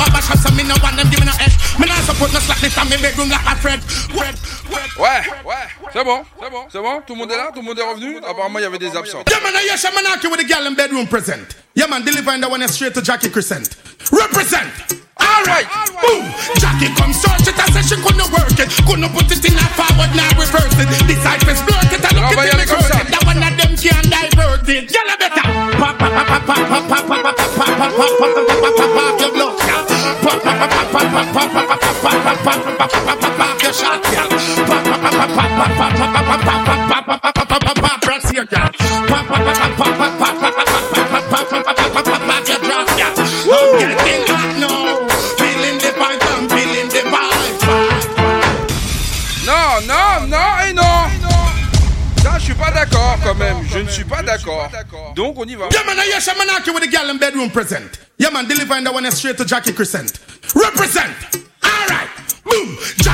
love 0.00 0.08
a 0.08 0.10
baba 0.10 0.22
shop, 0.22 0.38
so 0.38 0.54
me 0.54 0.62
no 0.62 0.74
want 0.82 0.96
them 0.96 1.10
give 1.10 1.20
me 1.20 1.26
no 1.26 1.32
edge. 1.40 1.56
Me 1.78 1.86
no 1.86 1.94
support 2.04 2.32
no 2.32 2.40
slackness, 2.40 2.78
and 2.78 2.90
me 2.90 2.96
bedroom 2.96 3.28
like 3.28 3.44
a 3.46 3.56
Fred. 3.56 3.80
Fred, 3.82 4.38
Fred. 4.38 4.90
Ouais, 4.98 5.22
ouais, 5.44 5.66
c'est 5.92 6.04
bon, 6.04 6.24
c'est 6.40 6.50
bon, 6.50 6.66
c'est 6.70 6.80
bon. 6.80 7.02
Tout 7.06 7.14
le 7.14 7.18
monde 7.18 7.32
est 7.32 7.36
là, 7.36 7.50
tout 7.52 7.60
le 7.60 7.66
monde 7.66 7.78
est 7.78 7.82
revenu. 7.82 8.18
Apparemment, 8.18 8.58
il 8.58 8.62
y 8.62 8.66
avait 8.66 8.78
des 8.78 8.96
absents. 8.96 9.24
Yeah, 9.28 9.40
man, 9.42 9.54
I 9.54 10.28
with 10.28 10.40
the 10.40 10.46
girl 10.46 10.66
in 10.66 10.74
bedroom 10.74 11.06
present. 11.06 11.56
Yeah, 11.74 11.86
man, 11.86 12.04
delivering 12.04 12.40
the 12.40 12.48
one 12.48 12.66
straight 12.68 12.94
to 12.94 13.02
Jackie 13.02 13.30
Crescent. 13.30 13.76
Represent. 14.12 14.99
Alright, 15.40 15.64
boom. 16.04 16.20
Jackie 16.60 16.92
come 17.00 17.16
search 17.16 17.48
it 17.48 17.56
and 17.56 17.72
say 17.72 17.80
she 17.80 17.96
couldn't 17.96 18.28
work 18.28 18.52
it. 18.60 18.68
Couldn't 18.84 19.08
put 19.08 19.32
it 19.32 19.40
in 19.40 19.56
a 19.56 19.64
forward, 19.72 20.12
now 20.12 20.28
reverse 20.36 20.76
it. 20.76 20.88
The 21.08 21.16
cypher's 21.16 21.64
blurt 21.64 21.88
it 21.88 22.04
and 22.04 22.12
look 22.12 22.28
at 22.28 22.60
me 22.60 22.64
girl 22.68 22.84
it. 22.84 23.08
That 23.08 23.24
one 23.24 23.40
of 23.40 23.56
them 23.56 23.72
can't 23.72 24.04
divert 24.04 24.68
it. 24.68 24.92
Yalla 24.92 25.16
better. 25.16 25.40
Pop, 25.80 25.96
pop, 25.96 26.12
pop, 26.12 26.28
pop, 26.28 26.44
pop, 26.44 26.60
pop, 26.68 26.84
pop, 26.84 27.08
pop, 27.08 27.24
pop, 27.24 27.40
pop, 27.40 27.80
pop, 27.80 27.96
pop, 27.96 28.20
pop, 28.20 28.52
pop, 28.60 28.76
pop, 28.76 28.92
pop, 28.92 29.16
your 29.16 29.32
blood. 29.32 29.56
Pop, 30.20 30.44
pop, 30.44 30.60
pop, 30.60 30.76
pop, 30.76 30.92
pop, 30.92 31.08
pop, 31.08 31.32
pop, 31.32 31.64
pop, 31.64 31.80
pop, 31.80 32.20
pop, 32.20 32.36
pop, 32.36 32.60
pop, 32.60 32.76
pop, 32.76 32.92
pop, 32.92 33.16
pop, 33.16 33.32
pop, 33.40 33.56
your 33.64 33.72
shot, 33.72 34.04
girl. 34.12 34.28
Pop, 34.68 34.84
pop, 34.84 35.00
pop, 35.00 35.16
pop, 35.16 35.40
pop, 35.40 35.72
pop, 35.72 35.96
pop, 35.96 36.12
pop, 36.12 36.44
pop, 36.44 36.60
pop, 36.60 36.84
pop, 36.84 37.08
pop, 37.08 37.24
pop, 37.24 37.48
pop, 37.48 37.64
pop, 37.64 37.76
pop, 37.80 37.96
press 38.04 38.28
here, 38.28 38.44
girl. 38.44 38.68
Pop, 39.08 39.24
pop, 39.24 39.40
pop, 39.40 39.56
pop, 39.56 39.96
pop, 39.96 40.12
pop, 40.20 40.36
pop, 40.36 40.52
pop, 40.52 40.68
pop, 40.68 41.00
pop, 41.00 41.24
pop, 41.30 41.48
pop, 41.48 41.64
pop, 41.64 41.94
pop, 41.94 42.04
pop, 42.04 42.20
pop, 42.28 42.42
your 42.44 42.60
drop, 42.60 42.84
girl. 43.00 43.14
I'm 43.50 43.78
getting 43.78 44.26
hot 44.28 44.49
d'accord 53.10 53.24
quand 53.24 53.38
même. 53.38 53.56
Je 53.70 53.78
ne 53.78 53.88
suis 53.88 54.04
pas 54.04 54.22
d'accord. 54.22 54.70
Donc, 55.14 55.38
on 55.38 55.44
y 55.44 55.54
va. 55.54 55.68
Yeah, 55.72 55.84
man, 55.84 55.98
I 55.98 56.06
hear 56.06 56.20
Shamanaki 56.20 56.72
with 56.72 56.84
the 56.84 56.90
girl 56.90 57.10
in 57.10 57.18
bedroom 57.18 57.50
present. 57.50 57.98
Yeah, 58.18 58.30
man, 58.30 58.46
delivering 58.46 58.84
that 58.84 58.94
one 58.94 59.10
straight 59.10 59.36
to 59.38 59.44
Jackie 59.44 59.72
Crescent. 59.72 60.20
Represent. 60.54 61.14
Alright. 61.64 62.08
Boom. 62.44 62.76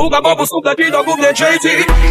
Buga 0.00 0.18
babu 0.18 0.46
sou 0.46 0.62
de 0.64 0.74
pi 0.74 0.90
do 0.90 1.04
goup 1.04 1.20
de 1.20 1.28
Jay-Z 1.36 1.66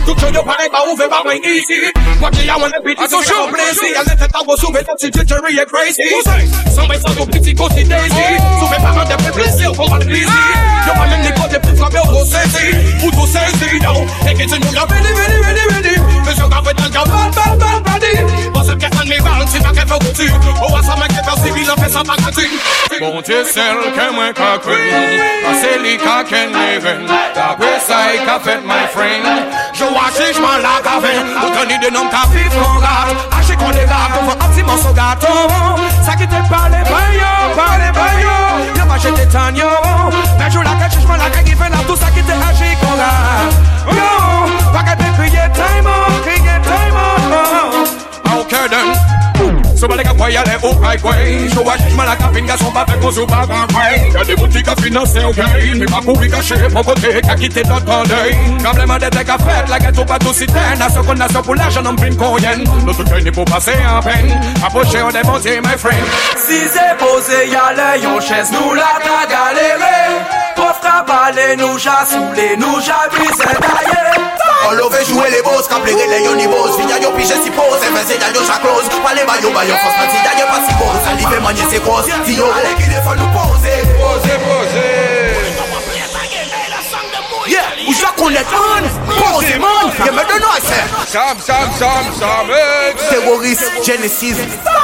Tout 0.05 0.13
chou 0.21 0.29
yo 0.31 0.43
parek 0.43 0.71
ba 0.71 0.85
ouve 0.85 1.09
ba 1.09 1.23
mwen 1.25 1.41
easy 1.43 1.89
Kwa 2.19 2.29
ki 2.29 2.45
ya 2.45 2.55
wan 2.61 2.69
le 2.69 2.79
piti 2.85 3.01
si 3.09 3.17
fè 3.17 3.37
plezi 3.49 3.89
Al 3.97 4.05
nete 4.05 4.27
ta 4.29 4.43
go 4.45 4.55
souve 4.61 4.83
tot 4.85 5.01
si 5.01 5.09
jittery 5.09 5.57
e 5.57 5.65
crazy. 5.65 6.05
San 6.69 6.87
bay 6.87 6.99
san 7.01 7.15
do 7.17 7.25
piti 7.25 7.55
ko 7.55 7.65
si 7.73 7.83
daisy. 7.89 8.27
Souve 8.59 8.77
pa 8.83 8.93
man 8.93 9.09
de 9.09 9.17
pe 9.23 9.31
plezi 9.33 9.65
ou 9.65 9.73
kon 9.73 9.89
man 9.89 10.05
busy 10.05 10.43
Yo 10.85 10.93
pa 10.99 11.07
men 11.09 11.25
ni 11.25 11.33
kote 11.33 11.57
pou 11.65 11.75
frape 11.81 11.99
ou 12.05 12.13
go 12.13 12.21
sezi. 12.29 12.77
Ou 13.01 13.09
to 13.09 13.25
sezi 13.33 13.81
yo. 13.81 14.05
E 14.21 14.37
ki 14.37 14.45
ti 14.45 14.61
nou 14.61 14.77
ya 14.77 14.85
ready 14.85 15.11
ready 15.17 15.41
ready 15.47 15.65
ready. 15.73 15.95
Fè 16.29 16.37
yo 16.37 16.45
ka 16.53 16.61
fè 16.61 16.77
tan 16.77 16.93
ka 16.93 17.09
bad 17.09 17.33
bad 17.41 17.57
bad 17.57 17.68
se 18.80 18.88
ke 18.88 18.97
an 18.99 19.07
mi 19.07 19.19
bal 19.19 19.47
si 19.47 19.59
Ou 20.61 20.75
a 20.75 20.82
sa 20.84 20.95
fè 20.95 21.07
sivil 21.43 21.69
an 21.69 21.77
fè 21.77 21.89
sa 21.89 22.03
pa 22.03 22.15
Bon 22.99 23.21
Dieu 23.21 23.43
sel 23.45 23.80
ke 23.95 24.05
mwen 24.11 24.34
ka 24.34 24.57
kwen 24.63 25.21
Ase 25.49 25.77
li 25.84 25.97
ka 25.97 26.23
ken 26.23 26.53
Ta 27.34 27.55
kwe 27.55 27.71
sa 27.88 28.11
e 28.13 28.25
ka 28.25 28.39
fet 28.39 28.65
my 28.65 28.88
friend. 28.88 29.25
Je 29.73 29.86
wache 29.86 30.34
jman 30.34 30.61
la 30.61 30.80
kaven 30.84 31.27
Ou 31.43 31.49
teni 31.55 31.77
de 31.80 31.89
nom 31.91 32.09
ka 32.09 32.25
fif 32.34 32.53
mon 32.55 32.80
gat 32.80 33.15
Ache 33.39 33.55
kon 33.57 33.71
de 33.71 33.86
gat 33.86 34.17
Ou 34.21 34.32
ap 34.32 34.51
si 34.55 34.63
mon 34.63 34.93
gato 34.93 35.34
Sa 36.05 36.15
ki 36.15 36.27
te 36.27 36.41
pale 36.49 36.84
bayo 36.89 37.32
Pale 37.55 37.91
bayo 37.93 38.36
Yo 38.77 38.86
pa 38.88 38.97
jete 38.97 39.25
tan 39.32 39.55
yo. 39.55 39.69
Men 40.39 40.51
jou 40.51 40.63
la 40.63 40.75
ke 40.80 40.91
jman 40.95 41.19
la 41.19 41.30
ke 41.30 41.47
Tout 41.88 41.97
sa 41.97 42.11
ki 42.11 42.21
te 42.21 42.34
aji 42.34 42.75
kon 42.82 42.97
gat 42.99 43.95
Yo 43.97 44.11
Pa 44.73 44.84
ke 44.84 44.99
te 44.99 45.09
kriye 45.17 45.49
time 45.55 45.88
out 45.88 46.21
Kriye 46.23 46.61
time 46.67 46.95
out 46.95 47.99
Ok 48.50 48.70
den 48.70 49.78
Somebody 49.78 50.04
ka 50.04 50.14
kway 50.14 50.38
ale 50.38 50.56
ou 50.64 50.74
kway 50.76 50.97
kway 50.97 51.47
Jou 51.54 51.70
a 51.70 51.76
jman 51.78 52.08
la 52.10 52.16
ka 52.18 52.32
fin 52.34 52.47
ga 52.50 52.58
son 52.58 52.74
pa 52.74 52.82
fe 52.89 52.97
kon 53.02 53.14
sou 53.14 53.28
pa 53.30 53.45
kan 53.45 53.68
kway 53.70 54.10
Y'a 54.10 54.24
de 54.26 54.36
bouti 54.36 54.64
ka 54.64 54.74
finanse 54.82 55.22
ou 55.24 55.34
gay 55.38 55.70
Mi 55.78 55.86
pa 55.86 56.02
pou 56.02 56.18
vi 56.18 56.28
kache 56.30 56.58
pou 56.74 56.84
kote 56.84 57.22
ka 57.28 57.36
kite 57.38 57.62
dot 57.70 57.86
kandey 57.86 58.34
Kableman 58.64 59.00
de 59.06 59.12
te 59.14 59.24
ka 59.24 59.38
fet 59.38 59.70
la 59.70 59.78
geto 59.86 60.06
pa 60.10 60.18
tou 60.18 60.34
siten 60.34 60.82
A 60.82 60.89
se 60.89 61.06
kon 61.06 61.22
a 61.22 61.30
se 61.30 61.43
pou 61.45 61.54
la 61.54 61.70
jan 61.70 61.91
an 61.91 62.02
pin 62.02 62.18
koyen 62.18 62.66
Nou 62.66 62.97
tout 62.97 63.06
kay 63.06 63.22
ni 63.22 63.32
pou 63.32 63.45
pase 63.45 63.78
an 63.86 64.02
pen 64.02 64.34
Aposhe 64.66 64.97
ou 65.06 65.14
demonte 65.14 65.62
my 65.62 65.78
friend. 65.78 66.20
Si 66.47 66.66
se 66.74 66.89
pose 66.97 67.45
yale 67.54 68.02
yon 68.02 68.20
ches 68.26 68.50
nou 68.58 68.74
la 68.74 68.97
ta 69.06 69.24
galere 69.30 69.95
Prof 70.58 70.82
ka 70.82 71.04
pale 71.06 71.54
nou 71.62 71.78
ja 71.78 72.02
soule 72.10 72.56
nou 72.58 72.82
ja 72.82 73.06
brise 73.14 73.58
taye 73.62 74.49
On 74.68 74.72
love 74.74 74.97
jouer 75.07 75.30
les 75.32 75.41
boss, 75.41 75.68
quand 75.70 75.80
plairait 75.82 76.07
les 76.07 76.26
yoni 76.26 76.47
boss 76.47 76.78
Vinya 76.78 76.99
yo 76.99 77.12
pige 77.12 77.34
si 77.43 77.49
pose, 77.49 77.82
et 77.82 77.91
fais 77.95 78.16
yo 78.36 78.43
cha 78.43 78.60
close 78.60 78.89
Pale 79.03 79.26
ba 79.26 79.39
yo 79.41 79.51
ba 79.51 79.64
yo 79.66 79.76
fos, 79.76 79.95
man 79.97 80.10
si 80.12 80.18
ya 80.18 80.34
yo 80.39 80.45
pas 80.47 80.62
si 80.68 80.74
pose. 80.76 80.99
Salive 81.05 81.39
manye 81.41 81.64
se 81.72 81.80
cause, 81.80 82.12
si 82.26 82.36
yo. 82.36 82.45
Ale 82.51 82.76
ki 82.76 82.89
le 82.89 83.01
faut 83.01 83.16
nous 83.16 83.32
poser 83.32 83.82
Poser, 83.97 84.38
poser 84.43 84.89
Yeah, 84.89 84.99
ou 87.89 87.93
jwa 87.93 88.11
konet 88.15 88.45
an 88.53 88.85
Pose 89.09 89.57
man, 89.57 89.89
ye 90.05 90.11
me 90.13 90.23
de 90.29 90.37
noy 90.39 90.61
se 90.61 90.79
Sam, 91.09 91.37
Sam, 91.41 91.69
Sam, 91.79 92.05
Sam, 92.19 92.51
ex 92.53 93.09
Terrorist, 93.09 93.65
Genesis. 93.83 94.37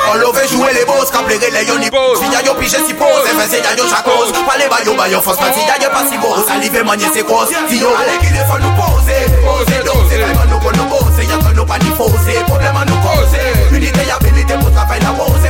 On 0.10 0.18
love 0.18 0.42
jouer 0.50 0.74
les 0.74 0.86
boss, 0.86 1.12
quand 1.14 1.24
plairait 1.24 1.52
les 1.52 1.68
yoni 1.68 1.90
boss. 1.90 2.20
Vinya 2.20 2.42
yo 2.42 2.56
pige 2.56 2.78
si 2.88 2.94
pose, 2.94 3.26
et 3.30 3.36
fais 3.38 3.62
yo 3.78 3.86
cha 3.88 4.02
close 4.02 4.32
Pale 4.48 4.68
ba 4.70 4.82
yo 4.84 4.96
ba 4.96 5.08
yo 5.08 5.22
fos, 5.22 5.40
man 5.40 5.54
si 5.54 5.62
ya 5.62 5.78
yo 5.82 5.90
pas 5.90 6.10
si 6.10 6.18
pose 6.18 6.46
Salive 6.48 6.84
manye 6.84 7.06
se 7.14 7.22
cause, 7.22 7.54
si 7.70 7.78
yo 7.78 7.90
Ale 7.94 8.18
ki 8.18 8.34
le 8.34 8.42
faut 8.50 8.58
nous 8.58 8.74
poser. 8.74 9.30
Poser, 9.46 9.80
doser, 9.86 10.18
vraiment 10.18 10.46
nous 10.50 10.60
kon 10.60 10.74
nous 10.76 10.90
pose. 10.90 11.26
Y'a 11.26 11.38
kon 11.38 11.54
nous 11.56 11.66
pas 11.66 11.78
ni 11.80 11.90
fausse, 11.96 12.46
problème 12.48 12.76
à 12.76 12.86
nous 12.86 12.98
cause 13.06 13.38
Unité 13.72 14.02
y 14.06 14.12
habilité 14.12 14.54
pour 14.60 14.72
travailler 14.74 15.04
la 15.04 15.14
pose 15.14 15.46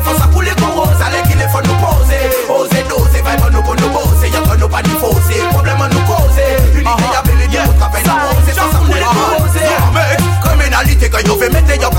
criminalité 10.76 11.10
quand 11.10 11.20
yo 11.28 11.36
fait 11.38 11.50
mettre 11.50 11.70
yo 11.82 11.90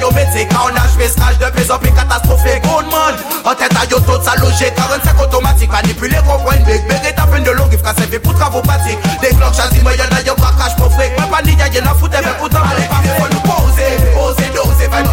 yo 0.00 0.10
métier 0.12 0.46
Carnage, 0.48 0.96
pescage 0.96 1.38
de 1.38 1.50
plus 1.50 1.92
catastrophique. 1.92 2.62
Good 2.62 2.86
man, 2.90 3.56
tête 3.56 3.72
à 3.76 3.84
yo 3.90 4.00
tout 4.00 4.22
ça 4.22 4.34
logé 4.36 4.72
45 4.74 5.20
automatique, 5.20 5.70
manipuler, 5.70 6.16
comprendre 6.16 6.64
Big, 6.64 6.82
big, 6.88 7.14
tapin 7.14 7.40
de 7.40 7.50
longue, 7.50 7.76
qu'a 7.82 7.94
servi 7.94 8.18
pour 8.18 8.34
travaux 8.34 8.62
pratiques. 8.62 8.98
Des 9.20 9.28
cloques, 9.28 9.54
chassis, 9.54 9.82
mais 9.84 9.96
y'en 9.96 10.16
a 10.16 10.20
yo 10.22 10.34
craquage 10.34 10.76
pour 10.76 10.92
fric. 10.92 11.10
Même 11.18 11.28
pas 11.28 11.42
ni 11.42 11.52
y'a 11.52 11.68
y'en 11.68 11.86
a 11.86 11.94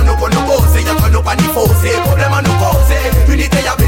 nous 0.07 0.15
pour 0.15 0.29
nous 0.29 0.41
poser, 0.41 0.83
y'a 0.83 0.93
que 0.93 1.09
nous 1.11 1.21
pas 1.21 1.35
ni 1.35 1.43
fausser 1.43 1.95
Problème 2.03 2.33
à 2.33 2.41
nous 2.41 2.53
causer, 2.53 2.97
unité 3.27 3.57
y 3.63 3.67
habilité 3.67 3.77
pour 3.77 3.86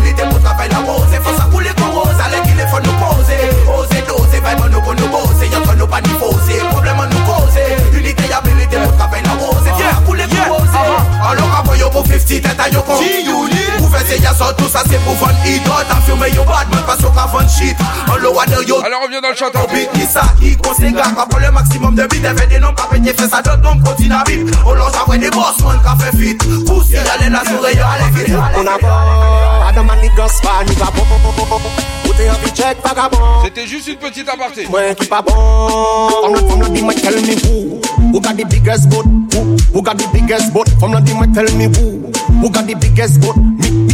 On 18.40 18.82
Alors 18.84 19.04
reviens 19.04 19.20
dans 19.20 19.30
le 19.30 19.98
ni 19.98 20.06
ça, 20.06 20.22
qui 20.40 20.56
conseille 20.56 20.94
le 20.94 21.52
maximum 21.52 21.96
de 21.96 22.04
bits, 22.04 22.22
fait 22.22 22.48
des 22.48 22.60
noms, 22.60 22.74
pas 22.74 22.88
pété, 22.90 23.12
fait 23.12 23.28
ça 23.28 23.42
d'autres 23.42 23.62
noms, 23.62 23.78
continue 23.84 24.14
à 24.14 24.24
vivre. 24.26 24.50
On 24.66 24.74
lance 24.76 24.94
après 24.96 25.18
des 25.18 25.30
boss, 25.30 25.60
man, 25.62 25.78
fait 26.00 26.18
fit. 26.18 26.36
Pousse, 26.66 26.90
y'a 26.92 27.02
les 27.22 27.30
la 27.30 27.40
souris, 27.40 27.76
les 27.76 28.24
vite 28.24 28.34
On 28.56 28.66
a 28.66 28.80
pas, 28.80 29.68
Adam 29.68 29.88
and 29.90 30.02
niggas, 30.02 30.40
pas 30.42 30.64
ni 30.66 30.74
pas 30.76 30.86
bon. 33.10 33.18
C'était 33.44 33.68
juste 33.68 33.88
une 33.88 33.98
petite 33.98 34.28
aparté. 34.30 34.68
Moi 34.70 34.94
qui 34.96 35.06
pas 35.06 35.22
bon. 35.22 35.34
From 35.34 36.34
the, 36.34 36.50
from 36.50 36.62
the 36.62 36.70
dimmer, 36.74 36.94
tell 36.94 37.16
me 37.16 37.36
who. 37.44 37.82
Who 38.12 38.22
got 38.22 38.36
the 38.38 38.46
biggest 38.46 38.90
boat? 38.90 39.06
Who, 39.06 39.58
who 39.74 39.82
got 39.82 39.98
the 39.98 40.08
biggest 40.14 40.54
boat? 40.54 40.68
From 40.80 40.94
the 40.94 41.02
dimmer, 41.02 41.28
tell 41.34 41.46
me 41.56 41.66
who. 41.66 42.12
Who 42.42 42.50
got 42.50 42.68
the 42.68 42.76
biggest 42.76 43.22
boat? 43.22 43.36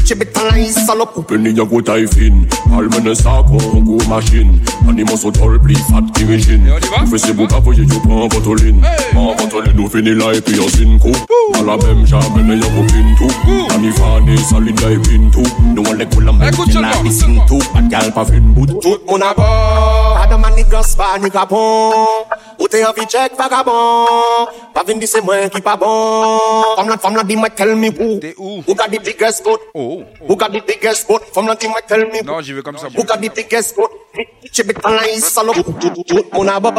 Mi, 0.05 0.13
mi 0.13 0.25
chebet 0.25 0.37
an 0.37 0.45
la 0.45 0.85
salope 0.85 1.27
Penny 1.27 1.49
ya 1.57 1.65
go 1.65 1.81
taille 1.81 2.07
fin 2.07 2.45
Almene 2.71 3.15
sa 3.15 3.41
kon 3.41 3.83
go 3.83 3.97
machine. 4.07 4.61
Animo 4.87 5.17
so 5.17 5.31
tol 5.31 5.57
pli 5.59 5.73
fat 5.89 6.05
ki 6.13 6.25
rejine 6.25 6.69
Fè 7.09 7.17
se 7.17 7.33
bou 7.33 7.47
ka 7.47 7.59
voye 7.59 7.81
yo 7.81 7.99
pan 8.05 8.29
votolin 8.29 8.81
Pan 9.13 9.33
votolin 9.39 9.73
nou 9.75 9.89
fini 9.89 10.13
la 10.13 10.33
epi 10.37 10.57
yon 10.57 10.69
sin 10.69 10.99
kou 10.99 11.13
A 11.57 11.63
la 11.65 11.77
mem 11.77 12.05
jamen 12.05 12.45
me 12.45 12.55
yo 12.59 12.69
go 12.75 12.85
pin 12.91 13.15
tou 13.17 13.65
Ani 13.73 13.91
fane 13.97 14.37
salin 14.45 14.77
ya 14.77 14.91
e 14.93 14.99
pin 15.07 15.31
tou 15.33 15.45
Nou 15.73 15.85
an 15.89 15.97
le 15.97 16.05
kou 16.05 16.21
la 16.21 16.31
men 16.31 16.53
kin 16.53 16.81
la 16.81 16.93
di 17.01 17.11
sin 17.11 17.39
tou 17.49 17.57
Pat 17.73 17.89
gal 17.89 18.11
pa 18.13 18.25
fin 18.29 18.53
bout 18.53 18.77
Tout 18.81 19.01
moun 19.09 19.25
a 19.25 19.33
bon 19.33 20.21
Adam 20.21 20.43
and 20.45 20.55
niggas, 20.55 20.95
pas 20.95 21.17
ni 21.17 21.29
kapon 21.29 21.91
Ou 22.59 22.67
te 22.67 22.77
en 22.85 22.93
vie 22.93 23.07
check, 23.09 23.33
vagabond 23.37 24.47
Pas 24.73 24.83
vin 24.85 25.01
di 25.01 25.07
se 25.07 25.21
mwen 25.25 25.49
ki 25.49 25.61
pa 25.65 25.75
bon 25.75 26.75
Femme 26.77 26.89
la, 26.89 26.97
femme 26.97 27.15
la 27.15 27.23
di 27.23 27.35
mwen 27.35 27.49
tell 27.55 27.75
me 27.75 27.89
who. 27.89 28.19
Who? 28.37 28.75
Got 28.75 28.91
the 28.91 28.99
biggest 28.99 29.43
boat 29.43 29.61
Who? 30.27 30.35
Got 30.35 30.51
the 30.51 30.61
biggest 30.61 31.07
boat 31.07 31.23
Femme 31.33 31.47
la 31.47 31.55
di 31.55 31.67
mwen 31.67 31.83
tell 31.87 32.05
me? 32.11 32.21
Non, 32.23 32.41
j'y 32.41 32.53
vais 32.53 32.61
comme 32.61 32.77
ça 32.77 32.87
Who 32.87 33.03
got 33.03 33.21
the 33.21 33.29
biggest 33.29 33.75
boat 33.75 33.91
Chibit 34.51 34.77
an 34.83 34.91
la 34.91 35.19
salope 35.19 35.55
Tout, 35.55 35.73
tout, 35.79 36.03
tout 36.03 36.25
moun 36.33 36.49
a 36.49 36.59
bon 36.59 36.73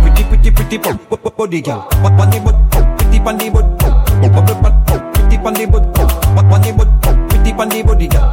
Pretty, 0.00 0.24
pretty, 0.24 0.78
pretty, 0.78 0.98
body 1.38 1.62
girl. 1.62 1.88
What 2.02 2.12
one 2.18 2.30
the 2.30 2.40
butt, 2.40 2.56
pretty 2.98 3.20
pandy 3.20 3.50
butt, 3.50 3.78
bubble 3.78 4.54
pan, 4.62 4.74
pretty 5.12 5.38
pandy 5.38 5.66
butt. 5.66 5.86
What 6.34 6.44
one 6.44 6.64
the 6.64 6.72
butt, 6.72 6.72
pretty 6.72 6.72
pandy 6.72 6.72
body 6.72 6.72
girl, 6.72 7.02
body 7.02 7.17
girl, 7.58 7.82
body 7.82 8.06
girl. 8.06 8.28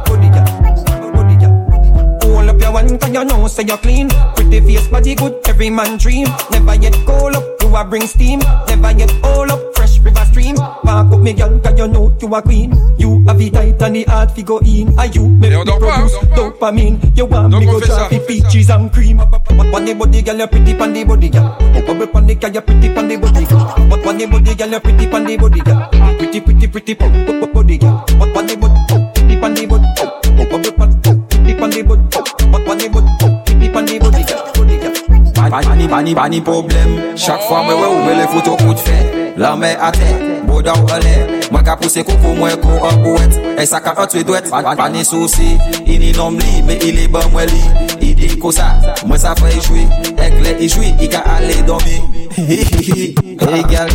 Hold 2.22 2.48
up 2.48 2.60
your 2.60 2.72
one, 2.72 2.98
cause 2.98 3.12
you 3.12 3.24
know 3.24 3.46
say 3.48 3.64
you're 3.64 3.76
clean. 3.78 4.08
Pretty 4.34 4.60
face, 4.60 4.88
body 4.88 5.14
good, 5.14 5.34
every 5.48 5.70
man 5.70 5.96
dream. 5.96 6.28
Never 6.50 6.74
yet 6.76 6.94
cold 7.06 7.34
up, 7.34 7.44
you 7.60 7.74
a 7.74 7.84
bring 7.84 8.06
steam. 8.06 8.40
Never 8.68 8.92
yet 8.92 9.12
all 9.24 9.50
up, 9.50 9.74
fresh 9.74 9.98
river 10.00 10.24
stream. 10.26 10.56
Park 10.56 11.12
up 11.12 11.20
me 11.20 11.32
girl, 11.32 11.58
cause 11.60 11.78
you 11.78 11.88
know 11.88 12.16
you 12.20 12.34
a 12.34 12.42
queen. 12.42 12.74
You 12.98 13.24
have 13.26 13.40
it 13.40 13.52
tight 13.52 13.82
and 13.82 13.96
the 13.96 14.04
hard 14.04 14.30
fi 14.30 14.42
go 14.42 14.58
in. 14.58 14.98
Are 14.98 15.06
you 15.06 15.28
make 15.28 15.50
me 15.52 15.64
produce 15.64 16.14
dopamine? 16.34 17.16
You 17.16 17.26
want 17.26 17.52
me 17.52 17.66
go 17.66 17.80
drop 17.80 18.10
the 18.10 18.20
peaches 18.20 18.70
and 18.70 18.92
cream. 18.92 19.18
What 19.18 19.72
one 19.72 19.84
the 19.84 19.94
body 19.94 20.22
girl, 20.22 20.38
you 20.38 20.46
pretty 20.46 20.74
pandy 20.74 21.04
body 21.04 21.28
girl. 21.30 21.56
Bubble 21.86 22.06
pan 22.08 22.26
the 22.26 22.34
girl, 22.34 22.50
you 22.52 22.60
pretty 22.60 22.94
pandy 22.94 23.16
body 23.16 23.44
girl. 23.46 23.66
What 23.88 24.04
one 24.04 24.18
the 24.18 24.26
body 24.26 24.54
girl, 24.54 24.68
you 24.68 24.80
pretty 24.80 25.06
pandy 25.08 25.36
body 25.36 25.60
girl. 25.60 25.88
Pretty, 26.18 26.40
pretty, 26.40 26.66
pretty 26.68 26.94
body 26.94 27.78
girl. 27.78 28.04
What 28.18 28.34
one 28.34 28.46
the 28.46 28.56
body, 28.56 28.95
Pani, 35.50 35.86
pani, 35.86 36.14
pani 36.14 36.40
problem. 36.40 37.14
Chak 37.14 37.40
fwa 37.46 37.62
mwen 37.62 37.76
wè 37.78 37.86
ou 37.86 38.00
mwen 38.02 38.18
le 38.18 38.26
foto 38.32 38.56
kout 38.58 38.80
fè 38.82 38.96
La 39.38 39.52
mè 39.56 39.76
a 39.78 39.92
tè, 39.94 40.08
boda 40.48 40.74
ou 40.74 40.88
alè 40.96 41.12
Mwen 41.52 41.62
ka 41.64 41.76
pousse 41.78 42.02
koukou 42.02 42.34
mwen 42.34 42.56
kou 42.64 42.80
an 42.88 42.98
kouet 43.04 43.36
E 43.54 43.66
sa 43.68 43.78
ka 43.84 43.94
an 43.94 44.10
twe 44.10 44.24
dwet 44.26 44.50
Pani 44.50 45.04
souci, 45.06 45.54
ini 45.84 46.10
nom 46.16 46.34
li 46.40 46.64
Me 46.66 46.78
ili 46.82 47.06
ban 47.08 47.30
mwen 47.30 47.46
li. 47.52 47.62
Di 48.16 48.32
kosa 48.42 48.72
Mwen 49.06 49.22
sa 49.22 49.36
fè 49.38 49.54
jwi, 49.54 49.86
ek 50.18 50.36
le 50.42 50.58
i 50.58 50.70
jwi 50.72 50.94
I 50.98 51.10
ka 51.14 51.22
ale 51.36 51.62
dormi 51.68 52.00
Hey 52.36 53.62
girl, 53.70 53.88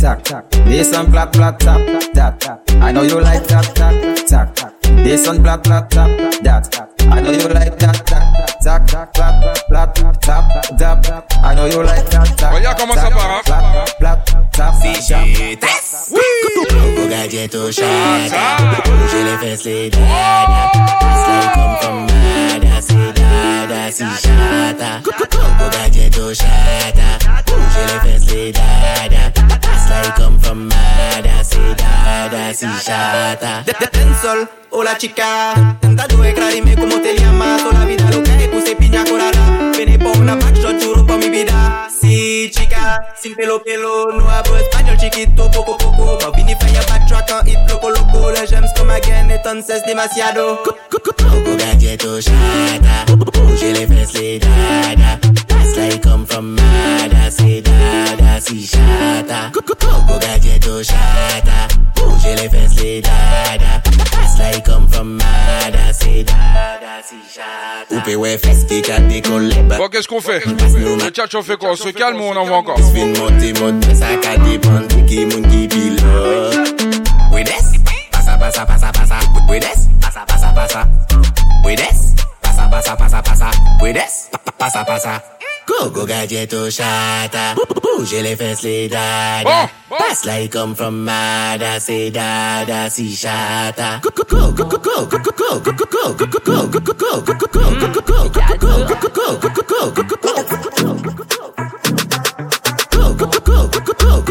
tak, 0.00 0.24
tak 0.24 0.50
This 0.64 0.96
one 0.96 1.12
plat, 1.12 1.32
plat, 1.32 1.60
tap, 1.60 1.80
that 2.14 2.48
I 2.80 2.92
know 2.92 3.02
you 3.02 3.20
like 3.20 3.46
that, 3.48 3.74
that, 3.74 4.28
tak 4.28 4.72
This 5.04 5.28
one 5.28 5.42
plat, 5.42 5.62
plat, 5.62 5.90
tap, 5.90 6.08
that 6.42 6.95
I 7.08 7.20
know 7.20 7.30
you 7.30 7.48
like 7.48 7.78
that, 7.78 8.06
that, 8.06 8.62
tak, 8.62 8.86
tak, 8.86 9.12
plat, 9.14 9.34
plat, 9.68 9.94
tap, 10.20 10.44
tap 10.78 11.32
I 11.42 11.54
know 11.54 11.66
you 11.66 11.82
like 11.82 12.08
that, 12.10 12.36
tak, 12.36 12.52
Regarde 12.54 12.78
comment 12.78 12.94
ça 12.94 13.10
part, 13.10 13.30
hein. 13.30 13.40
plat, 13.44 13.84
plat, 13.98 14.24
tap, 14.52 14.74
Si 14.82 15.56
test 15.56 16.12
Coco 16.12 17.08
gadget 17.08 17.54
au 17.54 17.70
chata 17.70 18.82
Bouger 18.84 19.24
les 19.24 19.36
fesses 19.38 19.64
les 19.64 19.90
dada 19.90 20.70
That's 21.00 21.28
like 21.28 21.54
come 21.54 21.76
from 21.80 22.06
mada 22.06 22.80
C'est 22.80 23.12
dada 23.12 23.90
si 23.90 24.04
chata 24.22 25.00
Coco 25.04 25.70
gadget 25.70 26.18
au 26.18 26.34
chata 26.34 27.45
Fesses 28.02 28.52
dada 28.52 29.32
That's 29.34 29.90
like 29.90 30.14
come 30.16 30.38
from 30.38 30.68
mada. 30.68 31.42
C'est 31.42 31.74
dada 31.76 32.52
si 32.54 32.66
chata 32.84 33.64
Dancehall, 33.92 34.48
hola 34.70 34.96
chica. 34.96 35.54
Tentando 35.80 36.24
eclararme 36.24 36.74
como 36.76 37.00
te 37.00 37.16
llamas. 37.16 37.62
Toda 37.62 37.80
la 37.80 37.84
vida 37.84 38.10
lo 38.10 38.22
que 38.22 38.30
hay 38.30 38.48
puse 38.48 38.76
piña 38.76 39.04
colada. 39.04 39.72
Vene 39.76 39.98
pa' 39.98 40.18
una 40.18 40.36
backshot, 40.36 40.78
churro 40.78 41.06
pa' 41.06 41.16
mi 41.16 41.28
vida 41.28 41.88
Si 42.06 42.50
chica, 42.52 43.00
sin 43.20 43.34
pelo 43.34 43.60
pelo 43.62 44.06
No 44.12 44.30
hablo 44.30 44.56
español 44.56 44.96
chiquito, 44.96 45.50
poco 45.50 45.76
poco. 45.76 46.18
Ma 46.22 46.30
vini 46.30 46.54
falla 46.54 46.80
backtrack 46.88 47.30
en 47.30 47.46
hit 47.48 47.58
loco 47.68 47.90
loco. 47.90 48.30
Le 48.30 48.72
come 48.76 48.94
again, 48.94 49.30
entonces 49.30 49.82
demasiado. 49.84 50.62
Coco 50.62 51.16
chata 52.20 53.04
Bouger 53.16 53.72
les 53.72 53.86
fesses 53.86 54.12
les 54.14 54.38
dada. 54.38 55.18
That's 55.48 55.76
like 55.76 56.02
come 56.02 56.26
from 56.26 56.54
mada 56.54 57.30
C'est 57.30 57.62
dada 57.62 58.40
si 58.40 58.66
chata 58.66 59.50
Coco 59.52 59.74
galleto 60.18 60.82
chata 60.82 61.68
Bouger 61.94 62.36
les 62.36 62.48
fesses 62.48 62.76
les 62.82 63.00
dada. 63.02 63.82
That's 63.82 64.38
like 64.38 64.64
come 64.64 64.88
from 64.88 65.16
mada 65.16 65.92
C'est 65.92 66.24
dada 66.24 67.02
si 67.02 67.16
chata 67.34 67.94
Oupe 67.94 68.16
ouais 68.16 68.38
fesses 68.38 68.64
qui 68.64 68.82
qu'a 68.82 69.00
décollé 69.00 69.54
Bon, 69.76 69.88
qu'est-ce 69.88 70.08
qu'on 70.08 70.20
fait? 70.20 70.42
Le 70.46 71.10
tchatch, 71.10 71.34
on 71.34 71.42
fait 71.42 71.56
quoi? 71.56 71.76
On 71.96 71.98
se 71.98 72.02
calme 72.02 72.20
ou 72.20 72.24
on 72.24 72.36
envoie 72.36 72.58
encore 72.58 72.76
Fin 72.76 73.06
monte 73.06 73.58
monte 73.58 73.86
mais 73.86 73.94
ça 73.94 74.06
qu'a 74.20 74.36
dépendre 74.36 74.86
Qui 75.06 75.24
moun 75.24 75.48
qui 75.48 75.66
pilote 75.66 76.82
We 77.32 77.42
des 77.42 77.52
Passa 78.12 78.36
passa 78.36 78.66
passa 78.66 78.92
passa 78.92 79.18
We 79.48 79.60
des 79.60 79.66
Passa 80.02 80.20
passa 80.26 80.48
passa 80.54 80.84
We 81.64 81.74
des 81.74 82.14
Passa 82.42 82.68
passa 82.68 82.96
passa 82.96 83.22
passa 83.22 83.50
We 83.80 83.94
des 83.94 84.00
Pa- 84.30 84.38
pa- 84.44 84.52
Passa 84.58 84.84
passa 84.84 85.22
Coco 85.66 86.04
gadgeto 86.04 86.70
chata 86.70 87.54
Bouger 87.82 88.22
les 88.22 88.36
fesses 88.36 88.62
les 88.62 88.88
dada 88.88 89.70
Pass 89.88 90.26
like 90.26 90.52
come 90.52 90.74
from 90.76 91.02
mada 91.02 91.80
C'est 91.80 92.10
dada 92.10 92.90
si 92.90 93.16
chata 93.16 94.00
Coco 94.02 94.22
coco 94.24 94.66
coco 94.66 95.06
coco 95.08 95.32
coco 95.32 95.62
coco 95.64 96.14
coco 96.14 96.28
coco 96.28 96.76
coco 96.76 97.22
coco 97.22 97.72
coco 99.40 100.16
coco 100.16 100.65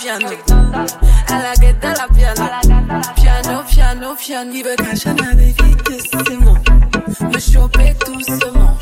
piano. 0.00 0.28
Alla 1.28 1.52
gata 1.58 1.92
la 1.92 2.08
piano. 2.12 2.48
Piano, 3.14 3.64
piano, 3.68 4.14
piano. 4.14 4.52
Il 4.52 4.64
veut 4.64 4.76
cacher 4.76 5.14
la 5.14 5.34
vérité, 5.34 5.98
c'est 6.10 6.36
moi. 6.36 6.58
Me 7.20 7.38
choper 7.38 7.94
doucement. 8.06 8.79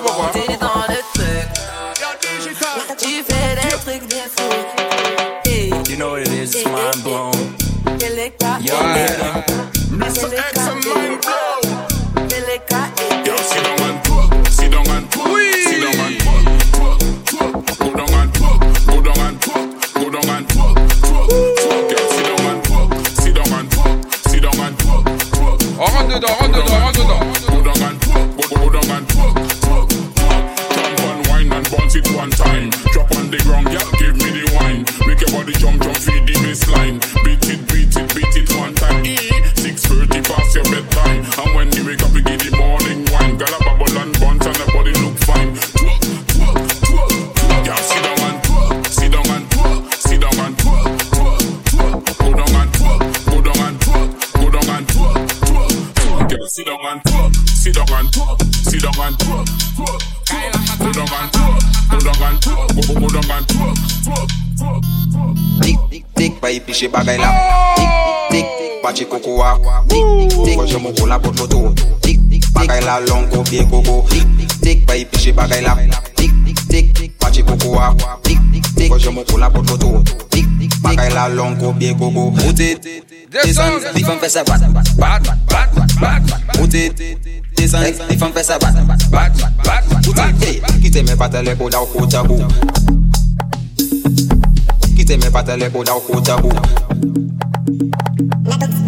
Bombes, 0.00 0.06
bombes. 0.06 0.30
Je 0.34 0.40
sais 0.40 0.40
pas 0.40 0.40
pourquoi. 0.40 0.46
T'es 0.46 0.56
dans 0.56 0.80
le 0.88 1.00
truc. 1.14 1.48
Tu 2.98 3.22
fais 3.22 3.54
des 3.54 3.76
trucs 3.76 4.06
des 4.08 4.16
fous. 4.36 5.42
Eh, 5.46 5.70
You 5.90 5.96
know 5.96 6.10
what 6.12 6.20
it 6.22 6.28
is, 6.28 6.54
it's 6.54 6.64
mind 6.66 7.02
blown 7.04 7.32
Beleka, 7.98 8.58
Yo, 8.60 8.74
nigga. 8.74 9.44
Mr. 9.90 10.32
X 10.32 10.58
Fiche 66.74 66.88
bagay 66.88 67.18
la. 67.18 67.30
Dik, 67.78 67.88
dik, 68.30 68.82
bache 68.82 69.04
koko 69.06 69.36
wa. 69.36 69.54
Dik, 69.86 70.04
dik, 70.44 70.56
konje 70.58 70.76
moko 70.78 71.06
la 71.06 71.18
pot 71.20 71.38
moto 71.38 71.72
Dik, 72.02 72.18
dik, 72.28 72.44
bagay 72.52 72.80
la 72.82 72.98
long 72.98 73.30
ko 73.30 73.44
pie 73.44 73.62
koko 73.70 74.02
Dik, 74.10 74.26
dik, 74.60 74.86
bayi 74.86 75.06
fiche 75.12 75.32
bagay 75.32 75.62
la. 75.62 75.76
Dik, 76.16 76.32
dik, 76.44 76.92
dik, 76.98 77.12
bache 77.20 77.44
koko 77.46 77.78
wa. 77.78 77.94
Dik, 78.24 78.40
dik, 78.50 78.66
dik, 78.74 78.90
konje 78.90 79.10
moko 79.10 79.38
la 79.38 79.50
pot 79.50 79.62
moto 79.70 80.02
Dik, 80.30 80.46
dik, 80.58 80.74
bagay 80.82 81.14
la 81.14 81.28
long 81.28 81.54
ko 81.60 81.72
pie 81.78 81.94
koko 81.94 82.34
Moute, 82.42 82.74
desan, 83.30 83.78
big 83.94 84.04
fam 84.04 84.18
fese 84.18 84.42
bat 84.42 84.60
Bat, 84.98 85.22
bat, 85.46 85.70
bat, 85.78 86.22
bat 86.26 86.58
Moute, 86.58 86.90
desan, 87.54 87.86
big 88.08 88.18
fam 88.18 88.32
fese 88.32 88.58
bat 88.58 88.74
Bat, 88.82 88.98
bat, 89.14 89.54
bat, 89.62 89.84
bat 90.10 90.82
kite 90.82 91.06
me 91.06 91.14
patele 91.14 91.54
koda 91.54 91.78
ou 91.78 91.86
kota 91.86 92.24
bou 92.24 92.42
patè 95.04 95.56
lè 95.56 95.70
kou 95.70 95.84
da 95.84 95.94
ou 95.94 96.00
kouta 96.00 96.36
bou 96.40 96.52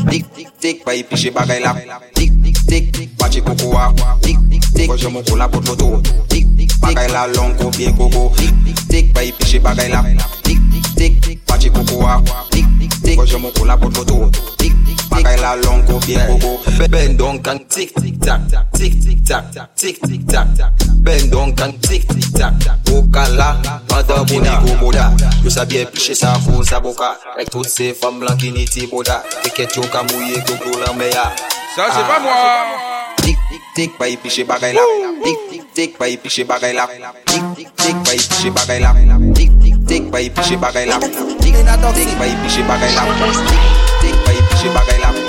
Dik 0.08 0.24
dik 0.36 0.50
dik 0.60 0.84
pa 0.84 0.94
yi 0.94 1.02
piche 1.04 1.30
bagay 1.30 1.60
la. 1.60 1.74
Dik 2.14 2.32
dik 2.42 2.90
dik 2.92 3.16
pa 3.18 3.28
che 3.28 3.40
koukou 3.42 3.72
wa 3.74 3.92
Dik 4.22 4.38
dik 4.48 4.64
dik 4.74 4.86
kwa 4.86 4.96
jomou 4.96 5.22
kou 5.22 5.36
la 5.36 5.48
pot 5.48 5.66
loto. 5.68 6.00
Dik 6.28 6.46
dik 6.56 6.72
bagay 6.80 7.08
la 7.08 7.26
long 7.26 7.54
kou 7.58 7.70
pie 7.70 7.92
koukou 7.92 8.30
Dik 8.38 8.54
dik 8.64 8.80
dik 8.88 9.12
pa 9.14 9.22
yi 9.22 9.32
piche 9.32 9.58
bagay 9.60 9.88
la. 9.88 10.02
Dik 10.44 10.60
dik 10.96 11.20
dik 11.20 11.44
pa 11.46 11.58
che 11.58 11.70
koukou 11.70 12.02
wa 12.02 12.22
Dik 12.50 12.65
tik 13.07 13.16
Kwa 13.20 13.26
jèmou 13.30 13.54
kou 13.54 13.66
la 13.68 13.76
pot 13.78 13.94
loto 13.96 14.30
Tik, 14.59 14.74
tik, 14.86 15.02
bagay 15.11 15.38
la 15.40 15.54
long 15.62 15.84
kou 15.86 16.00
fye 16.04 16.26
koko 16.28 16.86
Ben 16.90 17.16
don 17.18 17.38
kan 17.42 17.61
tik, 17.70 17.94
tik, 18.00 18.18
tak 18.24 18.46
Tik, 18.76 18.98
tik, 19.04 19.22
tak, 19.28 19.54
tik, 19.78 20.00
tik, 20.02 20.26
tak 20.30 20.82
Ben 21.07 21.30
don 21.30 21.54
kan 21.54 21.74
tik, 21.86 22.07
tik, 22.11 22.26
tak 22.34 22.54
Boka 22.88 23.26
la, 23.38 23.52
pandan 23.90 24.26
boni 24.30 24.57
kou 24.64 24.78
moda 24.82 25.11
Yo 25.44 25.50
sa 25.50 25.64
bie 25.64 25.86
pliché 25.86 26.14
sa 26.18 26.34
fou 26.42 26.64
sa 26.66 26.80
boka 26.80 27.14
Ek 27.38 27.50
tout 27.50 27.68
se 27.68 27.92
fam 27.94 28.20
blan 28.20 28.38
ki 28.40 28.52
niti 28.57 28.88
moda 28.92 29.22
Eket 29.46 29.78
yo 29.78 29.86
ka 29.92 30.02
mouye 30.11 30.42
kou 30.42 30.59
glou 30.64 30.82
lan 30.82 30.98
meya? 30.98 31.30
Sa 31.76 31.90
se 31.92 32.02
ah. 32.02 32.09
pa 32.11 32.18
mwa 32.24 32.36
Tik, 33.26 33.38
tik, 33.50 33.62
tik, 33.74 33.96
pa 33.98 34.07
yi 34.07 34.14
piche 34.22 34.44
bagay 34.46 34.70
la. 34.70 34.84
Tik, 35.24 35.40
tik, 35.50 35.64
tik, 35.74 35.96
pa 35.98 36.07
yi 36.07 36.14
piche 36.14 36.46
bagay 36.46 36.76
la. 36.78 36.86
Tik, 37.26 37.42
tik, 37.59 37.74
tik, 37.74 37.96
pa 38.07 38.14
yi 38.14 38.22
piche 38.22 38.54
bagay 38.54 38.78
la. 38.78 38.94
Tik 39.34 39.55
Tik 39.87 40.11
bayi 40.11 40.26
piche 40.30 40.59
bagay 40.59 40.87
lap 40.91 40.99
Tik 40.99 42.11
bayi 42.18 42.34
piche 42.43 42.62
bagay 42.66 42.91
lap 42.91 43.07
Tik 44.03 44.16
bayi 44.26 44.41
piche 44.51 44.68
bagay 44.74 44.99
lap 44.99 45.26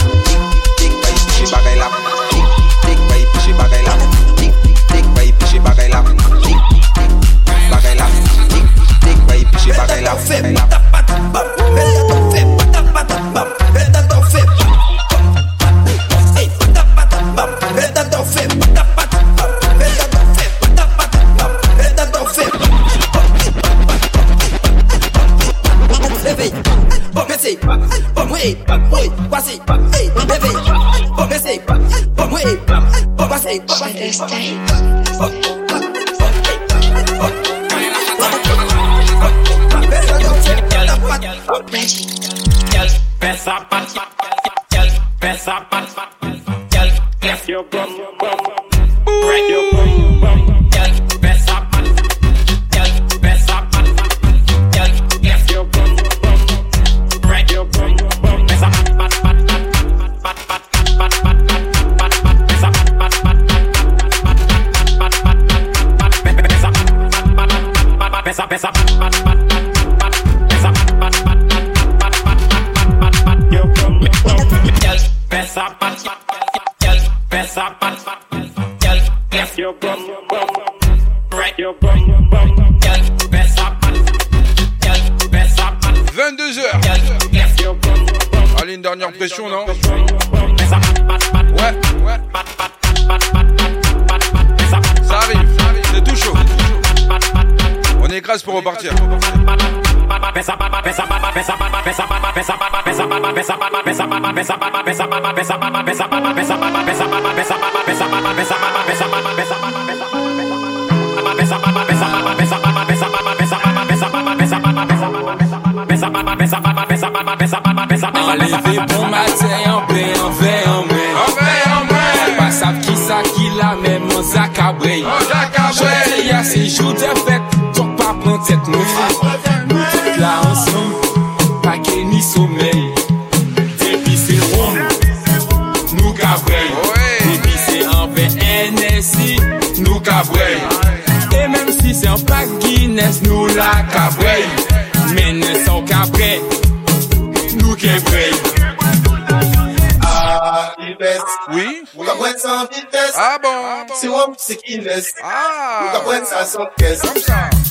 vergüenza, 156.08 156.46
son 156.46 156.70
que 156.78 156.94
es. 156.94 157.02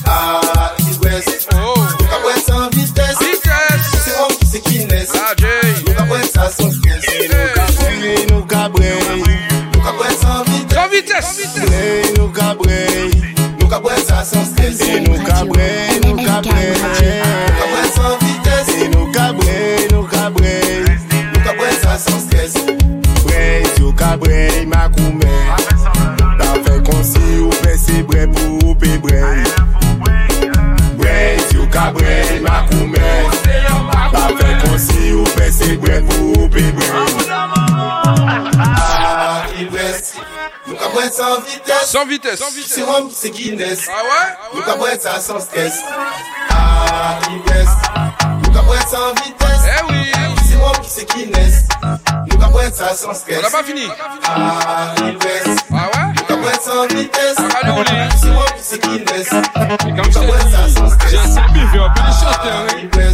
Ah, 0.05 0.73
Sans 41.87 42.05
vitesse. 42.05 42.39
Sans 42.39 42.49
vitesse. 42.49 42.73
Sérum, 42.73 43.09
c'est 43.09 43.29
Guinness. 43.29 43.87
Ah 43.89 44.03
ouais? 44.03 44.61
Ah 44.67 44.77
ouais? 44.77 44.99
ça 44.99 45.21
sans 45.21 45.39
stress. 45.39 45.81
Ah, 46.49 47.17
Guinness. 47.29 47.69
Nous 48.43 48.53
sans 48.89 49.13
vitesse. 49.23 49.63
Eh 49.65 49.93
oui. 49.93 50.11
Sérum, 50.49 50.75
c'est 50.85 51.09
Guinness. 51.09 51.63
Nous 52.29 52.59
ça 52.73 52.93
sans 52.93 53.13
stress. 53.13 53.39
On 53.39 53.41
n'a 53.41 53.49
pas 53.49 53.63
fini. 53.63 53.87
Ah, 54.25 54.93
Guinness. 54.97 55.59
Ah 55.71 55.89
ouais? 55.95 56.07
sans 56.61 56.87
vitesse. 56.87 57.35
C'est 58.21 58.31
moi 58.31 58.45
qui 58.57 58.63
c'est 58.63 58.81
Guinness. 58.81 59.27
Et 59.31 59.95
comme 59.95 60.11
je 60.11 60.19
t'ai 60.19 60.25
dit, 60.25 61.09
j'ai 61.09 61.17
assez 61.17 61.41
buveur, 61.53 61.93
pas 61.93 62.07
les 62.07 62.11
chanteurs. 62.11 62.65
Hein. 62.69 62.89
Ah, 62.93 63.06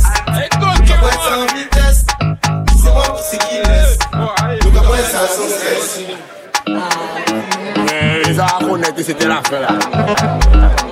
Artistes 8.94 9.16
internacionais. 9.16 10.83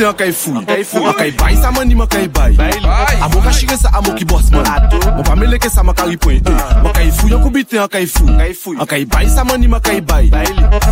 Fouy 0.00 0.08
an 0.08 0.22
kou 0.22 0.30
bite 0.30 0.58
an 0.58 0.68
kay 0.68 0.82
fouy 0.84 1.30
bay 1.36 1.56
sa 1.56 1.70
mani 1.70 1.94
man 1.94 2.06
kay 2.08 2.28
bay 2.28 2.56
Amo 3.20 3.40
ka 3.42 3.50
shire 3.52 3.76
sa 3.76 3.90
amo 3.96 4.14
ki 4.14 4.24
boss 4.24 4.50
man. 4.50 4.64
Mon 5.16 5.22
pa 5.22 5.34
meleke 5.36 5.68
sa 5.70 5.82
man 5.82 5.94
ka 5.94 6.04
ripwen 6.04 6.42
Man 6.44 6.92
kay 6.92 7.10
fouy 7.10 7.34
an 7.34 7.42
kou 7.42 7.50
bite 7.50 7.74
an 7.74 7.88
kay 7.88 8.06
fouy 8.06 8.76
Akay 8.80 9.04
bay 9.08 9.28
sa 9.28 9.44
mani 9.44 9.66
man 9.68 9.80
kay 9.80 10.00
bay 10.00 10.30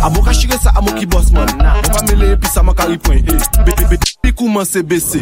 Amo 0.03 0.21
ka 0.21 0.31
shire 0.31 0.57
sa 0.61 0.71
amo 0.77 0.91
ki 0.93 1.05
boss 1.05 1.31
man. 1.31 1.47
Mon 1.57 1.81
pa 1.81 2.01
mele 2.07 2.33
epi 2.33 2.47
sa 2.47 2.63
man 2.63 2.75
ka 2.75 2.85
ripwen 2.85 3.25
Bete 3.65 3.89
bete 3.89 4.15
pi 4.21 4.31
kouman 4.33 4.65
se 4.65 4.79
bese. 4.79 5.19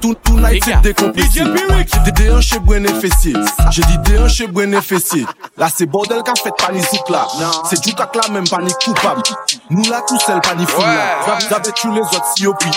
Tout 0.00 0.14
tout 0.22 0.36
night 0.36 0.64
se 0.64 0.76
dekomplese 0.82 1.44
De 2.04 2.10
de 2.10 2.30
an 2.30 2.40
che 2.40 2.58
brene 2.58 2.88
fesye 3.00 3.32
Je 3.70 3.82
di 3.82 3.98
de 4.04 4.18
an 4.18 4.28
che 4.28 4.46
brene 4.48 4.80
fesye 4.82 5.24
La 5.56 5.68
se 5.68 5.84
bordel 5.84 6.22
ka 6.22 6.34
fet 6.42 6.54
pa 6.58 6.72
ni 6.72 6.80
zouk 6.80 7.08
la 7.10 7.26
Se 7.68 7.76
djouk 7.76 8.00
ak 8.00 8.16
la 8.16 8.28
men 8.32 8.44
pa 8.48 8.60
ni 8.62 8.72
koupab 8.84 9.22
Nou 9.70 9.88
la 9.88 10.02
tout 10.08 10.20
sel 10.26 10.40
pa 10.44 10.54
ni 10.54 10.66
fou 10.66 10.82
la 10.82 11.38
Zabe 11.48 11.72
chou 11.74 11.92
les 11.94 12.00
autres 12.00 12.34
si 12.34 12.44
yo 12.44 12.54
pi 12.54 12.70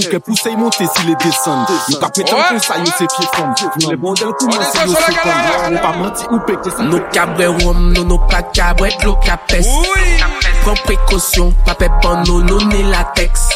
Pouke 0.00 0.18
pousse 0.20 0.46
y 0.46 0.56
monte 0.56 0.74
si 0.74 1.06
le 1.06 1.14
desan 1.16 1.66
Nous 1.90 1.98
ka 1.98 2.08
petan 2.08 2.38
kon 2.48 2.58
sa 2.58 2.78
yo 2.78 2.86
se 2.86 3.04
pie 3.04 3.26
fom 3.34 3.52
Yo 3.80 3.90
le 3.90 3.96
bondel 3.96 4.32
kouman 4.38 4.62
se 4.72 4.86
yo 4.86 4.94
se 4.94 5.12
fom 5.12 5.74
Yo 5.74 5.80
pa 5.82 5.92
manti 5.98 6.24
ou 6.30 6.40
peke 6.46 6.72
sa 6.72 6.86
Nou 6.88 7.00
kabre 7.12 7.48
wom, 7.60 7.90
nou 7.92 8.06
nou 8.08 8.28
pa 8.30 8.40
kabre 8.56 8.88
Tlo 9.02 9.12
ka 9.26 9.36
pes 9.50 9.68
Pren 10.62 10.80
prekosyon, 10.86 11.52
pa 11.66 11.74
pe 11.76 11.90
ban 12.00 12.24
latex 12.90 13.50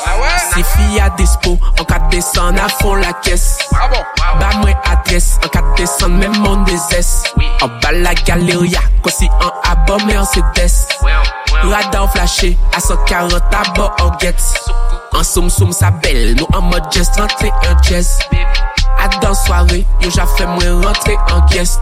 Se 0.52 0.64
a 1.00 1.08
dispo, 1.16 1.56
an 1.78 1.88
ka 1.88 1.98
desan 2.12 2.60
a 2.60 2.68
fon 2.80 3.00
la 3.00 3.14
kes 3.24 3.46
Ba 3.72 4.50
mwen 4.60 4.76
adres, 4.92 5.38
an 5.40 5.48
ka 5.54 5.64
desan 5.78 6.18
men 6.18 6.36
mon 6.42 6.64
deses 6.68 7.24
An 7.62 7.72
ba 7.80 7.92
la 7.92 8.12
galeria, 8.26 8.84
kon 9.00 9.16
si 9.16 9.30
an 9.40 9.64
abon 9.70 10.04
men 10.04 10.18
an 10.18 10.28
se 10.28 10.44
des 10.58 10.84
Radar 11.70 12.12
flashé, 12.12 12.56
à 12.76 12.80
140 12.80 13.32
à 13.34 13.72
bord 13.74 13.94
en 14.00 14.18
gets 14.18 14.34
En 15.12 15.22
soum 15.22 15.48
soum 15.48 15.72
sa 15.72 15.90
belle, 15.90 16.34
nous 16.36 16.46
en 16.52 16.60
mode 16.60 16.84
rentrer 17.18 17.52
un 17.68 17.82
jazz. 17.82 18.18
À 18.98 19.08
dans 19.20 19.34
soirée, 19.34 19.86
yo 20.00 20.10
ja 20.10 20.26
fait 20.26 20.46
moi 20.46 20.62
rentrer 20.86 21.16
en 21.32 21.40
guest. 21.46 21.80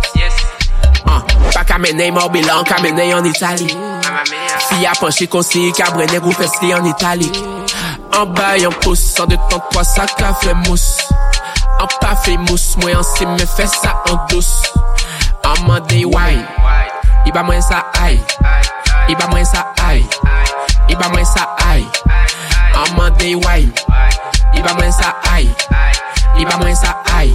Ah, 1.07 1.23
Pa 1.53 1.65
ka 1.65 1.79
mene 1.79 2.11
morbilan, 2.13 2.65
ka 2.65 2.81
mene 2.83 3.15
en 3.15 3.25
Italie. 3.25 3.77
Fi 4.69 4.87
a 4.87 4.93
penché 5.01 5.27
konsi, 5.27 5.73
ka 5.73 5.91
brene 5.91 6.21
gou 6.21 6.33
festi 6.33 6.75
en 6.75 6.85
Italie. 6.85 7.33
En 8.19 8.27
bay, 8.27 8.67
en 8.67 8.71
pousse, 8.71 9.19
en 9.21 9.27
de 9.27 9.37
temps 9.51 9.63
trois 9.71 9.85
ça 9.85 10.07
ka 10.07 10.35
fait 10.35 10.55
mousse. 10.69 10.99
En 11.81 11.87
pa 12.01 12.17
fait 12.17 12.37
mousse, 12.37 12.77
moi 12.81 12.91
en 12.97 13.03
si 13.03 13.27
me 13.27 13.39
fait 13.39 13.67
ça 13.67 14.03
en 14.11 14.27
douce. 14.29 14.63
En 15.45 15.67
mande 15.67 15.93
wine, 15.93 16.47
Iba 17.27 17.43
mwen 17.43 17.63
sa 17.63 17.87
aïe 18.03 18.21
Iba 19.09 19.27
mwen 19.31 19.45
sa 19.47 19.67
ay 19.83 20.05
Iba 20.89 21.09
mwen 21.09 21.27
sa 21.27 21.47
ay 21.67 21.83
Amman 22.75 23.13
dey 23.19 23.35
way 23.35 23.67
Iba 24.55 24.75
mwen 24.79 24.93
sa 24.93 25.15
ay 25.33 25.49
Iba 26.39 26.57
mwen 26.59 26.77
sa 26.77 26.95
ay 27.17 27.31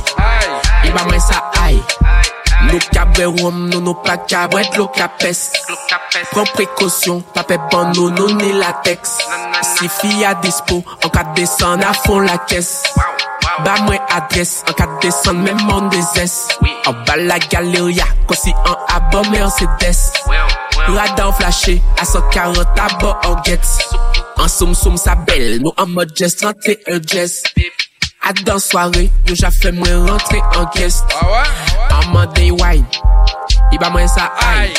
Iba 0.87 1.03
mwen 1.05 1.21
sa 1.21 1.41
ay 1.61 1.75
Nou 2.67 2.79
kabre 2.89 3.27
wom 3.37 3.67
nou 3.69 3.81
nou 3.83 3.93
pa 4.01 4.17
kabret 4.25 4.73
lo 4.79 4.87
kapes 4.89 5.51
Pren 6.33 6.47
prekosyon, 6.55 7.21
pape 7.35 7.59
ban 7.71 7.91
nou 7.93 8.09
nou 8.09 8.33
ne 8.33 8.49
latex 8.57 9.19
Si 9.75 9.89
fi 9.91 10.25
a 10.25 10.33
dispo, 10.41 10.81
an 11.05 11.13
ka 11.13 11.23
desan 11.37 11.85
a 11.85 11.93
fon 11.93 12.25
la 12.25 12.39
kes 12.49 12.71
Ba 13.65 13.77
mwen 13.85 14.01
adres, 14.13 14.63
an 14.65 14.75
ka 14.77 14.89
desan 15.03 15.43
men 15.45 15.61
moun 15.69 15.91
dezes 15.93 16.47
An 16.89 16.97
ba 17.05 17.19
la 17.21 17.37
galeria, 17.45 18.09
konsi 18.25 18.55
an 18.65 18.77
abon 18.97 19.29
men 19.29 19.45
an 19.45 19.53
sedes 19.53 20.07
Radan 20.87 21.33
flashe, 21.33 21.81
aso 21.99 22.21
karot, 22.31 22.67
tabo 22.75 23.11
an 23.25 23.41
get 23.43 23.59
An 24.37 24.47
soum 24.47 24.73
soum 24.73 24.95
sa 24.95 25.15
bel, 25.15 25.59
nou 25.59 25.73
an 25.77 25.91
mod 25.91 26.13
jes, 26.15 26.35
31 26.39 27.03
jes 27.11 27.43
A 28.23 28.31
dan 28.31 28.59
soare, 28.59 29.09
nou 29.27 29.35
ja 29.35 29.51
fe 29.51 29.73
mwen 29.75 30.07
rentre 30.07 30.39
an 30.55 30.69
gest 30.77 31.03
An 31.91 32.07
wine, 32.61 32.87
i 33.73 33.77
ba 33.77 33.89
mwen 33.91 34.07
sa 34.07 34.29
ay 34.39 34.71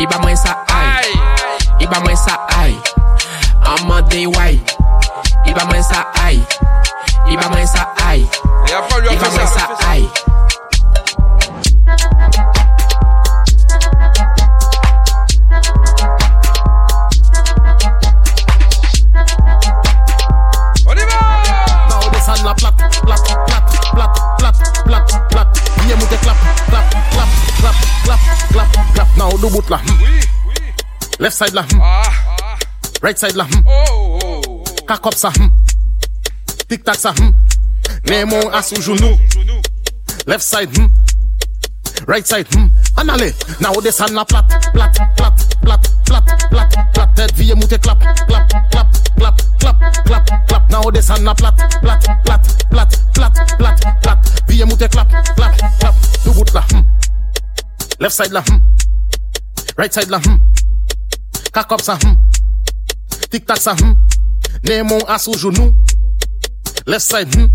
I 0.00 0.06
ba 0.10 0.18
mwen 0.20 0.36
sa 0.36 0.52
ay, 0.68 1.08
i 1.80 1.86
ba 1.86 2.00
mwen 2.04 2.16
sa 2.16 2.36
ay 2.60 2.76
An 3.72 3.88
mande 3.88 4.26
wine, 4.36 4.60
i 5.48 5.56
ba 5.56 5.64
mwen 5.64 5.82
sa 5.82 6.04
ay 6.26 6.36
I 7.32 7.40
ba 7.40 7.48
mwen 7.48 7.66
sa 7.66 7.88
ay, 8.04 8.20
i 8.20 9.16
ba 9.16 9.32
mwen 9.32 9.48
sa 9.48 9.64
ay 9.88 10.31
Nye 25.86 25.94
moute 25.94 26.16
clap, 26.22 26.36
clap, 26.68 26.90
clap, 27.10 27.28
clap, 27.60 27.74
clap 28.04 28.20
klap, 28.52 28.68
klap 28.94 29.08
Nan 29.16 29.36
do 29.40 29.48
la 29.70 29.78
hmm. 29.78 30.20
Left 31.18 31.36
side 31.36 31.54
la 31.54 31.62
hmm. 31.62 31.80
Right 33.02 33.18
side 33.18 33.36
la 33.36 33.44
hmm. 33.44 33.62
Kak 34.86 35.00
sa 35.14 35.32
sa 36.98 37.12
Left 40.26 40.44
side 40.44 40.70
Right 42.06 42.26
side 42.26 42.46
hmm. 42.54 42.68
En 42.98 43.08
allez 43.08 43.34
Now 43.60 43.80
descend 43.80 44.10
la 44.12 44.24
plat, 44.24 44.44
plat, 44.72 44.90
plat, 45.16 45.32
plat, 45.62 45.80
plat, 46.04 46.24
plat, 46.50 46.68
plat 46.92 47.08
Tête 47.14 47.34
viens 47.34 47.54
monter 47.54 47.78
clap, 47.78 47.98
clap, 47.98 48.48
clap, 48.70 48.88
clap, 49.18 49.36
clap, 49.60 50.04
clap, 50.04 50.46
clap 50.48 50.70
Now 50.70 50.90
descend 50.90 51.22
la 51.22 51.34
plat, 51.34 51.54
plat, 51.80 51.98
plat, 52.24 52.42
plat, 52.70 52.88
plat, 53.14 53.32
plat, 53.58 53.74
plat 54.02 54.18
Viens 54.48 54.66
monter 54.66 54.88
clap, 54.88 55.08
clap, 55.08 55.56
clap 55.78 55.94
Do 56.24 56.32
bout 56.32 56.52
la 56.52 56.62
hmm. 56.72 56.82
Left 58.00 58.14
side 58.16 58.32
la 58.32 58.40
hmm. 58.40 58.60
Right 59.78 59.92
side 59.92 60.10
la 60.10 60.18
hmm. 60.18 60.38
Cock 61.52 61.72
up 61.72 61.80
sa 61.80 61.96
hmm. 61.96 62.16
Tic 63.30 63.46
tac 63.46 63.58
sa 63.58 63.74
hmm. 63.74 63.94
Nemo 64.64 64.98
à 65.06 65.18
sous 65.18 65.34
genou 65.38 65.72
Left 66.86 67.06
side 67.06 67.34
hmm. 67.36 67.46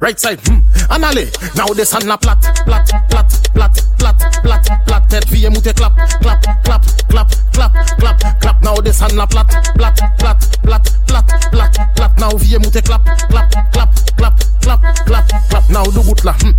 Right 0.00 0.18
side 0.18 0.38
hmm. 0.48 0.60
En 0.90 1.02
allez 1.02 1.28
Now 1.56 1.74
descend 1.74 2.04
la 2.04 2.16
plat, 2.16 2.38
plat, 2.64 2.84
plat, 3.10 3.26
plat, 3.52 3.72
plat, 3.98 4.14
plat, 4.42 4.62
plat 4.86 5.02
Tête 5.08 5.26
viens 5.28 5.50
monter 5.50 5.74
clap, 5.74 5.92
clap, 6.20 6.40
clap, 6.62 6.82
clap, 7.08 7.28
clap, 7.52 7.72
clap, 7.98 8.40
clap 8.40 8.62
Now 8.62 8.80
descend 8.80 9.12
la 9.14 9.26
plat, 9.26 9.46
plat, 9.74 9.94
plat, 10.18 10.38
plat, 10.62 10.82
plat, 11.06 11.24
plat, 11.50 11.70
plat 11.96 12.12
Now 12.18 12.36
viens 12.36 12.58
monter 12.60 12.82
clap, 12.82 13.02
clap, 13.28 13.50
clap, 13.72 13.90
clap, 14.16 14.34
clap, 14.60 14.80
clap, 15.04 15.48
clap 15.48 15.70
Now 15.70 15.84
do 15.84 16.02
bout 16.02 16.22
la 16.24 16.32
hmm. 16.32 16.52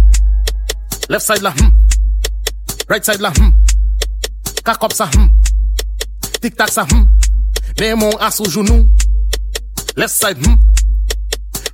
Left 1.09 1.25
side 1.25 1.41
la 1.41 1.51
hmm. 1.51 1.71
Right 2.89 3.05
side 3.05 3.21
la 3.21 3.29
hmm. 3.31 3.51
Cock 4.65 4.83
up 4.83 4.93
sa 4.93 5.05
hmm. 5.05 5.29
Tic 6.41 6.57
tac 6.57 6.69
sa 6.69 6.83
hmm. 6.83 7.07
Nemo 7.79 8.09
à 8.19 8.31
sous 8.31 8.51
genou 8.51 8.89
Left 9.95 10.13
side 10.13 10.37
hmm. 10.45 10.55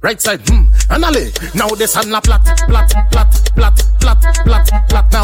Right 0.05 0.21
side 0.21 0.47
hmm. 0.51 0.69
Allez 0.91 1.33
Now 1.55 1.67
la 1.73 2.21
plat, 2.21 2.39
plat, 2.67 2.85
plat, 3.09 3.25
plat, 3.55 3.73
plat, 3.99 4.15
plat, 4.45 4.63
plat 4.87 5.05
Now 5.11 5.23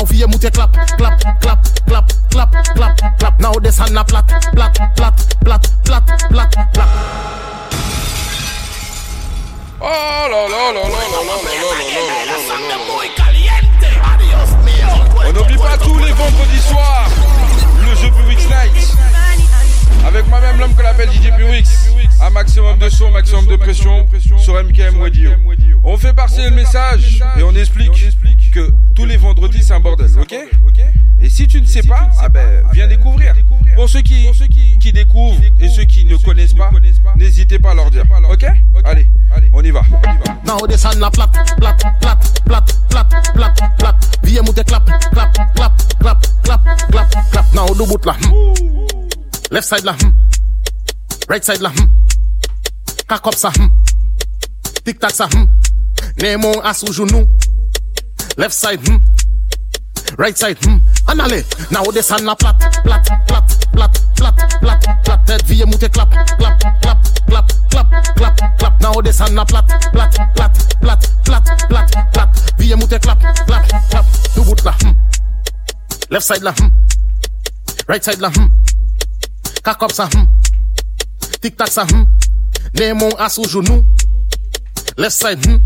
clap, 0.49 0.73
clap, 0.97 1.21
clap, 1.39 1.61
clap, 1.87 2.11
clap, 2.31 2.51
clap, 2.73 3.19
clap 3.19 3.39
Now 3.39 3.53
la 3.61 4.03
plat, 4.03 4.25
plat, 4.53 4.71
plat, 4.95 5.13
plat, 5.45 5.61
plat, 5.85 6.01
plat, 6.31 6.49
plat 6.73 6.87
Oh 9.81 10.27
là 10.31 10.47
là. 10.49 10.57
On 15.27 15.33
n'oublie 15.33 15.57
pas 15.57 15.77
tous 15.77 15.99
les 15.99 16.11
vendredis 16.11 16.61
soirs 16.67 17.09
le 17.87 17.95
jeu 17.97 18.09
Publix 18.09 18.45
Night 18.45 18.97
avec 20.07 20.27
moi-même 20.27 20.57
l'homme 20.57 20.73
que 20.73 20.81
l'appelle 20.81 21.09
DJ 21.11 21.29
Publix. 21.37 21.69
Un 22.21 22.29
maximum 22.29 22.77
de 22.77 22.87
son, 22.87 23.09
maximum 23.09 23.47
de 23.47 23.55
pression 23.55 24.07
sur 24.37 24.53
MKM 24.53 25.01
Radio. 25.01 25.31
On 25.83 25.97
fait 25.97 26.13
passer 26.13 26.49
le 26.49 26.55
message 26.55 27.23
et 27.37 27.41
on 27.41 27.55
explique 27.55 28.51
que 28.53 28.71
tous 28.93 29.05
les 29.05 29.17
vendredis 29.17 29.63
c'est 29.63 29.73
un 29.73 29.79
bordel, 29.79 30.09
ok? 30.19 30.35
Et 31.19 31.29
si 31.29 31.47
tu 31.47 31.61
ne 31.61 31.65
sais 31.65 31.83
pas, 31.83 32.09
ah 32.19 32.29
ben 32.29 32.63
viens 32.73 32.87
découvrir. 32.87 33.33
Pour 33.75 33.89
ceux 33.89 34.01
qui 34.01 34.91
découvrent 34.93 35.41
et 35.59 35.69
ceux 35.69 35.85
qui 35.85 36.05
ne 36.05 36.15
connaissent 36.17 36.53
pas, 36.53 36.69
n'hésitez 37.15 37.57
pas 37.59 37.71
à 37.71 37.73
leur 37.75 37.89
dire, 37.89 38.03
ok? 38.29 38.45
Allez, 38.83 39.07
on 39.51 39.63
y 39.63 39.71
va. 39.71 39.81
Hmm. 48.17 48.51
Left 49.51 49.67
side 49.67 49.83
la 49.85 49.93
hmm. 49.93 50.13
Right 51.29 51.43
side 51.43 51.61
la 51.61 51.71
Kakop 53.11 53.35
sa 53.35 53.51
hmm 53.51 53.67
Tik 54.87 54.95
tak 54.95 55.11
sa 55.11 55.27
hmm 55.27 55.43
Nemo 56.23 56.63
asu 56.63 56.87
jounou 56.95 57.27
Left 58.39 58.55
side 58.55 58.79
hmm 58.87 59.03
Right 60.15 60.39
side 60.39 60.55
hmm 60.63 60.79
Anale 61.11 61.43
now 61.75 61.83
ou 61.83 61.91
desan 61.91 62.23
na 62.23 62.31
plat 62.39 62.55
Plat, 62.87 63.03
plat, 63.27 63.43
plat, 63.75 63.91
plat, 64.15 64.35
plat, 64.63 64.79
plat 65.03 65.19
Ted 65.27 65.43
viye 65.43 65.67
moute 65.67 65.91
klap 65.91 66.07
Klap, 66.39 66.55
klap, 66.79 67.03
klap, 67.27 67.51
klap, 67.67 67.87
klap, 68.15 68.35
klap 68.55 68.73
Now 68.79 68.95
ou 68.95 69.03
desan 69.03 69.35
na 69.35 69.43
plat 69.43 69.67
Plat, 69.91 70.15
plat, 70.31 70.55
plat, 70.79 71.03
plat, 71.27 71.43
plat, 71.67 71.87
plat 72.15 72.29
Viye 72.63 72.79
moute 72.79 72.95
klap 72.95 73.19
Klap, 73.19 73.67
klap 73.91 74.07
Nou 74.39 74.55
la 74.63 74.71
hmm 74.71 74.95
Left 76.15 76.23
side 76.31 76.47
la 76.47 76.55
hmm 76.55 76.71
Right 77.91 78.07
side 78.07 78.23
la 78.23 78.31
hmm 78.31 78.47
Kakop 79.67 79.91
sa 79.91 80.07
hmm 80.07 80.31
Tik 81.43 81.59
tak 81.59 81.67
sa 81.67 81.83
hmm 81.83 82.21
Les 82.75 82.93
mon 82.93 83.09
à 83.17 83.27
genou. 83.27 83.83
Left 84.97 85.15
side, 85.15 85.45
hmm. 85.45 85.57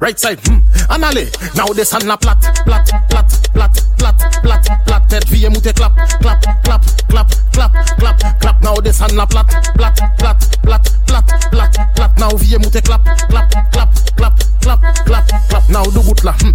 Right 0.00 0.18
side, 0.18 0.40
hmm. 0.48 0.60
An 0.90 1.02
ale, 1.02 1.26
nou 1.54 1.74
desan 1.74 2.06
la 2.06 2.16
plat, 2.16 2.36
plat, 2.64 2.84
plat, 3.08 3.26
plat, 3.54 3.70
plat, 3.98 4.24
plat, 4.42 4.68
plat, 4.86 5.02
tet 5.08 5.24
viye 5.30 5.48
moute 5.48 5.72
klap, 5.76 5.94
klap, 6.20 6.42
klap, 6.64 6.84
klap, 7.08 7.30
klap, 7.52 7.76
klap, 7.98 8.24
klap, 8.40 8.62
nou 8.64 8.82
desan 8.84 9.14
la 9.16 9.26
plat, 9.26 9.46
plat, 9.76 10.02
plat, 10.18 10.48
plat, 10.62 10.90
plat, 11.06 11.36
plat, 11.50 11.78
plat, 11.94 12.18
nou 12.20 12.36
viye 12.40 12.58
moute 12.58 12.82
klap, 12.82 13.04
klap, 13.28 13.52
klap, 13.72 13.94
klap, 14.16 14.44
klap, 14.62 14.88
klap, 15.06 15.34
klap, 15.48 15.70
nou 15.72 15.92
do 15.92 16.02
gout 16.08 16.24
la, 16.24 16.36
hmm. 16.42 16.54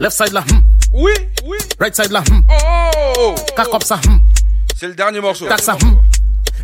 Left 0.00 0.16
side 0.16 0.32
la, 0.32 0.42
hmm. 0.42 0.62
Oui, 0.92 1.12
oui. 1.44 1.58
Right 1.78 1.96
side 1.96 2.12
la, 2.12 2.20
hmm. 2.20 2.44
Oh. 2.48 3.34
Kakop 3.56 3.84
sa, 3.84 3.96
hmm. 3.96 4.20
C'est 4.76 4.88
le 4.88 4.94
dernier 4.94 5.20
morceau. 5.20 5.46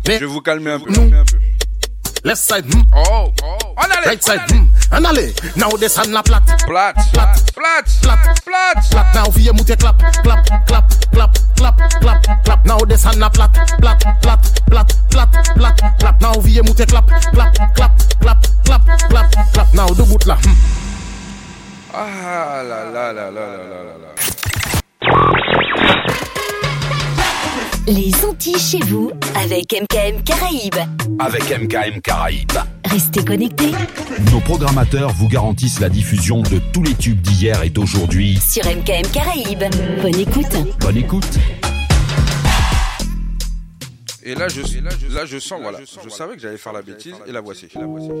Mais, 0.07 0.15
Je 0.15 0.19
vais 0.19 0.25
vous 0.25 0.41
calmer 0.41 0.71
un 0.71 0.79
peu. 0.79 0.89
Nous, 0.89 0.95
calmer 0.95 1.17
un 1.17 1.25
peu. 1.25 1.37
Left 2.25 2.41
side, 2.41 2.65
hmm. 2.65 2.81
Oh, 2.91 3.31
oh. 3.43 3.75
En 3.77 3.83
allez. 3.83 4.07
Right 4.07 4.23
side, 4.23 4.41
hmm. 4.49 4.67
En 4.91 5.05
allez. 5.05 5.35
Now 5.57 5.69
descend 5.77 6.11
la 6.11 6.23
plate. 6.23 6.41
Plate, 6.65 6.97
plate, 7.13 7.53
plate, 7.53 7.85
plate, 8.01 8.41
plate. 8.43 8.89
Plate. 8.89 9.13
Now 9.13 9.29
vie 9.29 9.51
moute 9.53 9.77
clap, 9.77 9.99
clap, 10.23 10.43
clap, 10.65 10.89
clap, 11.13 11.37
clap, 11.55 11.77
clap, 12.01 12.43
clap. 12.43 12.65
Now 12.65 12.83
descend 12.87 13.19
la 13.19 13.29
plate, 13.29 13.51
plate, 13.77 14.03
plate, 14.23 14.41
plate, 14.71 14.95
plate, 15.11 15.37
plate, 15.53 15.77
plate. 15.99 16.19
Now 16.19 16.41
vie 16.41 16.61
moute 16.63 16.87
clap, 16.87 17.05
clap, 17.31 17.53
clap, 17.75 17.91
clap, 18.19 18.39
clap, 18.65 18.81
clap, 19.07 19.31
clap. 19.53 19.73
Now 19.75 19.93
do 19.93 20.03
bout 20.05 20.25
là, 20.25 20.37
hmm. 20.43 20.55
Ah 21.93 22.63
là 22.63 22.85
là 22.91 23.13
là 23.13 23.29
là 23.29 23.29
là 23.29 23.45
là 23.69 23.83
là 23.85 23.95
là. 24.01 24.09
Les 27.87 28.11
Antilles 28.25 28.57
chez 28.57 28.79
vous 28.79 29.11
avec 29.35 29.71
MKM 29.71 30.23
Caraïbes. 30.23 30.73
Avec 31.19 31.43
MKM 31.43 32.01
Caraïbes. 32.01 32.51
Restez 32.85 33.23
connectés 33.23 33.71
Nos 34.31 34.39
programmateurs 34.39 35.11
vous 35.11 35.27
garantissent 35.27 35.79
la 35.79 35.89
diffusion 35.89 36.41
de 36.41 36.59
tous 36.73 36.81
les 36.81 36.95
tubes 36.95 37.21
d'hier 37.21 37.61
et 37.63 37.69
d'aujourd'hui. 37.69 38.39
sur 38.39 38.65
MKM 38.65 39.07
Caraïbes. 39.13 39.65
Bonne 40.01 40.19
écoute. 40.19 40.55
Bonne 40.79 40.97
écoute. 40.97 41.37
Et 44.23 44.33
là, 44.33 44.47
je, 44.47 44.61
là, 45.13 45.25
je 45.25 45.37
sens, 45.37 45.59
voilà. 45.61 45.77
Je 46.03 46.09
savais 46.09 46.33
que 46.35 46.41
j'allais 46.41 46.57
faire 46.57 46.73
la 46.73 46.81
bêtise 46.81 47.13
et 47.27 47.31
la 47.31 47.41
voici. 47.41 47.67
La 47.75 47.85
voici. 47.85 48.09
Pas 48.09 48.15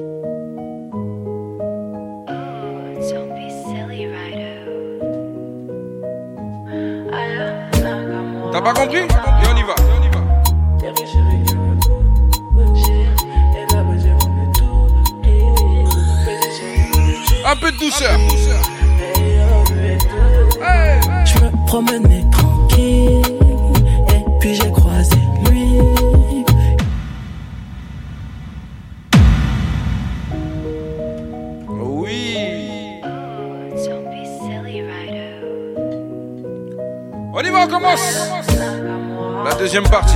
compris 3.13 3.51
Et 7.11 7.54
on 8.57 8.91
y 8.91 9.03
va. 9.03 9.11
et 9.41 9.47
on 9.49 9.57
y 9.57 9.63
va. 9.63 10.19
Un 17.47 17.55
peu 17.57 17.71
de 17.71 17.77
douceur. 17.77 18.17
Je 21.25 21.39
me 21.39 21.65
promenais 21.67 22.25
tranquille 22.31 23.21
et 24.09 24.25
puis 24.39 24.55
j'ai 24.55 24.71
croisé 24.71 25.17
lui. 25.49 25.79
Oui. 31.67 32.37
On 37.33 37.41
y 37.41 37.49
va, 37.49 37.59
on 37.59 37.67
commence. 37.67 38.34
La 39.45 39.53
deuxième 39.53 39.83
partie. 39.83 40.15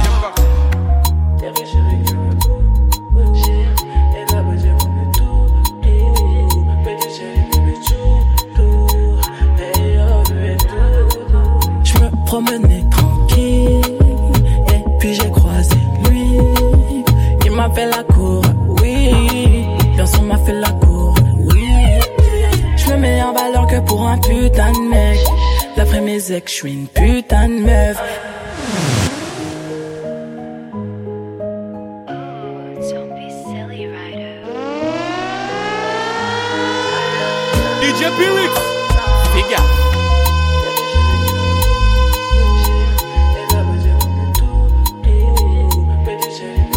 Je 11.84 12.00
me 12.00 12.26
promenais 12.26 12.84
tranquille 12.90 13.82
et 14.68 14.84
puis 14.98 15.14
j'ai 15.14 15.30
croisé 15.30 15.76
lui. 16.10 16.40
Il 17.46 17.52
m'a 17.52 17.70
fait 17.70 17.86
la 17.86 18.04
cour, 18.04 18.42
oui. 18.82 19.14
Personne 19.96 20.26
m'a 20.26 20.40
fait 20.40 20.54
la 20.54 20.72
cour, 20.72 21.14
oui. 21.38 21.70
Je 22.78 22.92
me 22.92 22.98
mets 22.98 23.22
en 23.22 23.34
valeur 23.34 23.68
que 23.68 23.80
pour 23.82 24.08
un 24.08 24.18
putain 24.18 24.72
de 24.72 24.90
mec. 24.90 25.20
D'après 25.78 26.02
mes 26.02 26.32
ex, 26.32 26.52
je 26.52 26.58
suis 26.58 26.74
une 26.74 26.88
putain 26.88 27.48
de 27.48 27.60
meuf. 27.60 28.02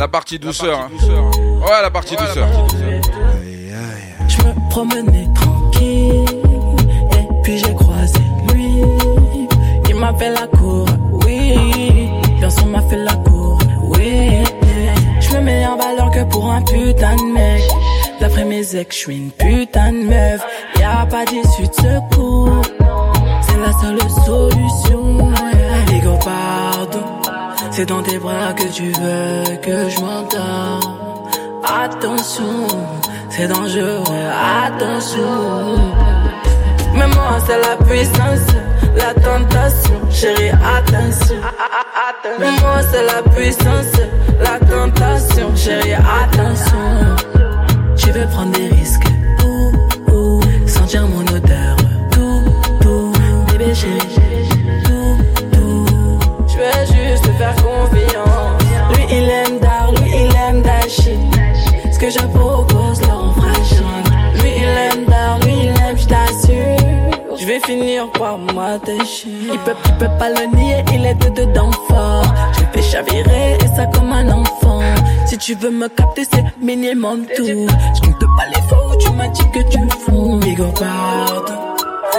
La 0.03 0.09
partie 0.09 0.36
douceur. 0.40 0.80
hein. 0.80 0.90
Ouais, 1.61 1.80
la 1.80 1.88
partie 1.88 2.16
douceur. 2.16 2.48
Je 4.26 4.36
me 4.42 4.68
promenais 4.68 5.28
tranquille 5.32 6.24
et 7.12 7.28
puis 7.44 7.59
j'ai 7.59 7.72
croisé 7.72 8.18
lui. 8.53 8.82
Il 9.88 9.94
m'a 9.94 10.12
fait 10.14 10.30
la 10.30 10.48
cour, 10.48 10.86
oui. 11.24 12.11
Personne 12.40 12.70
m'a 12.70 12.82
fait 12.82 12.96
la 12.96 13.14
cour, 13.14 13.59
oui. 13.90 14.42
Je 15.20 15.36
me 15.36 15.40
mets 15.42 15.64
en 15.68 15.76
valeur 15.76 16.11
que 16.11 16.24
pour 16.24 16.50
un 16.50 16.62
putain 16.62 17.14
de 17.14 17.32
mec. 17.34 17.62
D'après 18.20 18.44
mes 18.44 18.74
ex, 18.74 18.96
je 18.96 19.00
suis 19.03 19.16
une 19.16 19.30
putain 19.30 19.92
de 19.92 20.03
meuf. 20.09 20.44
Y 20.80 20.82
a 20.82 21.07
pas 21.07 21.24
d'issue 21.26 21.68
de 21.68 21.74
secours. 21.74 22.61
C'est 23.42 23.57
la 23.57 23.72
seule 23.80 24.11
solution. 24.26 25.30
Ego, 25.94 26.18
pardon. 26.24 26.61
C'est 27.75 27.87
dans 27.87 28.03
tes 28.03 28.18
bras 28.18 28.53
que 28.53 28.64
tu 28.64 28.93
veux 28.93 29.57
que 29.62 29.89
je 29.89 30.01
m'entends. 30.01 30.81
Attention, 31.64 32.66
c'est 33.31 33.49
dangereux, 33.49 34.03
attention. 34.66 35.91
Mais 36.95 37.07
moi, 37.07 37.39
c'est 37.47 37.59
la 37.59 37.77
puissance, 37.87 38.47
la 38.95 39.14
tentation. 39.14 39.95
Chérie, 40.11 40.51
attention. 40.51 41.37
Mais 42.39 42.51
moi, 42.61 42.83
c'est 42.91 43.07
la 43.07 43.23
puissance, 43.35 43.97
la 44.39 44.59
tentation. 44.59 45.57
Chérie, 45.57 45.95
attention. 45.95 47.16
Tu 47.97 48.11
veux 48.11 48.27
prendre 48.27 48.53
des 48.53 48.68
risques, 48.68 49.09
je 62.12 62.26
propose, 62.26 63.00
leur 63.02 63.34
jamais. 63.64 64.42
Lui, 64.42 64.52
il 64.56 64.64
aime 64.64 65.04
Dar, 65.06 65.38
lui, 65.40 65.54
il 65.62 65.68
aime, 65.68 65.96
je 65.96 66.06
t'assure. 66.06 67.36
Je 67.38 67.46
vais 67.46 67.60
finir 67.60 68.10
par 68.12 68.38
m'attacher. 68.38 69.30
Il 69.52 69.58
peut, 69.60 69.74
il 69.86 69.94
peut 69.94 70.10
pas 70.18 70.28
le 70.28 70.56
nier, 70.56 70.84
il 70.92 71.06
est 71.06 71.14
dedans 71.14 71.70
fort. 71.88 72.24
Je 72.54 72.80
fais 72.80 72.82
chavirer 72.82 73.58
et 73.60 73.66
ça 73.76 73.86
comme 73.86 74.12
un 74.12 74.28
enfant. 74.28 74.80
Si 75.26 75.38
tu 75.38 75.54
veux 75.54 75.70
me 75.70 75.88
capter, 75.88 76.24
c'est 76.30 76.44
minimum 76.60 77.24
tout. 77.36 77.46
Je 77.46 78.00
compte 78.00 78.26
pas 78.36 78.46
les 78.54 78.62
faux, 78.68 78.96
tu 79.00 79.10
m'as 79.12 79.28
dit 79.28 79.50
que 79.52 79.60
tu 79.70 79.78
fous. 80.04 80.38
Bigo, 80.40 80.66
pardon. 80.78 81.55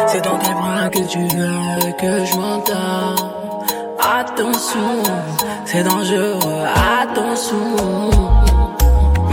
C'est 0.08 0.24
dans 0.24 0.38
tes 0.40 0.54
bras 0.54 0.90
que 0.90 1.08
tu 1.08 1.20
veux 1.20 1.92
que 2.00 2.26
je 2.26 2.36
m'entends. 2.36 3.34
Attention, 4.00 5.04
c'est 5.66 5.84
dangereux, 5.84 6.66
attention. 7.02 8.53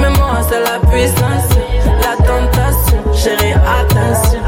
Mais 0.01 0.11
moi, 0.11 0.39
c'est 0.49 0.61
la 0.61 0.79
puissance, 0.91 1.49
la 2.01 2.17
tentation. 2.25 3.13
Chérie, 3.13 3.53
attention. 3.53 4.41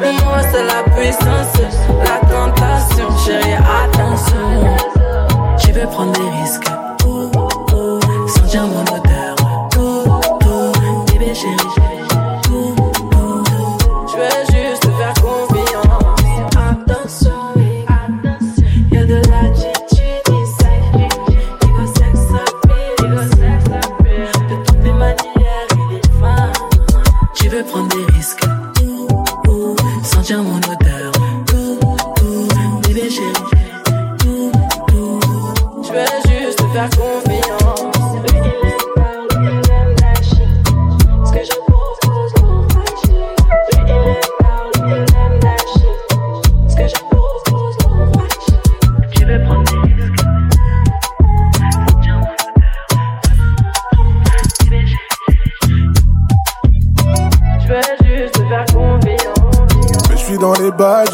Mais 0.00 0.12
moi, 0.12 0.38
c'est 0.50 0.64
la 0.64 0.82
puissance, 0.94 1.54
la 2.04 2.28
tentation. 2.28 3.08
Chérie, 3.24 3.54
attention. 3.54 4.76
Tu 5.58 5.72
veux 5.72 5.86
prendre 5.86 6.12
des 6.12 6.28
risques, 6.42 6.68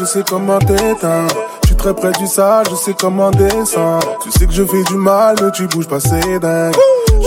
je 0.05 0.09
sais 0.11 0.23
comment 0.27 0.59
t'éteindre. 0.59 1.33
Je 1.63 1.67
suis 1.67 1.75
très 1.75 1.93
près 1.93 2.11
du 2.11 2.27
sale, 2.27 2.65
je 2.69 2.75
sais 2.75 2.93
comment 2.99 3.31
descendre. 3.31 4.17
Tu 4.21 4.31
sais 4.31 4.45
que 4.45 4.53
je 4.53 4.63
fais 4.63 4.83
du 4.83 4.95
mal, 4.95 5.35
mais 5.41 5.51
tu 5.51 5.65
bouges 5.67 5.87
pas, 5.87 5.99
c'est 5.99 6.39
dingue. 6.39 6.75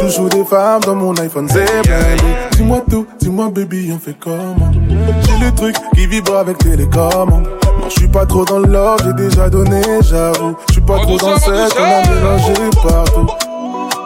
Je 0.00 0.06
joue 0.06 0.28
des 0.28 0.44
femmes 0.44 0.82
dans 0.82 0.94
mon 0.94 1.12
iPhone, 1.16 1.48
c'est 1.48 1.82
blindé. 1.82 2.22
Dis-moi 2.52 2.82
tout, 2.88 3.06
dis-moi 3.18 3.50
baby, 3.50 3.92
on 3.92 3.98
fait 3.98 4.16
comment? 4.18 4.70
J'ai 5.26 5.44
le 5.44 5.52
truc 5.54 5.74
qui 5.94 6.06
vibre 6.06 6.36
avec 6.36 6.58
télécommande. 6.58 7.48
Non, 7.80 7.88
je 7.88 7.98
suis 7.98 8.08
pas 8.08 8.26
trop 8.26 8.44
dans 8.44 8.60
le 8.60 8.68
love, 8.68 9.00
j'ai 9.04 9.12
déjà 9.12 9.50
donné, 9.50 9.82
j'avoue. 10.02 10.54
Je 10.68 10.74
suis 10.74 10.82
pas 10.82 10.98
trop 11.00 11.16
dans 11.16 11.30
le 11.30 11.38
sexe, 11.38 11.74
on 11.78 11.82
a 11.82 12.14
mélangé 12.14 12.54
partout. 12.80 13.26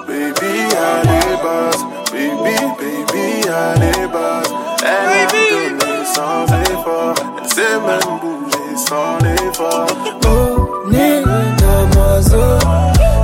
Baby, 0.08 0.54
allez, 0.80 1.36
basse. 1.42 1.84
Baby, 2.10 2.56
baby, 2.78 3.48
allez, 3.48 4.06
basse. 4.06 4.50
Elle 4.82 5.10
a 5.12 5.26
donné 5.26 6.04
sans 6.06 6.44
effort. 6.62 7.14
Elle 7.42 7.50
sait 7.50 7.78
même 7.86 8.18
bouger 8.20 8.51
sans 8.76 9.18
l'effort. 9.22 9.86
Oh, 10.26 10.88
ni 10.90 11.22
damoiseau, 11.58 12.58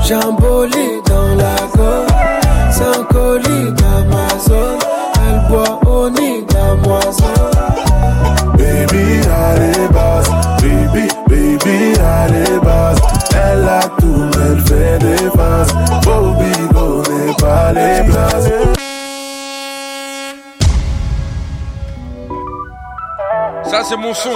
jamboli 0.06 1.00
dans 1.06 1.34
la 1.36 1.56
gorge, 1.76 2.12
sans 2.70 3.04
colis 3.04 3.72
d'Amazon, 3.72 4.78
elle 5.26 5.40
boit 5.48 5.80
au 5.86 6.10
nid 6.10 6.44
damoiseau. 6.46 7.48
Baby, 8.56 9.20
allez, 9.26 9.88
basse. 9.92 10.30
Baby, 10.60 11.08
baby, 11.28 11.94
allez, 12.00 12.58
basse. 12.62 12.98
Elle 13.34 13.68
a 13.68 13.80
tout, 14.00 14.30
elle 14.34 14.60
fait 14.60 14.98
des 14.98 15.30
faces. 15.30 15.74
Bobby, 16.04 16.50
n'est 17.08 17.34
pas 17.34 17.72
les 17.72 18.04
places. 18.10 18.87
Ça, 23.68 23.84
c'est 23.84 23.96
mon 23.96 24.14
son. 24.14 24.30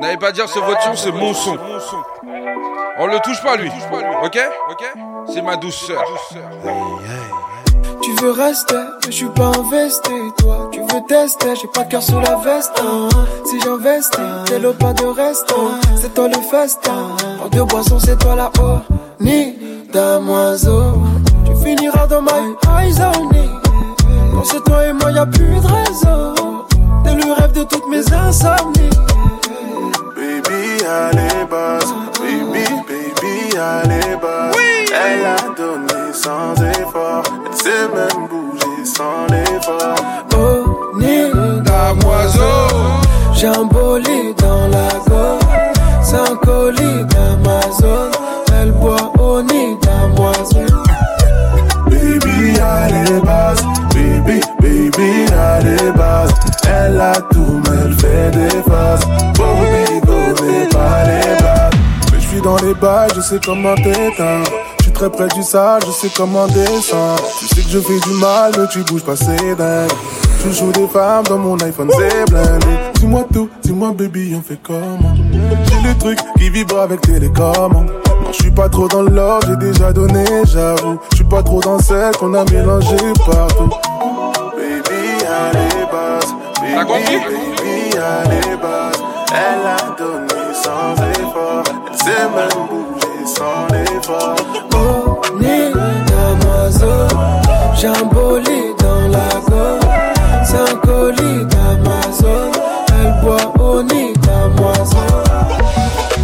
N'allez 0.00 0.16
pas 0.16 0.32
dire 0.32 0.46
votre 0.46 0.82
son, 0.82 0.96
c'est 0.96 1.12
mon 1.12 1.32
son. 1.32 1.56
On 2.98 3.06
le 3.06 3.18
touche 3.20 3.42
pas, 3.42 3.56
lui. 3.56 3.70
Ok? 4.24 4.38
C'est 5.32 5.42
ma 5.42 5.56
douceur. 5.56 6.02
Tu 8.02 8.12
veux 8.22 8.32
rester, 8.32 8.74
je 9.06 9.10
suis 9.12 9.28
pas 9.28 9.52
investi, 9.58 10.10
toi. 10.38 10.68
Tu 10.72 10.80
veux 10.80 11.00
tester, 11.06 11.54
j'ai 11.54 11.68
pas 11.68 11.84
cœur 11.84 12.02
sous 12.02 12.18
la 12.18 12.36
veste. 12.36 12.72
Si 13.44 13.60
j'investis, 13.60 14.20
t'es 14.46 14.58
le 14.58 14.72
pas 14.72 14.94
de 14.94 15.04
reste. 15.06 15.54
C'est 15.96 16.12
toi 16.14 16.28
le 16.28 16.40
festin. 16.40 17.16
En 17.44 17.48
deux 17.48 17.64
boissons, 17.64 18.00
c'est 18.00 18.18
toi 18.18 18.34
la 18.34 18.50
haut. 18.60 18.80
Ni 19.20 19.56
damoiseau. 19.92 20.94
Tu 21.44 21.54
finiras 21.62 22.06
dans 22.06 22.22
my 22.22 22.56
eyes 22.78 23.00
only. 23.16 23.48
Quand 24.34 24.44
c'est 24.44 24.64
toi 24.64 24.86
et 24.86 24.92
moi, 24.92 25.12
y 25.12 25.18
a 25.18 25.26
plus 25.26 25.60
de 25.60 25.66
réseau. 25.66 26.39
De 27.60 27.64
toutes 27.66 27.88
mes 27.88 28.10
insomnies. 28.10 28.88
Baby, 30.16 30.82
allez, 30.82 31.44
basse. 31.50 31.92
Baby, 32.18 32.64
baby, 32.88 33.58
allez, 33.58 34.16
basse. 34.16 34.56
Elle 34.94 35.26
a 35.26 35.36
donné 35.54 36.10
sans 36.14 36.54
effort. 36.54 37.22
Elle 37.44 37.56
sait 37.58 37.88
même 37.94 38.28
bouger 38.28 38.84
sans 38.86 39.26
l'effort. 39.28 39.94
Oh, 40.38 40.96
ni 40.96 41.30
damoiseau. 41.62 42.68
Jamboli 43.34 44.34
dans 44.38 44.66
la 44.68 44.88
gorge. 45.06 45.44
Sans 46.02 46.36
colis 46.36 47.04
Bobby, 59.36 60.68
pas 60.70 61.04
les 61.04 61.36
blagues. 61.36 61.74
Mais 62.12 62.20
je 62.20 62.26
suis 62.26 62.40
dans 62.40 62.56
les 62.56 62.74
bails, 62.74 63.10
je 63.16 63.20
sais 63.20 63.40
comment 63.44 63.74
t'éteindre. 63.74 64.50
Je 64.78 64.84
suis 64.84 64.92
très 64.92 65.10
près 65.10 65.28
du 65.28 65.42
sale, 65.42 65.82
je 65.86 65.92
sais 65.92 66.10
comment 66.16 66.46
descendre. 66.46 67.22
Tu 67.38 67.46
sais 67.46 67.62
que 67.62 67.68
je 67.68 67.78
fais 67.78 68.00
du 68.00 68.14
mal, 68.18 68.52
mais 68.56 68.66
tu 68.72 68.82
bouges 68.82 69.04
pas, 69.04 69.16
c'est 69.16 69.54
dingue. 69.56 69.90
Je 70.44 70.50
joue 70.52 70.72
des 70.72 70.86
femmes 70.88 71.24
dans 71.24 71.38
mon 71.38 71.58
iPhone, 71.58 71.90
c'est 71.92 72.30
blindé. 72.30 72.66
Dis-moi 72.94 73.26
tout, 73.32 73.50
dis-moi 73.62 73.92
baby, 73.92 74.34
on 74.38 74.42
fait 74.42 74.58
comment? 74.62 75.14
J'ai 75.32 75.88
le 75.88 75.94
truc 75.98 76.18
qui 76.38 76.48
vibre 76.48 76.80
avec 76.80 77.02
télécommande. 77.02 77.90
Non, 78.22 78.32
je 78.32 78.42
suis 78.42 78.50
pas 78.50 78.68
trop 78.70 78.88
dans 78.88 79.02
love, 79.02 79.42
j'ai 79.46 79.56
déjà 79.56 79.92
donné, 79.92 80.24
j'avoue. 80.44 80.98
Je 81.10 81.16
suis 81.16 81.24
pas 81.26 81.42
trop 81.42 81.60
dans 81.60 81.78
celle 81.78 82.16
qu'on 82.16 82.32
a 82.32 82.44
mélangé 82.50 82.96
partout. 83.26 83.68
Baby, 84.56 85.24
allez. 85.26 85.70
Baby, 86.72 87.18
baby, 87.26 87.98
allez, 87.98 88.56
basse. 88.56 88.89
Elle 89.32 89.66
a 89.66 89.96
donné 89.96 90.42
sans 90.52 90.94
effort. 91.12 91.62
Elle 91.86 91.98
sait 91.98 92.28
même 92.34 92.66
bouger 92.68 93.26
sans. 93.26 93.66
Oh, 94.74 95.20
ni 95.38 95.72
damoiseau. 96.08 97.06
Jamboli 97.80 98.74
dans 98.78 99.08
la 99.08 99.28
gorge. 99.48 100.44
Sans 100.44 100.76
colis 100.80 101.44
d'Amazon. 101.46 102.50
Elle 103.00 103.14
boit 103.22 103.64
au 103.64 103.82
nid 103.82 104.12
damoiseau. 104.14 104.98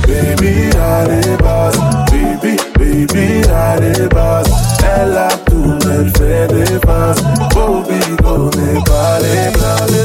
Baby, 0.07 0.71
allez, 0.77 1.37
basse. 1.43 1.79
Baby, 2.11 2.57
baby, 2.79 3.43
allez, 3.51 4.09
basse. 4.09 4.51
Elle 4.83 5.17
a 5.17 5.29
tout, 5.47 5.79
elle 5.91 6.11
fait 6.17 6.49
des 6.49 6.79
passes. 6.79 7.23
Bobby, 7.55 8.01
n'est 8.57 8.83
pas 8.83 9.19
les 9.21 9.51
blagues, 9.53 9.96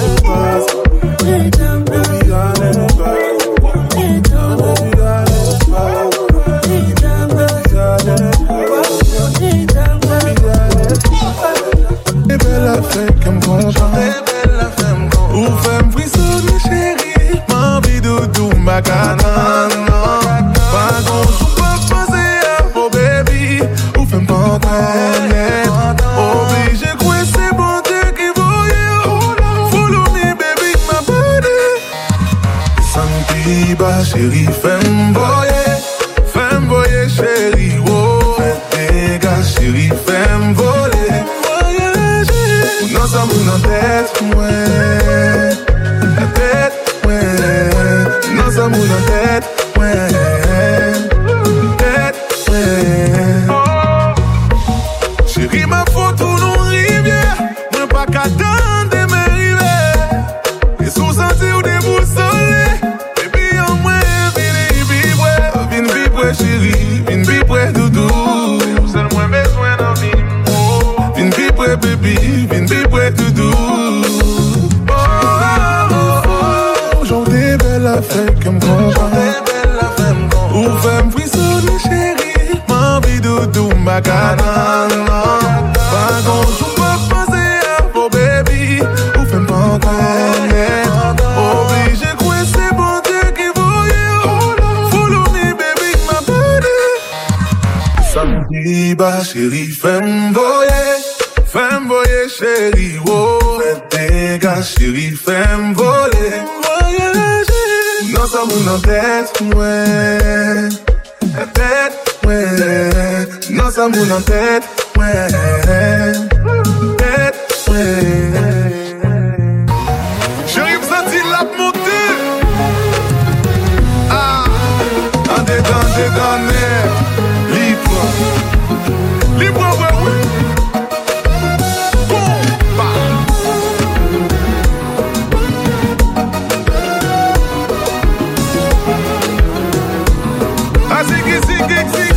ziggy, 141.39 141.91
ziggy. 141.91 142.10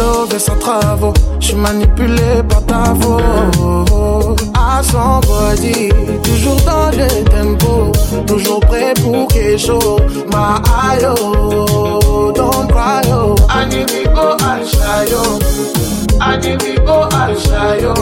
Love 0.00 0.34
et 0.34 0.38
sans 0.38 0.56
travaux. 0.56 1.14
J'suis 1.38 1.56
manipulé 1.56 2.42
par 2.48 2.64
ta 2.64 2.92
voix. 2.94 3.20
À 4.54 4.82
son 4.82 5.20
body, 5.28 5.90
toujours 6.22 6.60
dans 6.70 6.90
le 7.00 7.08
tempo. 7.34 7.92
Toujours 8.26 8.60
prêt 8.60 8.94
pour 9.02 9.28
quelque 9.28 9.58
chose. 9.58 10.00
Ma 10.32 10.60
ayo, 10.88 11.14
don't 12.32 12.68
cry 12.72 13.00
yo. 13.08 13.34
I 13.48 13.66
need 13.66 13.88
to 13.88 14.02
go 14.14 14.36
and 14.48 14.64
shy 14.70 15.04
yo. 15.12 15.22
I 16.20 16.36
need 16.38 16.60
to 16.60 16.72
go 16.86 17.08
yo. 17.80 17.94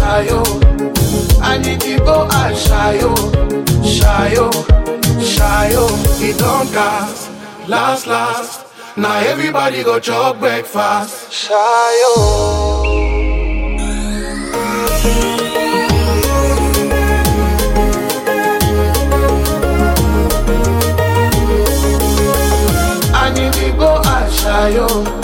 I 0.00 0.24
yo. 0.28 0.42
I 1.40 1.58
need 1.58 1.80
go 2.04 2.26
last. 8.06 8.67
Now 8.98 9.20
everybody 9.20 9.84
go 9.84 10.00
chop 10.00 10.40
breakfast. 10.40 11.30
Shayo. 11.30 12.88
I 23.14 23.32
need 23.36 23.52
to 23.52 23.70
go 23.78 24.02
and 24.04 25.17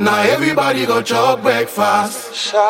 Now 0.00 0.22
everybody 0.22 0.86
go 0.86 1.02
chop 1.02 1.42
breakfast. 1.42 2.34
Shy 2.34 2.60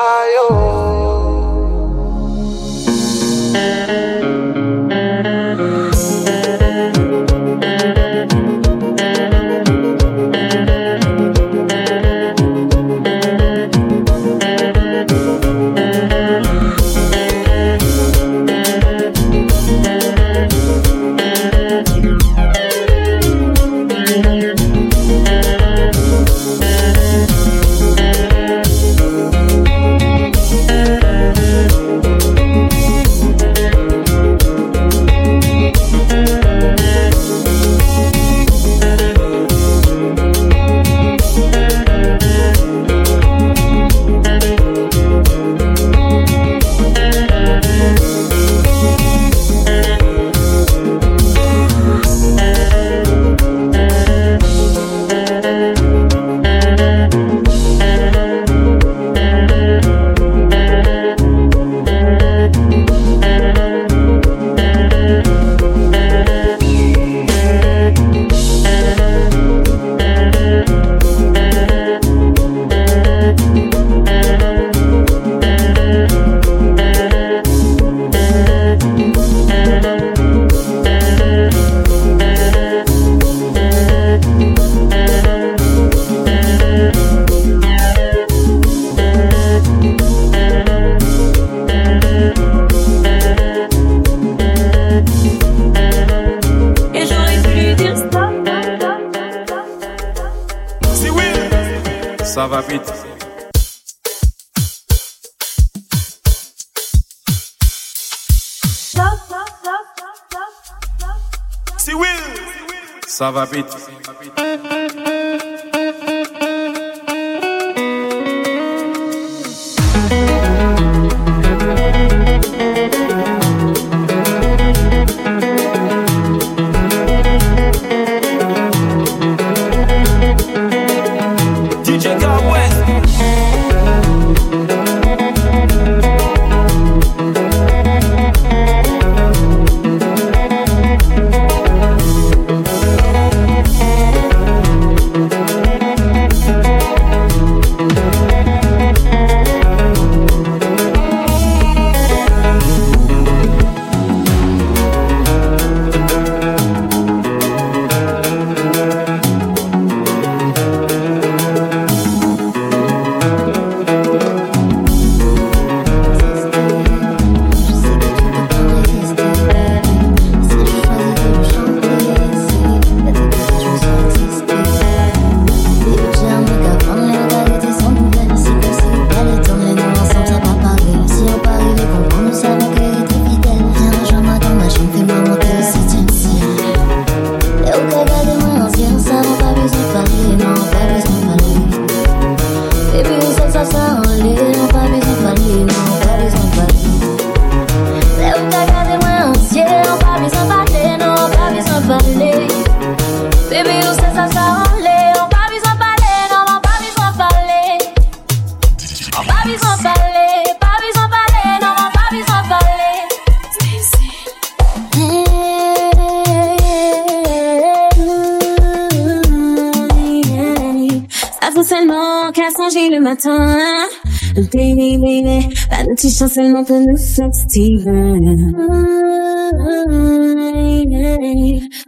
send 226.34 226.56
up 226.56 226.68
in 226.68 226.86
the 226.86 226.98
sexy 226.98 227.78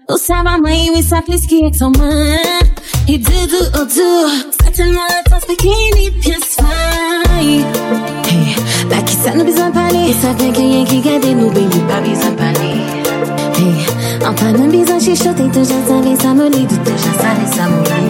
Usaba 0.08 0.56
mãe, 0.58 0.88
we 0.90 1.02
saplis 1.02 1.44
que 1.46 1.64
é 1.64 1.72
sua 1.72 1.90
mãe. 1.90 2.60
E 3.08 3.18
dudu, 3.18 3.60
o 3.80 3.84
du, 3.84 4.54
satin 4.62 4.92
maratas 4.92 5.44
bikini 5.48 6.12
pies 6.22 6.56
fine. 6.56 7.64
La 8.88 9.02
kisa 9.02 9.34
no 9.34 9.44
bizampali, 9.44 10.10
isa 10.10 10.32
tanke 10.34 10.62
yanki 10.62 11.00
gade 11.00 11.34
no 11.34 11.48
baby 11.48 11.66
baby, 11.66 11.80
babi 11.88 12.14
zampali. 12.14 12.72
Hey, 13.58 14.26
anta 14.26 14.52
nan 14.52 14.70
bizan 14.70 15.00
shisho, 15.00 15.34
tento 15.34 15.64
já 15.64 15.78
sabe, 15.88 16.16
samoli, 16.22 16.66
tu 16.68 16.92
já 17.02 17.12
sabe, 17.20 17.46
samoli. 17.56 18.06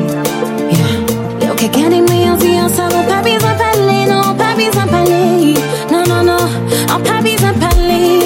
Yeah, 0.71 1.49
eu 1.49 1.55
que 1.55 1.69
querem 1.71 2.03
me 2.03 2.31
ouvir, 2.31 2.59
eu 2.59 2.69
sou 2.69 2.85
o 2.85 3.03
babi 3.09 3.39
zampali, 3.39 4.07
não 4.07 4.33
o 4.33 4.35
babi 4.35 4.71
zampali 4.75 5.76
no, 6.09 6.23
no. 6.23 6.37
All 6.93 7.01
poppies 7.01 7.43
and 7.43 7.61
pallies. 7.61 8.26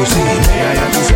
Ya 0.00 1.11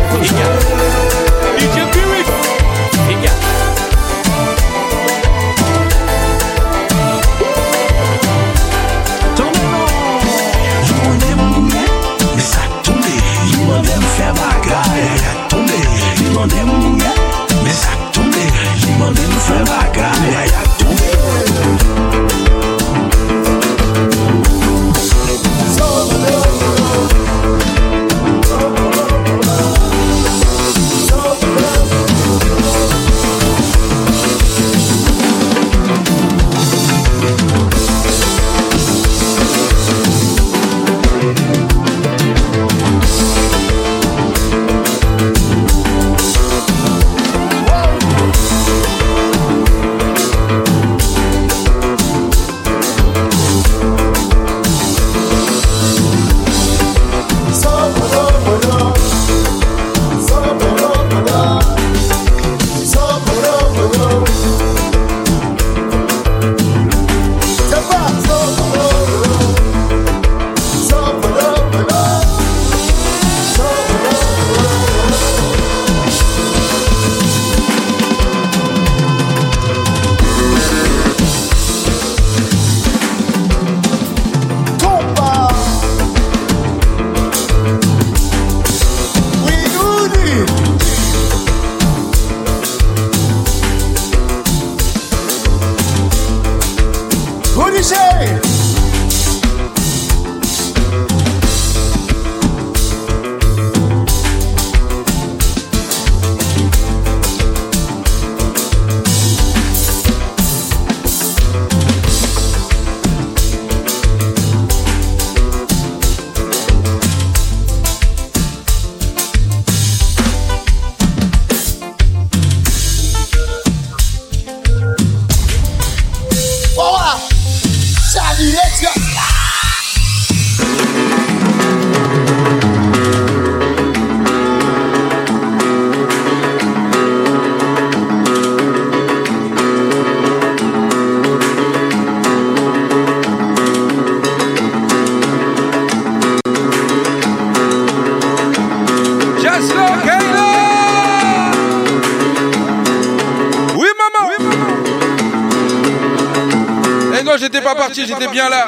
j'étais 157.93 158.27
bien 158.27 158.49
là 158.49 158.67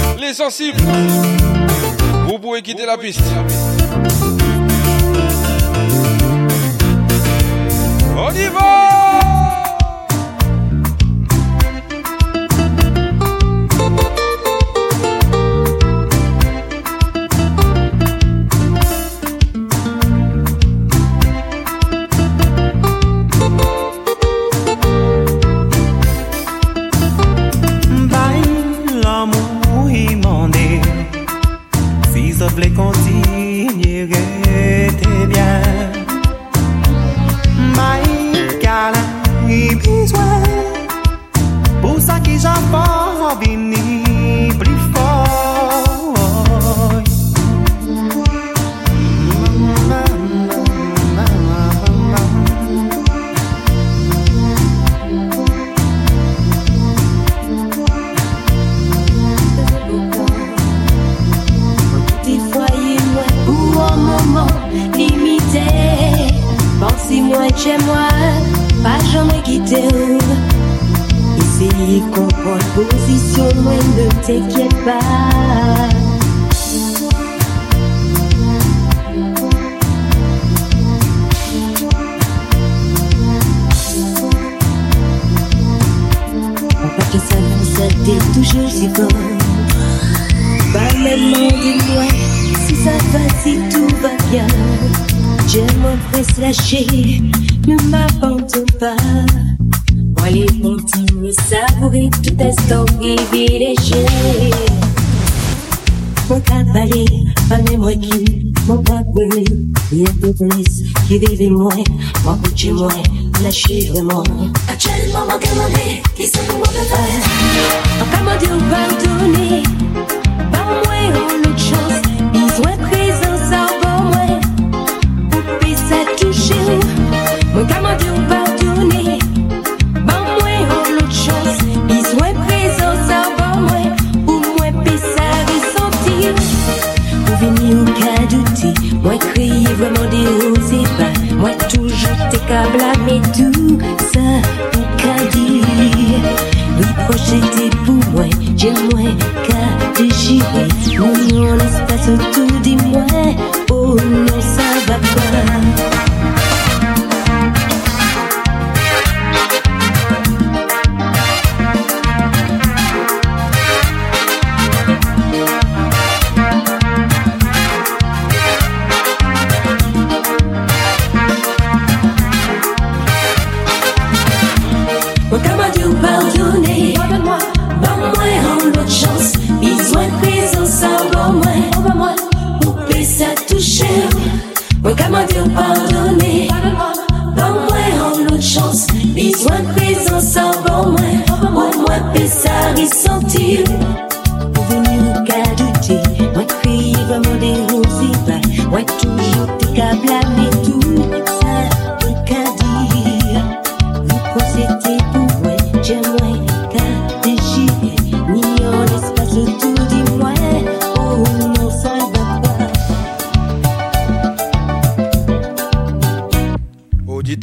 Les 0.21 0.35
sensibles. 0.35 0.77
Vous 2.27 2.37
pouvez 2.37 2.61
quitter 2.61 2.85
la 2.85 2.95
piste. 2.95 3.23
On 8.15 8.31
y 8.31 8.47
va 8.49 8.90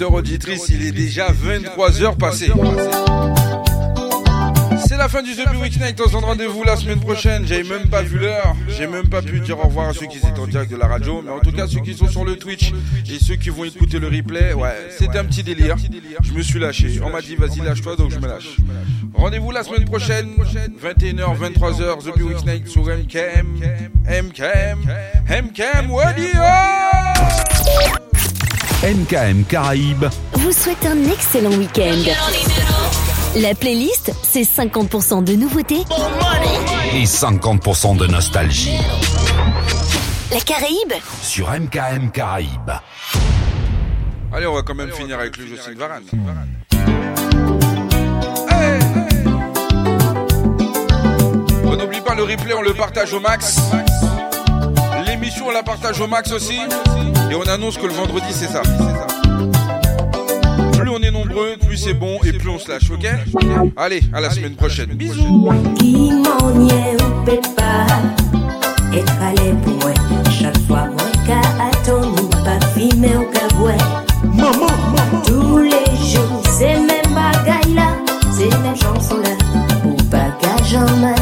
Auditrice, 0.07 0.69
il 0.69 0.87
est 0.87 0.93
déjà 0.93 1.29
23h 1.31 2.17
passées. 2.17 2.53
C'est 4.87 4.97
la 4.97 5.09
fin 5.09 5.23
du 5.23 5.35
The 5.35 5.51
Big 5.51 5.61
Week 5.61 5.81
Night. 5.81 6.01
On 6.05 6.09
se 6.09 6.17
rendez-vous 6.17 6.63
la 6.63 6.77
semaine 6.77 7.01
prochaine. 7.01 7.47
J'avais 7.47 7.65
même 7.65 7.89
pas 7.89 8.03
vu 8.03 8.19
l'heure. 8.19 8.55
J'ai 8.69 8.87
même 8.87 9.09
pas 9.09 9.23
pu 9.23 9.41
dire 9.41 9.59
au 9.59 9.63
revoir 9.63 9.89
à 9.89 9.93
ceux 9.93 10.07
qui 10.07 10.19
étaient 10.19 10.39
en 10.39 10.47
direct 10.47 10.71
de 10.71 10.77
la 10.77 10.87
radio. 10.87 11.21
Mais 11.25 11.31
en 11.31 11.41
tout 11.41 11.53
cas, 11.53 11.67
ceux 11.67 11.81
qui 11.81 11.95
sont 11.95 12.09
sur 12.09 12.25
le 12.25 12.37
Twitch 12.37 12.73
et 13.11 13.19
ceux 13.19 13.37
qui 13.37 13.51
vont 13.51 13.65
écouter 13.65 13.99
le 13.99 14.09
replay, 14.09 14.53
ouais, 14.55 14.89
c'était 14.97 15.19
un 15.19 15.25
petit 15.25 15.43
délire. 15.43 15.77
Je 16.23 16.33
me 16.33 16.43
suis 16.43 16.59
lâché. 16.59 17.01
On 17.03 17.11
m'a 17.11 17.21
dit, 17.21 17.35
vas-y, 17.35 17.61
lâche-toi, 17.61 17.97
donc 17.97 18.11
je 18.11 18.19
me 18.19 18.29
lâche. 18.29 18.57
Rendez-vous 19.15 19.51
la 19.51 19.65
semaine 19.65 19.85
prochaine, 19.85 20.31
21h, 20.83 21.37
23h, 21.37 22.05
The 22.05 22.17
Big 22.17 22.27
Week 22.27 22.47
Night 22.47 22.69
sur 22.69 22.83
MKM. 22.83 23.61
MKM. 24.07 24.81
MKM 25.29 25.93
Radio! 25.93 26.29
MKM 27.09 28.08
Caraïbes. 29.49 30.07
vous 30.35 30.53
souhaite 30.53 30.87
un 30.87 31.11
excellent 31.11 31.51
week-end. 31.51 31.99
La 33.41 33.55
playlist, 33.55 34.13
c'est 34.23 34.43
50% 34.43 35.25
de 35.25 35.33
nouveautés 35.33 35.85
et 36.95 37.05
50% 37.05 37.97
de 37.97 38.07
nostalgie 38.07 38.79
La 40.31 40.41
Caraïbe 40.41 40.93
sur 41.23 41.51
MKM 41.51 42.13
Caraïbes. 42.13 42.71
Allez, 44.33 44.47
on 44.47 44.55
va 44.55 44.63
quand 44.63 44.77
même 44.77 44.93
finir 44.93 45.19
avec 45.19 45.37
le 45.39 45.47
Jocelyne 45.49 45.79
Varane. 45.79 46.05
On 51.65 51.77
n'oublie 51.77 52.01
pas 52.01 52.15
le 52.15 52.23
replay, 52.23 52.55
on 52.55 52.63
le 52.63 52.75
partage 52.75 53.13
au 53.13 53.21
max. 53.21 53.61
On 55.45 55.51
la 55.51 55.63
partage 55.63 56.01
au 56.01 56.07
max 56.07 56.33
aussi. 56.33 56.59
Et 57.31 57.35
on 57.35 57.43
annonce 57.43 57.77
que 57.77 57.87
le 57.87 57.93
vendredi, 57.93 58.27
c'est 58.31 58.49
ça. 58.49 58.63
Plus 60.73 60.89
on 60.91 60.99
est 61.03 61.11
nombreux, 61.11 61.57
plus 61.67 61.77
c'est 61.77 61.93
bon 61.93 62.19
et 62.25 62.33
plus 62.33 62.49
on 62.49 62.59
se 62.59 62.71
lâche, 62.71 62.91
ok? 62.91 63.07
Allez, 63.77 64.03
à 64.13 64.21
la 64.21 64.31
semaine 64.31 64.55
prochaine. 64.55 64.91
Bisous. 64.95 65.49
Tous 75.27 75.59
les 75.59 75.97
jours, 76.11 76.43
c'est 76.59 76.79
même 76.79 77.15
bagaille 77.15 77.75
là, 77.75 77.97
c'est 78.33 78.51
même 78.63 78.77
chanson 78.77 79.17
là. 79.19 79.31
Jamais 80.71 81.15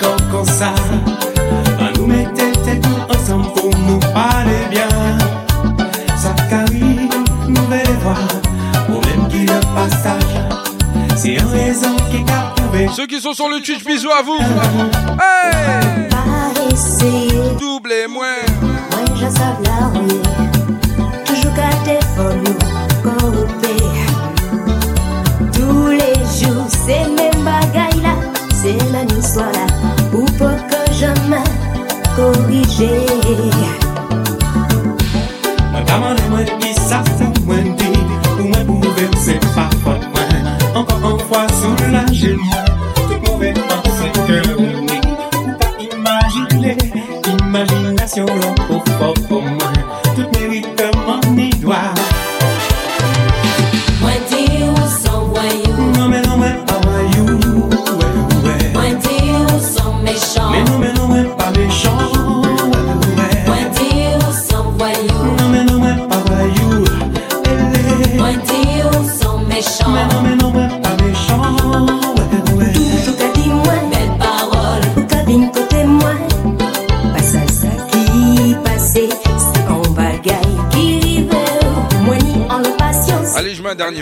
comme 0.00 0.30
comme 0.30 0.46
ça. 0.46 0.72
À 1.78 1.92
nous 1.96 2.06
mettre 2.06 2.32
tête 2.32 2.84
nous 2.86 3.14
ensemble 3.14 3.52
pour 3.54 3.70
nous 3.86 3.98
parler 4.12 4.66
bien. 4.70 4.88
Ça 6.16 6.34
carry, 6.48 7.08
nouvelle 7.48 7.96
voix, 8.02 8.14
au 8.88 9.00
même 9.06 9.28
qui 9.28 9.46
le 9.46 9.60
passage. 9.74 10.36
C'est 11.16 11.34
une 11.34 11.46
raison 11.46 11.96
qui 12.10 12.24
a 12.32 12.54
prouvé. 12.56 12.88
Ceux 12.94 13.06
qui 13.06 13.20
sont 13.20 13.34
sur 13.34 13.48
le 13.48 13.60
Twitch, 13.60 13.84
bisous 13.84 14.10
à 14.10 14.22
vous 14.22 14.38
Hey 15.20 16.10
Double 17.58 17.92
et 17.92 18.06
moins 18.06 18.40
moi 18.90 19.16
je 19.16 19.26
savais 19.28 19.64
la 19.64 19.86
rue. 19.88 20.22
Toujours 21.24 21.54
qu'à 21.54 21.70
téléphone, 21.84 22.44
corrompé. 23.02 23.76
Tous 25.52 25.88
les 25.88 26.14
jours, 26.38 26.66
c'est 26.68 27.06
même 27.08 27.44
bagaille 27.44 28.00
là, 28.02 28.14
c'est 28.54 28.78
la 28.92 29.04
nuit 29.04 29.22
soir 29.22 29.50
là, 29.52 29.66
korije 32.20 32.90
Mwen 35.72 35.84
kamane 35.86 36.22
mwen 36.30 36.46
ki 36.60 36.74
sa 36.74 37.02
fou 37.16 37.32
mwen 37.46 37.76
di 37.76 37.90
Pou 38.36 38.48
mwen 38.48 38.66
pou 38.66 38.94
vek 38.96 39.14
se 39.24 39.36
pa 39.54 39.66
fot 39.84 40.04
mwen. 40.12 40.50
Ankon 40.74 41.06
an 41.10 41.18
fwa 41.28 41.42
sou 41.60 41.92
la 41.94 42.04
jilman 42.12 42.68
Tout 42.96 43.16
mou 43.24 43.38
vek 43.40 43.60
an 43.76 43.82
se 43.98 44.12
ke 44.18 44.40
mwen. 44.58 44.84
Di 44.90 45.00
Ou 45.40 45.56
pa 45.60 45.70
imajile, 45.86 46.76
imajinasyon 47.32 48.69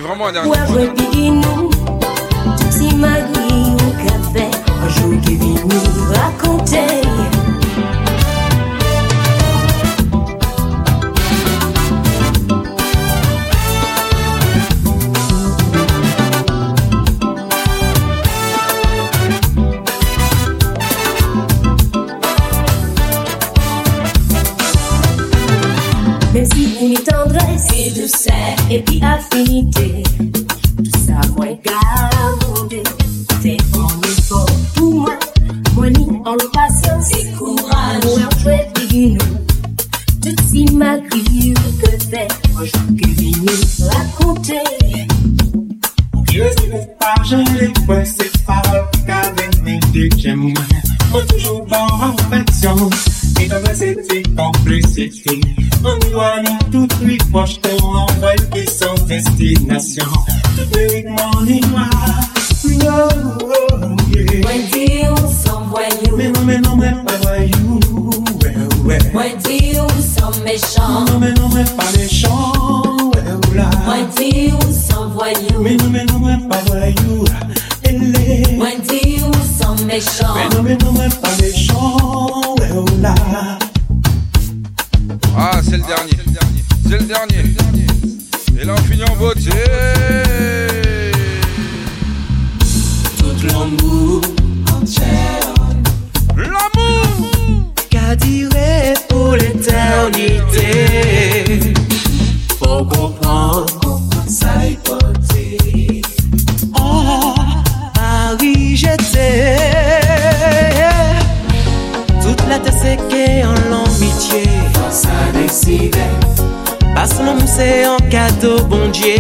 vraiment 0.09 0.29
un 0.29 0.33
dernier. 0.33 0.51
Comme 54.23 54.53
c'était 54.65 54.81
complicité. 54.81 55.41
On 55.85 56.11
doit 56.11 56.41
ni 56.43 56.59
tout 56.71 56.89
lui 57.03 57.19
proche, 57.31 57.61
ton 57.61 57.77
envoi 57.77 58.35
qui 58.53 58.67
sont 58.67 58.95
destination. 59.07 60.05
Tout 60.57 60.77
mérite 60.77 61.07
mon 61.09 61.71
noir. 61.71 61.91
No, 62.65 63.09
yeah. 64.13 64.41
Moi 64.43 64.53
dis 64.73 65.03
où 65.09 65.17
sont 65.17 65.61
voyous, 65.71 66.17
Mais 66.17 66.31
non, 66.31 66.41
mais 66.45 66.59
non, 66.59 66.77
mais 66.77 66.93
pas 67.05 67.17
voyou. 67.23 67.81
Ouais, 68.43 68.55
ouais. 68.85 68.99
moi 69.13 69.25
dis 69.45 69.77
où 69.77 69.89
sont 70.03 70.43
méchants, 70.45 71.05
Non, 71.07 71.19
mais 71.21 71.33
non, 71.33 71.49
mais 71.55 71.65
pas 71.65 71.91
méchant. 71.97 73.11
Ouais, 73.15 73.57
là. 73.57 73.71
moi 73.85 73.97
dis 74.17 74.53
où 74.53 74.73
sont 74.73 75.09
voyous, 75.11 75.63
Mais 75.63 75.77
non, 75.77 75.91
mais 75.91 76.05
non, 76.05 76.19
mais 76.19 76.49
pas 76.49 76.63
voyou. 76.67 77.25
Elle 77.85 78.15
est. 78.17 78.57
moi 78.57 78.69
dis 78.89 79.21
où 79.23 79.33
sont 79.63 79.85
méchants. 79.85 80.35
Mais 80.35 80.57
non, 80.57 80.63
mais 80.63 80.77
non, 80.77 80.93
mais 80.93 81.09
pas 81.09 81.37
méchant. 81.41 82.55
Ouais, 82.59 82.69
oh 82.75 82.85
là. 83.01 83.15
Ah, 85.41 85.61
c'est 85.63 85.77
le 85.77 85.85
dernier. 85.85 86.19
C'est 86.83 86.99
le 86.99 87.05
dernier. 87.05 87.55
Et 88.61 88.65
là, 88.65 88.75
on 88.77 88.83
finit 88.83 89.05
en 89.05 89.15
beauté. 89.15 89.53
Toute 93.17 93.45
l'amour 93.45 94.21
entière. 94.75 95.55
L'amour 96.37 97.73
qu'a 97.89 98.17
duré 98.17 98.95
pour 99.09 99.37
l'éternité. 99.37 100.41
Faut 102.59 102.85
comprendre. 102.85 103.88
Parce 116.95 117.15
que 117.15 117.23
l'homme 117.25 117.47
sait 117.47 117.87
en 117.87 117.97
cadeau, 118.11 118.63
bon 118.65 118.89
Dieu. 118.91 119.17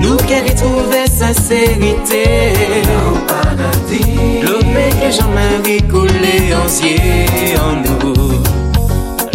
Nous 0.00 0.16
qu'elle 0.16 0.46
y 0.46 0.54
trouvait 0.54 1.06
sincérité. 1.06 2.54
L'homme 4.42 4.76
est 4.76 4.94
que 5.00 5.10
Jean-Marie 5.10 5.84
en 7.60 7.76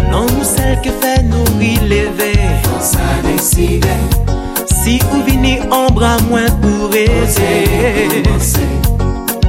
Nous 0.09 0.27
sommes 0.27 0.43
celle 0.43 0.81
qui 0.81 0.89
fait 0.89 1.21
nous 1.23 1.43
rilever. 1.59 2.33
Si 4.83 4.99
vous 5.11 5.21
venez 5.27 5.61
en 5.71 5.91
bras, 5.91 6.17
moins 6.27 6.49
pour 6.61 6.95
aider. 6.95 8.23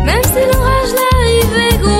Même 0.05 0.25
si 0.25 0.43
l'orage 0.53 0.93
l'arrivait 0.95 1.79
gros. 1.83 2.00